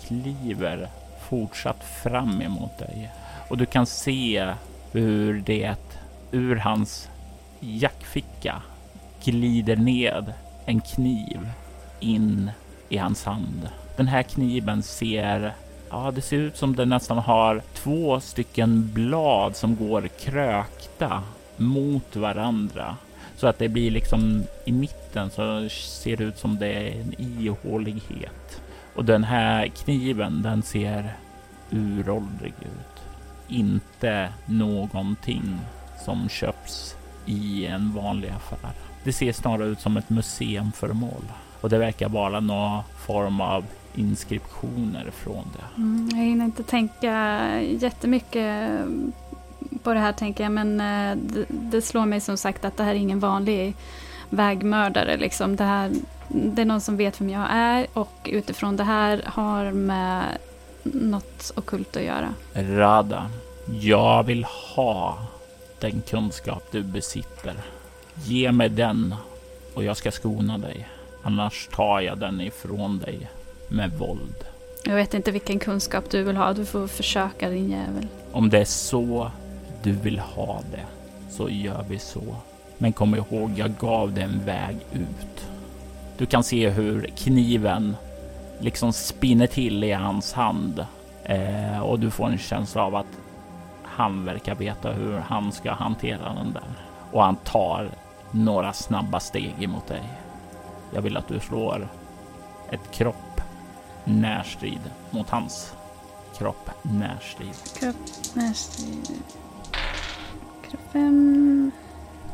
kliver 0.08 0.90
fortsatt 1.30 1.84
fram 2.04 2.42
emot 2.42 2.78
dig 2.80 3.12
och 3.50 3.58
du 3.58 3.66
kan 3.66 3.86
se 3.86 4.54
hur 4.92 5.42
det 5.46 5.76
ur 6.32 6.56
hans 6.56 7.10
jackficka 7.66 8.62
glider 9.24 9.76
ned 9.76 10.34
en 10.66 10.82
kniv 10.82 11.50
in 12.00 12.52
i 12.90 12.98
hans 12.98 13.26
hand. 13.26 13.70
Den 13.98 14.08
här 14.08 14.24
kniven 14.24 14.84
ser 14.84 15.54
Ja, 15.90 16.12
det 16.12 16.22
ser 16.22 16.38
ut 16.38 16.58
som 16.58 16.76
den 16.76 16.90
nästan 16.90 17.18
har 17.18 17.62
två 17.74 18.20
stycken 18.20 18.94
blad 18.94 19.56
som 19.56 19.76
går 19.76 20.08
krökta 20.08 21.24
mot 21.58 22.16
varandra 22.16 22.98
så 23.38 23.48
att 23.48 23.60
det 23.60 23.70
blir 23.70 23.92
liksom 23.92 24.44
i 24.66 24.72
mitten 24.72 25.30
så 25.30 25.70
ser 25.70 26.18
det 26.18 26.24
ut 26.24 26.38
som 26.38 26.58
det 26.58 26.68
är 26.68 27.02
en 27.02 27.14
ihålighet. 27.22 28.62
Och 28.96 29.06
den 29.06 29.24
här 29.24 29.68
kniven, 29.68 30.42
den 30.42 30.64
ser 30.64 31.14
uråldrig 31.72 32.54
ut. 32.62 33.04
Inte 33.48 34.30
någonting 34.46 35.60
som 36.06 36.30
köps 36.30 36.95
i 37.26 37.66
en 37.66 37.94
vanlig 37.94 38.30
affär. 38.30 38.72
Det 39.04 39.14
ser 39.14 39.32
snarare 39.32 39.68
ut 39.68 39.80
som 39.80 39.98
ett 39.98 40.10
museumföremål 40.10 41.24
och 41.62 41.70
det 41.70 41.78
verkar 41.78 42.10
vara 42.10 42.40
någon 42.40 42.84
form 43.08 43.42
av 43.42 43.66
inskriptioner 43.96 45.12
från 45.12 45.44
det. 45.54 45.82
Mm, 45.82 46.10
jag 46.14 46.26
hinner 46.26 46.46
inte 46.46 46.64
tänka 46.64 47.42
jättemycket 47.62 48.80
på 49.84 49.94
det 49.94 50.00
här 50.00 50.12
tänker 50.12 50.44
jag, 50.44 50.52
men 50.52 50.82
eh, 50.82 51.18
det, 51.18 51.46
det, 51.50 51.82
slår 51.82 52.06
mig 52.06 52.22
som 52.22 52.38
sagt 52.38 52.66
att 52.66 52.78
det 52.78 52.84
här 52.84 52.92
är 52.92 53.00
ingen 53.00 53.20
vanlig 53.20 53.76
vägmördare. 54.30 55.18
Liksom. 55.18 55.56
Det, 55.56 55.64
här, 55.64 55.92
det 56.28 56.62
är 56.62 56.66
någon 56.66 56.82
som 56.82 56.98
vet 56.98 57.22
vem 57.22 57.30
jag 57.30 57.48
är 57.50 57.88
och 57.94 58.30
utifrån 58.32 58.78
det 58.78 58.84
här 58.84 59.22
har 59.26 59.72
med 59.72 60.24
något 60.84 61.52
okult 61.56 61.98
att 61.98 62.04
göra. 62.04 62.34
Rada, 62.54 63.30
jag 63.80 64.24
vill 64.24 64.46
ha 64.76 65.18
den 65.80 66.02
kunskap 66.02 66.64
du 66.72 66.84
besitter. 66.84 67.54
Ge 68.24 68.52
mig 68.52 68.70
den 68.70 69.16
och 69.74 69.84
jag 69.84 69.98
ska 69.98 70.12
skona 70.12 70.58
dig. 70.58 70.88
Annars 71.24 71.68
tar 71.68 72.02
jag 72.02 72.18
den 72.18 72.42
ifrån 72.42 73.00
dig 73.00 73.30
med 73.68 73.92
våld. 73.92 74.46
Jag 74.84 74.96
vet 74.96 75.14
inte 75.14 75.32
vilken 75.32 75.60
kunskap 75.60 76.10
du 76.10 76.24
vill 76.24 76.36
ha. 76.36 76.54
Du 76.54 76.66
får 76.66 76.88
försöka 76.88 77.50
din 77.50 77.70
jävel. 77.70 78.08
Om 78.32 78.50
det 78.50 78.60
är 78.60 78.66
så 78.66 79.32
du 79.84 79.92
vill 79.92 80.20
ha 80.20 80.62
det 80.72 80.86
så 81.30 81.50
gör 81.50 81.86
vi 81.90 82.00
så. 82.00 82.36
Men 82.78 82.94
kom 82.94 83.16
ihåg, 83.16 83.52
jag 83.56 83.72
gav 83.80 84.14
dig 84.14 84.24
en 84.24 84.46
väg 84.46 84.78
ut. 84.94 85.48
Du 86.18 86.26
kan 86.26 86.44
se 86.44 86.70
hur 86.70 87.10
kniven 87.18 87.96
liksom 88.60 88.94
spinner 88.94 89.48
till 89.48 89.84
i 89.84 89.92
hans 89.92 90.34
hand 90.34 90.86
eh, 91.24 91.80
och 91.80 92.00
du 92.00 92.12
får 92.12 92.28
en 92.28 92.38
känsla 92.38 92.84
av 92.84 92.96
att 92.96 93.06
han 93.96 94.26
verkar 94.26 94.56
veta 94.56 94.92
hur 94.92 95.20
han 95.20 95.52
ska 95.52 95.74
hantera 95.74 96.34
den 96.34 96.54
där 96.54 96.64
och 97.12 97.24
han 97.24 97.36
tar 97.36 97.90
några 98.32 98.74
snabba 98.74 99.20
steg 99.20 99.64
emot 99.64 99.88
dig. 99.88 100.04
Jag 100.94 101.02
vill 101.02 101.18
att 101.18 101.28
du 101.28 101.40
slår 101.40 101.88
ett 102.72 102.92
kropp 102.92 103.42
närstrid 104.04 104.92
mot 105.12 105.30
hans 105.30 105.74
kropp 106.38 106.70
närstrid. 106.82 107.56
Kropp 107.80 107.96
närstrid. 108.34 109.24
Kropp 110.70 110.82
5. 110.92 111.72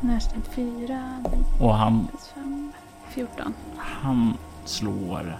Närstrid 0.00 0.44
4. 0.50 1.24
Och 1.60 1.74
han... 1.74 2.08
5, 2.34 2.72
14. 3.08 3.54
Han 3.76 4.36
slår 4.64 5.38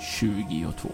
22. 0.00 0.88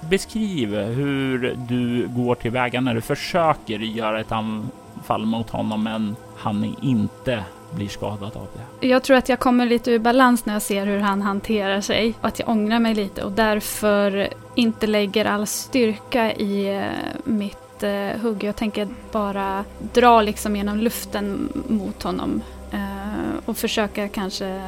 Beskriv 0.00 0.74
hur 0.74 1.56
du 1.68 2.08
går 2.08 2.34
tillväga 2.34 2.80
när 2.80 2.94
du 2.94 3.00
försöker 3.00 3.78
göra 3.78 4.20
ett 4.20 4.32
anfall 4.32 5.26
mot 5.26 5.50
honom 5.50 5.84
men 5.84 6.16
han 6.36 6.76
inte 6.82 7.44
blir 7.70 7.88
skadad 7.88 8.36
av 8.36 8.46
det. 8.80 8.86
Jag 8.86 9.02
tror 9.02 9.16
att 9.16 9.28
jag 9.28 9.38
kommer 9.38 9.66
lite 9.66 9.90
ur 9.90 9.98
balans 9.98 10.46
när 10.46 10.52
jag 10.52 10.62
ser 10.62 10.86
hur 10.86 10.98
han 10.98 11.22
hanterar 11.22 11.80
sig 11.80 12.14
och 12.20 12.28
att 12.28 12.38
jag 12.38 12.48
ångrar 12.48 12.78
mig 12.78 12.94
lite 12.94 13.22
och 13.22 13.32
därför 13.32 14.28
inte 14.54 14.86
lägger 14.86 15.24
all 15.24 15.46
styrka 15.46 16.32
i 16.32 16.76
eh, 16.76 16.84
mitt 17.24 17.82
eh, 17.82 18.20
hugg. 18.20 18.44
Jag 18.44 18.56
tänker 18.56 18.88
bara 19.12 19.64
dra 19.92 20.22
liksom 20.22 20.56
genom 20.56 20.78
luften 20.78 21.52
mot 21.68 22.02
honom 22.02 22.42
eh, 22.72 23.38
och 23.44 23.56
försöka 23.56 24.08
kanske 24.08 24.62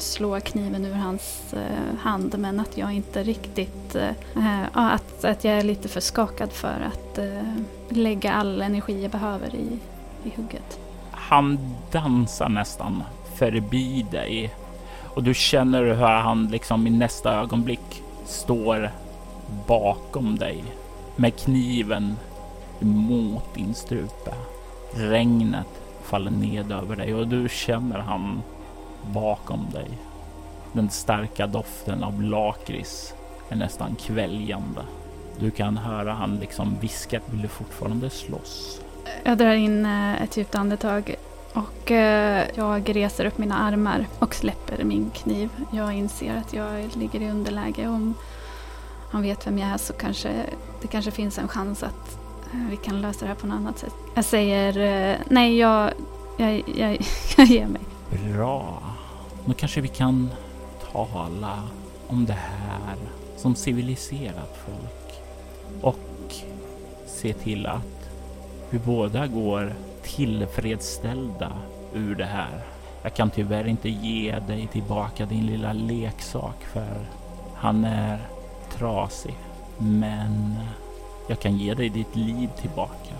slå 0.00 0.40
kniven 0.40 0.84
ur 0.84 0.94
hans 0.94 1.54
eh, 1.54 1.98
hand 2.00 2.38
men 2.38 2.60
att 2.60 2.78
jag 2.78 2.92
inte 2.92 3.22
riktigt... 3.22 3.94
Eh, 3.94 4.62
att, 4.72 5.24
att 5.24 5.44
jag 5.44 5.54
är 5.54 5.62
lite 5.62 5.88
för 5.88 6.00
skakad 6.00 6.52
för 6.52 6.88
att 6.92 7.18
eh, 7.18 7.42
lägga 7.88 8.32
all 8.32 8.62
energi 8.62 9.02
jag 9.02 9.10
behöver 9.10 9.54
i, 9.54 9.78
i 10.24 10.32
hugget. 10.36 10.80
Han 11.10 11.58
dansar 11.92 12.48
nästan 12.48 13.02
förbi 13.34 14.06
dig 14.10 14.54
och 15.14 15.22
du 15.22 15.34
känner 15.34 15.82
hur 15.82 15.94
han 15.94 16.46
liksom 16.46 16.86
i 16.86 16.90
nästa 16.90 17.34
ögonblick 17.34 18.02
står 18.26 18.90
bakom 19.66 20.36
dig 20.36 20.64
med 21.16 21.36
kniven 21.36 22.16
mot 22.80 23.54
din 23.54 23.74
strupe. 23.74 24.34
Regnet 24.94 25.66
faller 26.02 26.30
ned 26.30 26.72
över 26.72 26.96
dig 26.96 27.14
och 27.14 27.28
du 27.28 27.48
känner 27.48 27.98
han 27.98 28.42
bakom 29.06 29.66
dig. 29.72 29.88
Den 30.72 30.90
starka 30.90 31.46
doften 31.46 32.04
av 32.04 32.22
lakrits 32.22 33.14
är 33.48 33.56
nästan 33.56 33.94
kväljande. 33.94 34.82
Du 35.38 35.50
kan 35.50 35.76
höra 35.76 36.12
han 36.12 36.36
liksom 36.36 36.76
viska, 36.80 37.20
vill 37.30 37.42
du 37.42 37.48
fortfarande 37.48 38.10
slåss? 38.10 38.80
Jag 39.24 39.38
drar 39.38 39.54
in 39.54 39.86
eh, 39.86 40.22
ett 40.22 40.36
djupt 40.36 40.54
andetag 40.54 41.14
och 41.52 41.90
eh, 41.90 42.44
jag 42.54 42.96
reser 42.96 43.24
upp 43.24 43.38
mina 43.38 43.58
armar 43.58 44.06
och 44.18 44.34
släpper 44.34 44.84
min 44.84 45.10
kniv. 45.10 45.50
Jag 45.72 45.92
inser 45.92 46.36
att 46.36 46.52
jag 46.52 46.96
ligger 46.96 47.22
i 47.22 47.30
underläge. 47.30 47.88
Om 47.88 48.14
han 49.10 49.22
vet 49.22 49.46
vem 49.46 49.58
jag 49.58 49.68
är 49.68 49.78
så 49.78 49.92
kanske 49.92 50.30
det 50.82 50.88
kanske 50.88 51.10
finns 51.10 51.38
en 51.38 51.48
chans 51.48 51.82
att 51.82 52.18
eh, 52.52 52.70
vi 52.70 52.76
kan 52.76 53.00
lösa 53.00 53.20
det 53.20 53.28
här 53.28 53.34
på 53.34 53.46
något 53.46 53.56
annat 53.56 53.78
sätt. 53.78 53.94
Jag 54.14 54.24
säger 54.24 55.18
nej, 55.28 55.58
jag, 55.58 55.90
jag, 56.36 56.62
jag, 56.76 56.98
jag 57.36 57.46
ger 57.46 57.66
mig. 57.66 57.82
Bra. 58.32 58.82
Då 59.50 59.54
kanske 59.54 59.80
vi 59.80 59.88
kan 59.88 60.30
tala 60.92 61.62
om 62.08 62.26
det 62.26 62.32
här 62.32 62.96
som 63.36 63.54
civiliserat 63.54 64.58
folk 64.66 65.22
och 65.82 66.34
se 67.06 67.32
till 67.32 67.66
att 67.66 68.10
vi 68.70 68.78
båda 68.78 69.26
går 69.26 69.74
tillfredsställda 70.02 71.52
ur 71.94 72.14
det 72.14 72.24
här. 72.24 72.64
Jag 73.02 73.14
kan 73.14 73.30
tyvärr 73.30 73.66
inte 73.66 73.88
ge 73.88 74.38
dig 74.38 74.68
tillbaka 74.72 75.26
din 75.26 75.46
lilla 75.46 75.72
leksak 75.72 76.64
för 76.72 77.06
han 77.54 77.84
är 77.84 78.18
trasig. 78.72 79.38
Men 79.78 80.54
jag 81.28 81.40
kan 81.40 81.58
ge 81.58 81.74
dig 81.74 81.88
ditt 81.88 82.16
liv 82.16 82.50
tillbaka 82.60 83.14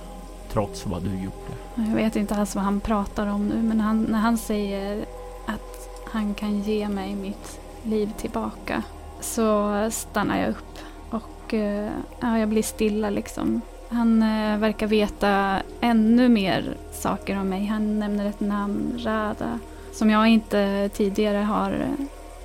trots 0.53 0.87
vad 0.87 1.03
du 1.03 1.11
gjorde. 1.11 1.55
Jag 1.75 1.97
vet 1.97 2.17
inte 2.17 2.35
alls 2.35 2.55
vad 2.55 2.65
han 2.65 2.81
pratar 2.81 3.27
om 3.27 3.49
nu 3.49 3.63
men 3.63 3.81
han, 3.81 4.03
när 4.03 4.19
han 4.19 4.39
säger 4.39 5.05
att 5.47 5.90
han 6.11 6.35
kan 6.35 6.63
ge 6.63 6.89
mig 6.89 7.15
mitt 7.15 7.61
liv 7.83 8.13
tillbaka 8.19 8.83
så 9.21 9.75
stannar 9.91 10.41
jag 10.41 10.51
upp 10.51 10.79
och 11.11 11.55
eh, 11.55 11.91
ja, 12.21 12.39
jag 12.39 12.49
blir 12.49 12.63
stilla 12.63 13.11
liksom. 13.11 13.61
Han 13.89 14.23
eh, 14.23 14.59
verkar 14.59 14.87
veta 14.87 15.57
ännu 15.81 16.29
mer 16.29 16.77
saker 16.93 17.41
om 17.41 17.49
mig. 17.49 17.67
Han 17.67 17.99
nämner 17.99 18.27
ett 18.27 18.41
namn, 18.41 18.99
Rada, 18.99 19.59
som 19.93 20.11
jag 20.11 20.29
inte 20.29 20.91
tidigare 20.95 21.37
har 21.37 21.87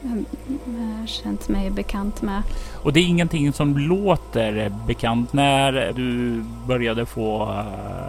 eh, 0.04 1.06
känt 1.06 1.50
mig 1.50 1.70
bekant 1.70 2.22
med. 2.22 2.44
Och 2.84 2.94
det 2.94 3.00
är 3.00 3.08
ingenting 3.08 3.54
som 3.54 3.78
låter 3.78 4.74
bekant 4.88 5.34
när 5.34 5.94
du 5.96 6.44
började 6.68 7.06
få 7.06 7.44
eh, 7.44 8.05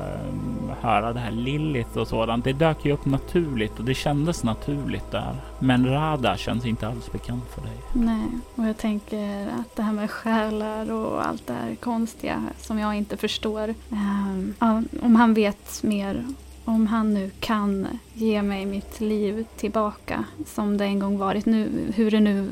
höra 0.87 1.13
det 1.13 1.21
här 1.21 1.31
Lilith 1.31 1.99
och 1.99 2.09
sådant. 2.09 2.45
Det 2.45 2.53
dök 2.53 2.85
ju 2.85 2.93
upp 2.93 3.07
naturligt 3.07 3.79
och 3.79 3.85
det 3.85 3.95
kändes 3.95 4.45
naturligt 4.45 5.11
där. 5.11 5.37
Men 5.59 5.87
Rada 5.87 6.37
känns 6.37 6.67
inte 6.67 6.89
alls 6.89 7.13
bekant 7.13 7.45
för 7.55 7.63
dig. 7.63 7.77
Nej, 7.93 8.29
och 8.55 8.67
jag 8.67 8.77
tänker 8.77 9.49
att 9.49 9.77
det 9.77 9.83
här 9.83 9.93
med 9.93 10.11
själar 10.11 10.93
och 10.93 11.27
allt 11.27 11.47
det 11.47 11.53
här 11.53 11.75
konstiga 11.75 12.43
som 12.59 12.79
jag 12.79 12.95
inte 12.95 13.17
förstår. 13.17 13.75
Um, 13.91 14.55
om 15.03 15.17
han 15.17 15.35
vet 15.35 15.83
mer 15.83 16.25
om 16.65 16.87
han 16.87 17.15
nu 17.15 17.31
kan 17.41 17.87
ge 18.15 18.43
mig 18.43 18.67
mitt 18.67 19.01
liv 19.01 19.47
tillbaka 19.57 20.25
som 20.47 20.77
det 20.77 20.85
en 20.85 20.99
gång 20.99 21.19
varit 21.19 21.47
nu, 21.47 21.93
hur 21.95 22.11
det 22.11 22.21
nu 22.21 22.51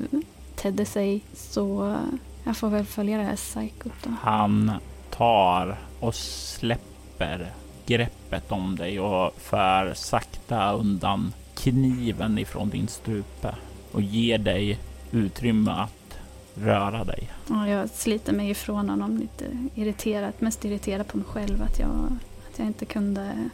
tedde 0.54 0.84
sig, 0.84 1.20
så 1.34 1.96
jag 2.44 2.56
får 2.56 2.68
väl 2.68 2.84
följa 2.84 3.18
det 3.18 3.24
här 3.24 3.36
psykot 3.36 3.92
då. 4.02 4.10
Han 4.20 4.72
tar 5.10 5.76
och 6.00 6.14
släpper 6.14 7.52
greppet 7.86 8.52
om 8.52 8.76
dig 8.76 9.00
och 9.00 9.34
för 9.38 9.94
sakta 9.94 10.72
undan 10.72 11.32
kniven 11.54 12.38
ifrån 12.38 12.70
din 12.70 12.88
strupe 12.88 13.54
och 13.92 14.02
ger 14.02 14.38
dig 14.38 14.78
utrymme 15.10 15.70
att 15.70 16.18
röra 16.54 17.04
dig. 17.04 17.28
Ja, 17.48 17.68
jag 17.68 17.90
sliter 17.90 18.32
mig 18.32 18.50
ifrån 18.50 18.88
honom 18.90 19.18
lite 19.18 19.44
irriterat, 19.74 20.40
mest 20.40 20.64
irriterad 20.64 21.06
på 21.06 21.16
mig 21.16 21.26
själv 21.26 21.62
att 21.62 21.78
jag, 21.78 22.18
att 22.48 22.58
jag 22.58 22.66
inte 22.66 22.84
kunde 22.84 23.50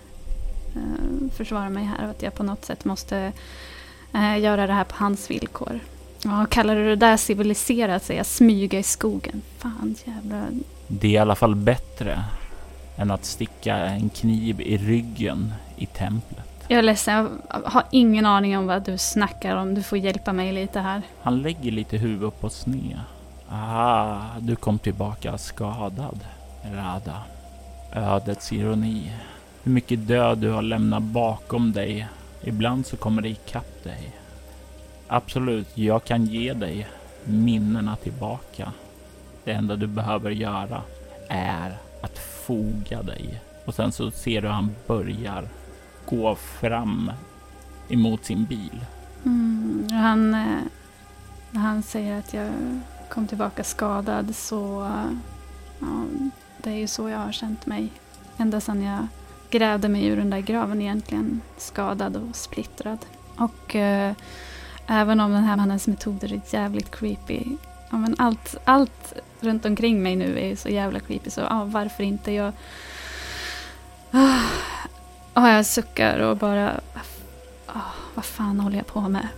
eh, 0.75 1.31
försvara 1.37 1.69
mig 1.69 1.85
här. 1.85 2.11
Att 2.11 2.23
jag 2.23 2.35
på 2.35 2.43
något 2.43 2.65
sätt 2.65 2.85
måste 2.85 3.33
eh, 4.15 4.39
göra 4.39 4.67
det 4.67 4.73
här 4.73 4.85
på 4.85 4.95
hans 4.97 5.31
villkor. 5.31 5.81
Ja, 6.23 6.47
kallar 6.51 6.75
du 6.75 6.85
det 6.85 6.97
där 6.97 7.17
civiliserat 7.17 8.05
säger 8.05 8.21
jag 8.21 8.27
smyga 8.27 8.79
i 8.79 8.83
skogen. 8.83 9.43
Fan 9.59 9.95
jävla... 10.05 10.47
Det 10.89 11.07
är 11.07 11.13
i 11.13 11.19
alla 11.19 11.35
fall 11.35 11.55
bättre 11.55 12.25
än 13.01 13.11
att 13.11 13.25
sticka 13.25 13.77
en 13.77 14.09
kniv 14.09 14.61
i 14.61 14.77
ryggen 14.77 15.55
i 15.77 15.87
templet. 15.87 16.47
Jag 16.69 16.79
är 16.79 16.83
ledsen, 16.83 17.43
jag 17.49 17.61
har 17.65 17.85
ingen 17.91 18.27
aning 18.27 18.59
om 18.59 18.67
vad 18.67 18.83
du 18.83 18.99
snackar 18.99 19.57
om. 19.57 19.75
Du 19.75 19.83
får 19.83 19.99
hjälpa 19.99 20.33
mig 20.33 20.53
lite 20.53 20.81
här. 20.81 21.03
Han 21.23 21.43
lägger 21.43 21.71
lite 21.71 21.97
huvud 21.97 22.41
på 22.41 22.51
sned. 22.51 23.01
Ah, 23.49 24.19
du 24.41 24.57
kom 24.57 24.79
tillbaka 24.79 25.39
skadad, 25.39 26.21
Rada. 26.75 27.23
Ödets 27.93 28.53
ironi. 28.53 29.13
Hur 29.63 29.73
mycket 29.73 30.09
död 30.09 30.39
du 30.39 30.51
har 30.51 30.63
lämnat 30.63 31.03
bakom 31.03 31.73
dig. 31.73 32.09
Ibland 32.43 32.87
så 32.87 32.97
kommer 32.97 33.23
det 33.23 33.29
ikapp 33.29 33.85
dig. 33.85 34.13
Absolut, 35.09 35.79
jag 35.79 36.05
kan 36.05 36.27
ge 36.27 36.53
dig 36.53 36.89
minnena 37.25 37.97
tillbaka. 37.97 38.73
Det 39.45 39.53
enda 39.53 39.77
du 39.77 39.87
behöver 39.87 40.31
göra 40.31 40.83
är 41.29 41.77
att 42.01 42.19
foga 42.19 43.03
dig. 43.03 43.41
Och 43.65 43.75
sen 43.75 43.93
så 43.93 44.11
ser 44.11 44.43
du 44.43 44.49
han 44.49 44.71
börjar 44.87 45.49
gå 46.07 46.35
fram 46.35 47.13
emot 47.89 48.25
sin 48.25 48.45
bil. 48.45 48.85
Mm, 49.25 49.89
han, 49.93 50.31
när 51.51 51.61
han 51.61 51.83
säger 51.83 52.19
att 52.19 52.35
jag 52.35 52.51
kom 53.09 53.27
tillbaka 53.27 53.65
skadad 53.65 54.37
så... 54.37 54.91
Ja, 55.81 56.05
det 56.63 56.71
är 56.71 56.79
ju 56.79 56.87
så 56.87 57.09
jag 57.09 57.19
har 57.19 57.33
känt 57.33 57.67
mig. 57.67 57.89
Ända 58.37 58.61
sedan 58.61 58.83
jag 58.83 59.07
grävde 59.51 59.89
mig 59.89 60.07
ur 60.07 60.17
den 60.17 60.31
där 60.31 60.41
graven 60.41 60.83
egentligen. 60.83 61.41
Skadad 61.57 62.17
och 62.17 62.37
splittrad. 62.37 62.99
Och 63.37 63.77
eh, 63.77 64.13
även 64.87 65.21
om 65.21 65.33
den 65.33 65.45
här 65.45 65.57
mannens 65.57 65.87
metoder 65.87 66.33
är 66.33 66.41
jävligt 66.51 66.91
creepy. 66.91 67.57
Ja, 67.91 67.97
men 67.97 68.15
allt, 68.19 68.57
allt 68.65 69.15
runt 69.41 69.65
omkring 69.65 70.03
mig 70.03 70.17
nu 70.17 70.41
är 70.41 70.57
så 70.57 70.69
jävla 70.69 71.01
creepy 71.01 71.31
så 71.31 71.41
ja, 71.41 71.65
varför 71.65 72.03
inte 72.03 72.33
jag... 72.33 72.53
Ah, 74.11 74.43
ah, 75.33 75.51
jag 75.53 75.67
suckar 75.67 76.19
och 76.19 76.37
bara... 76.37 76.81
Ah, 77.67 77.93
vad 78.15 78.25
fan 78.25 78.61
håller 78.61 78.77
jag 78.77 78.87
på 78.87 79.01
med? 79.01 79.29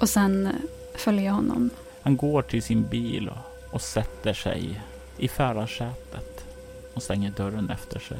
Och 0.00 0.08
sen 0.08 0.52
följer 0.94 1.24
jag 1.24 1.32
honom. 1.32 1.70
Han 2.02 2.16
går 2.16 2.42
till 2.42 2.62
sin 2.62 2.82
bil 2.82 3.28
och, 3.28 3.74
och 3.74 3.82
sätter 3.82 4.32
sig 4.32 4.80
i 5.16 5.28
förarsätet 5.28 6.44
och 6.94 7.02
stänger 7.02 7.30
dörren 7.30 7.70
efter 7.70 7.98
sig 7.98 8.18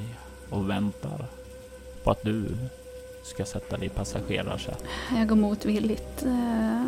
och 0.50 0.70
väntar 0.70 1.26
på 2.04 2.10
att 2.10 2.22
du 2.22 2.56
ska 3.22 3.44
sätta 3.44 3.76
dig 3.76 3.86
i 3.86 3.88
passagerarsätet. 3.88 4.84
Jag 5.16 5.28
går 5.28 5.36
motvilligt 5.36 6.22
eh, 6.22 6.84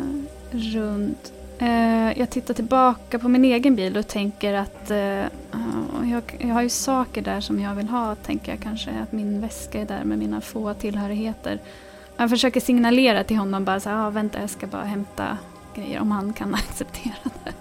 runt. 0.51 1.33
Eh, 1.59 2.19
jag 2.19 2.29
tittar 2.29 2.53
tillbaka 2.53 3.19
på 3.19 3.29
min 3.29 3.45
egen 3.45 3.75
bil 3.75 3.97
och 3.97 4.07
tänker 4.07 4.53
att 4.53 4.91
eh, 4.91 5.25
jag, 6.11 6.23
jag, 6.39 6.53
har 6.53 6.61
ju 6.61 6.69
saker 6.69 7.21
där 7.21 7.41
som 7.41 7.59
jag 7.59 7.75
vill 7.75 7.89
ha. 7.89 8.15
Tänker 8.15 8.51
jag 8.51 8.61
kanske 8.61 8.91
att 9.03 9.11
min 9.11 9.41
väska 9.41 9.81
är 9.81 9.85
där 9.85 10.03
med 10.03 10.19
mina 10.19 10.41
få 10.41 10.73
tillhörigheter. 10.73 11.59
Jag 12.17 12.29
försöker 12.29 12.59
signalera 12.59 13.23
till 13.23 13.37
honom 13.37 13.65
bara 13.65 13.79
så 13.79 13.89
här, 13.89 14.07
ah, 14.07 14.09
vänta 14.09 14.41
jag 14.41 14.49
ska 14.49 14.67
bara 14.67 14.83
hämta 14.83 15.37
grejer 15.75 15.99
om 15.99 16.11
han 16.11 16.33
kan 16.33 16.53
acceptera 16.55 17.13
det. 17.43 17.53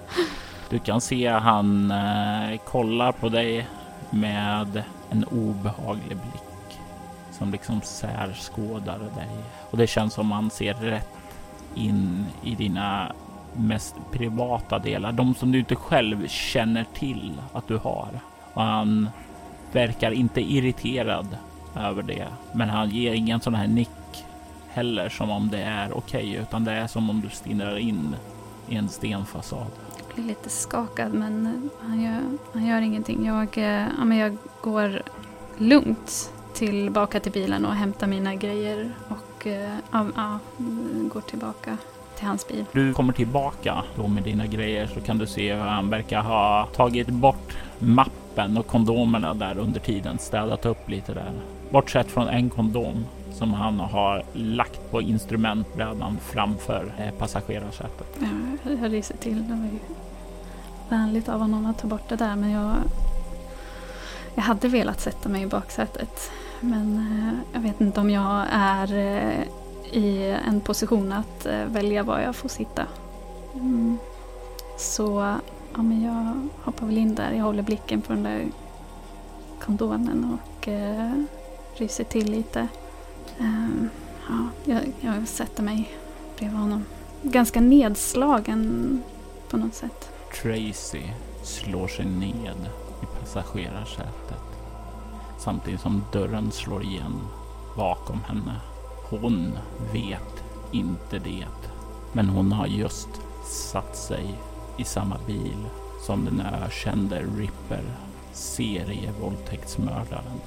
Du 0.70 0.78
kan 0.78 1.01
se 1.01 1.28
han 1.28 1.90
eh, 1.90 2.59
kollar 2.64 3.12
på 3.12 3.28
dig 3.28 3.68
med 4.11 4.82
en 5.11 5.24
obehaglig 5.24 6.16
blick 6.16 6.78
som 7.38 7.51
liksom 7.53 7.80
särskådar 7.80 8.99
dig 8.99 9.28
och 9.70 9.78
det 9.78 9.86
känns 9.86 10.14
som 10.14 10.30
han 10.32 10.51
ser 10.51 10.74
rätt 10.74 11.09
in 11.74 12.26
i 12.42 12.55
dina 12.55 13.12
mest 13.59 13.94
privata 14.11 14.78
delar, 14.78 15.12
de 15.12 15.34
som 15.34 15.52
du 15.52 15.59
inte 15.59 15.76
själv 15.76 16.28
känner 16.28 16.84
till 16.94 17.40
att 17.52 17.68
du 17.68 17.76
har. 17.76 18.09
Och 18.54 18.62
han 18.62 19.09
verkar 19.72 20.11
inte 20.11 20.40
irriterad 20.40 21.36
över 21.76 22.02
det, 22.02 22.26
men 22.52 22.68
han 22.68 22.90
ger 22.90 23.12
ingen 23.12 23.40
sån 23.40 23.54
här 23.54 23.66
nick 23.66 24.24
heller 24.68 25.09
som 25.09 25.30
om 25.30 25.48
det 25.48 25.62
är 25.62 25.96
okej, 25.96 26.30
okay, 26.30 26.42
utan 26.42 26.64
det 26.64 26.72
är 26.72 26.86
som 26.86 27.11
om 27.11 27.20
du 27.20 27.28
stirrar 27.28 27.78
in 27.78 28.16
i 28.68 28.76
en 28.76 28.88
stenfasad. 28.88 29.66
Jag 29.96 30.14
blir 30.14 30.24
lite 30.24 30.50
skakad, 30.50 31.14
men 31.14 31.70
han 31.80 32.02
gör, 32.02 32.20
han 32.52 32.66
gör 32.66 32.80
ingenting. 32.80 33.26
Jag, 33.26 33.59
eh, 33.59 33.86
ja, 33.98 34.04
men 34.04 34.18
jag 34.18 34.36
går 34.61 35.02
lugnt 35.56 36.32
tillbaka 36.54 37.20
till 37.20 37.32
bilen 37.32 37.64
och 37.64 37.74
hämtar 37.74 38.06
mina 38.06 38.34
grejer 38.34 38.90
och 39.09 39.46
eh, 39.46 39.74
ja, 39.90 40.06
ja, 40.16 40.38
går 41.12 41.20
tillbaka 41.20 41.78
till 42.18 42.26
hans 42.26 42.48
bil. 42.48 42.64
Du 42.72 42.94
kommer 42.94 43.12
tillbaka 43.12 43.84
då 43.96 44.08
med 44.08 44.22
dina 44.22 44.46
grejer 44.46 44.86
så 44.94 45.00
kan 45.00 45.18
du 45.18 45.26
se 45.26 45.54
hur 45.54 45.60
han 45.60 45.90
verkar 45.90 46.20
ha 46.22 46.68
tagit 46.76 47.08
bort 47.08 47.56
mappen 47.78 48.56
och 48.56 48.66
kondomerna 48.66 49.34
där 49.34 49.58
under 49.58 49.80
tiden, 49.80 50.18
städat 50.18 50.66
upp 50.66 50.88
lite 50.88 51.14
där. 51.14 51.32
Bortsett 51.70 52.10
från 52.10 52.28
en 52.28 52.50
kondom 52.50 53.06
som 53.32 53.54
han 53.54 53.80
har 53.80 54.24
lagt 54.32 54.90
på 54.90 55.02
instrumentbrädan 55.02 56.18
framför 56.22 56.92
eh, 56.98 57.10
passagerarsätet. 57.10 58.18
Ja, 58.20 58.72
jag 58.82 58.92
ryser 58.92 59.16
till. 59.16 59.48
Det 59.48 59.54
var 59.54 59.64
ju 59.64 59.78
vänligt 60.88 61.28
av 61.28 61.40
honom 61.40 61.66
att 61.66 61.78
ta 61.78 61.86
bort 61.86 62.08
det 62.08 62.16
där 62.16 62.36
men 62.36 62.50
jag 62.50 62.74
jag 64.34 64.42
hade 64.42 64.68
velat 64.68 65.00
sätta 65.00 65.28
mig 65.28 65.42
i 65.42 65.46
baksätet. 65.46 66.30
Men 66.60 66.96
eh, 66.96 67.38
jag 67.54 67.60
vet 67.60 67.80
inte 67.80 68.00
om 68.00 68.10
jag 68.10 68.44
är 68.50 68.96
eh, 68.96 69.44
i 69.93 70.36
en 70.49 70.61
position 70.61 71.12
att 71.12 71.47
eh, 71.47 71.64
välja 71.64 72.03
var 72.03 72.20
jag 72.20 72.36
får 72.36 72.49
sitta. 72.49 72.86
Mm. 73.55 73.99
Så 74.78 75.36
ja, 75.74 75.82
men 75.82 76.03
jag 76.03 76.49
hoppar 76.64 76.86
väl 76.86 76.99
in 76.99 77.14
där. 77.14 77.32
Jag 77.32 77.45
håller 77.45 77.62
blicken 77.62 78.01
på 78.03 78.12
den 78.12 78.22
där 78.22 78.47
kondomen 79.61 80.39
och 80.39 80.68
eh, 80.68 81.12
ryser 81.74 82.05
till 82.05 82.30
lite. 82.30 82.68
Um, 83.39 83.91
ja, 84.28 84.49
jag, 84.64 84.93
jag 85.01 85.28
sätter 85.28 85.62
mig 85.62 85.91
bredvid 86.39 86.59
honom. 86.59 86.84
Ganska 87.22 87.61
nedslagen 87.61 89.03
på 89.51 89.57
något 89.57 89.74
sätt. 89.74 90.11
Tracy 90.43 91.03
slår 91.43 91.89
sig 91.89 92.05
ned 92.05 92.68
i 93.03 93.20
passagerarsätet 93.20 94.49
samtidigt 95.39 95.80
som 95.80 96.05
dörren 96.12 96.53
slår 96.53 96.82
igen 96.82 97.20
bakom 97.76 98.20
henne. 98.20 98.61
Hon 99.11 99.59
vet 99.92 100.44
inte 100.72 101.18
det. 101.18 101.46
Men 102.12 102.28
hon 102.28 102.52
har 102.52 102.66
just 102.66 103.09
satt 103.44 103.96
sig 103.96 104.34
i 104.78 104.84
samma 104.84 105.18
bil 105.26 105.66
som 106.06 106.24
den 106.24 106.40
ökände 106.40 107.24
Ripper, 107.36 107.82
serievåldtäktsmördaren. 108.32 110.40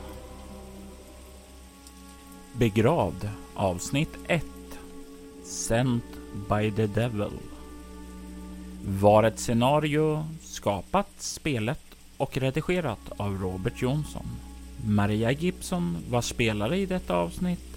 Begravd 2.54 3.30
avsnitt 3.56 4.18
1 4.28 4.46
Sent 5.44 6.04
by 6.50 6.72
the 6.72 6.88
Devil 6.88 7.32
var 8.86 9.24
ett 9.24 9.40
scenario 9.40 10.26
skapat, 10.42 11.10
spelet 11.18 11.82
och 12.18 12.38
redigerat 12.38 13.12
av 13.18 13.38
Robert 13.38 13.82
Jonsson. 13.82 14.26
Maria 14.86 15.32
Gibson 15.32 15.98
var 16.10 16.22
spelare 16.22 16.78
i 16.78 16.86
detta 16.86 17.16
avsnitt 17.16 17.71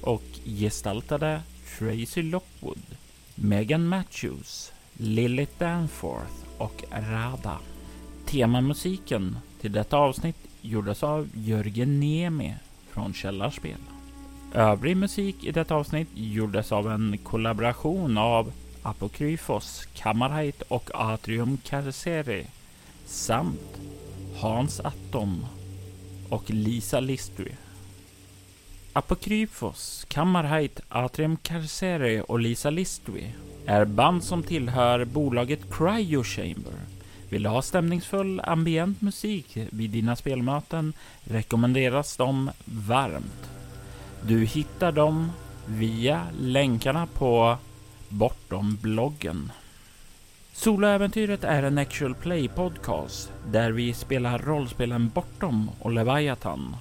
och 0.00 0.22
gestaltade 0.44 1.42
Tracy 1.78 2.22
Lockwood, 2.22 2.82
Megan 3.34 3.88
Matthews, 3.88 4.72
Lilith 4.92 5.58
Danforth 5.58 6.32
och 6.58 6.84
Rada. 6.90 7.58
Temamusiken 8.26 9.38
till 9.60 9.72
detta 9.72 9.96
avsnitt 9.96 10.36
gjordes 10.60 11.02
av 11.02 11.28
Jörgen 11.34 12.00
Niemi 12.00 12.54
från 12.90 13.14
Källarspel. 13.14 13.80
Övrig 14.54 14.96
musik 14.96 15.44
i 15.44 15.52
detta 15.52 15.74
avsnitt 15.74 16.08
gjordes 16.14 16.72
av 16.72 16.90
en 16.90 17.18
kollaboration 17.18 18.18
av 18.18 18.52
Apokryfos, 18.82 19.88
Kammarheit 19.94 20.62
och 20.62 20.90
Atrium 20.94 21.58
Carceri 21.64 22.46
samt 23.06 23.78
Hans 24.36 24.80
Attom 24.80 25.44
och 26.28 26.50
Lisa 26.50 27.00
Listry. 27.00 27.52
Apokryfos, 28.98 30.06
Kammarheit, 30.08 30.80
Atrium 30.88 31.36
Carceri 31.36 32.22
och 32.28 32.40
Lisa 32.40 32.70
Listwi 32.70 33.34
är 33.66 33.84
band 33.84 34.24
som 34.24 34.42
tillhör 34.42 35.04
bolaget 35.04 35.60
Cryo 35.70 36.22
Chamber. 36.24 36.72
Vill 37.28 37.42
du 37.42 37.48
ha 37.48 37.62
stämningsfull 37.62 38.40
ambient 38.44 39.00
musik 39.00 39.58
vid 39.70 39.90
dina 39.90 40.16
spelmöten 40.16 40.92
rekommenderas 41.24 42.16
de 42.16 42.50
varmt. 42.64 43.50
Du 44.22 44.44
hittar 44.44 44.92
dem 44.92 45.32
via 45.66 46.26
länkarna 46.40 47.06
på 47.06 47.56
Bortom-bloggen. 48.08 49.52
Soloäventyret 50.52 51.44
är 51.44 51.62
en 51.62 51.78
actual 51.78 52.14
play 52.14 52.48
podcast 52.48 53.32
där 53.46 53.70
vi 53.70 53.94
spelar 53.94 54.38
rollspelen 54.38 55.10
Bortom 55.14 55.70
och 55.80 55.92
Leviathan. 55.92 56.76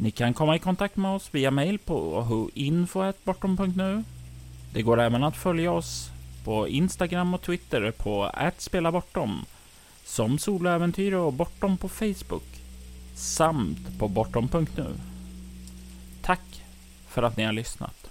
Ni 0.00 0.10
kan 0.10 0.34
komma 0.34 0.56
i 0.56 0.58
kontakt 0.58 0.96
med 0.96 1.10
oss 1.10 1.28
via 1.32 1.50
mail 1.50 1.78
på 1.78 2.50
info.bortom.nu. 2.54 4.04
Det 4.72 4.82
går 4.82 5.00
även 5.00 5.24
att 5.24 5.36
följa 5.36 5.72
oss 5.72 6.10
på 6.44 6.68
Instagram 6.68 7.34
och 7.34 7.42
Twitter 7.42 7.90
på 7.90 8.32
@spelabortom 8.58 9.44
som 10.04 10.38
Soloäventyr 10.38 11.12
och 11.14 11.32
Bortom 11.32 11.76
på 11.76 11.88
Facebook 11.88 12.44
samt 13.14 13.98
på 13.98 14.08
bortom.nu. 14.08 14.94
Tack 16.22 16.62
för 17.08 17.22
att 17.22 17.36
ni 17.36 17.44
har 17.44 17.52
lyssnat. 17.52 18.07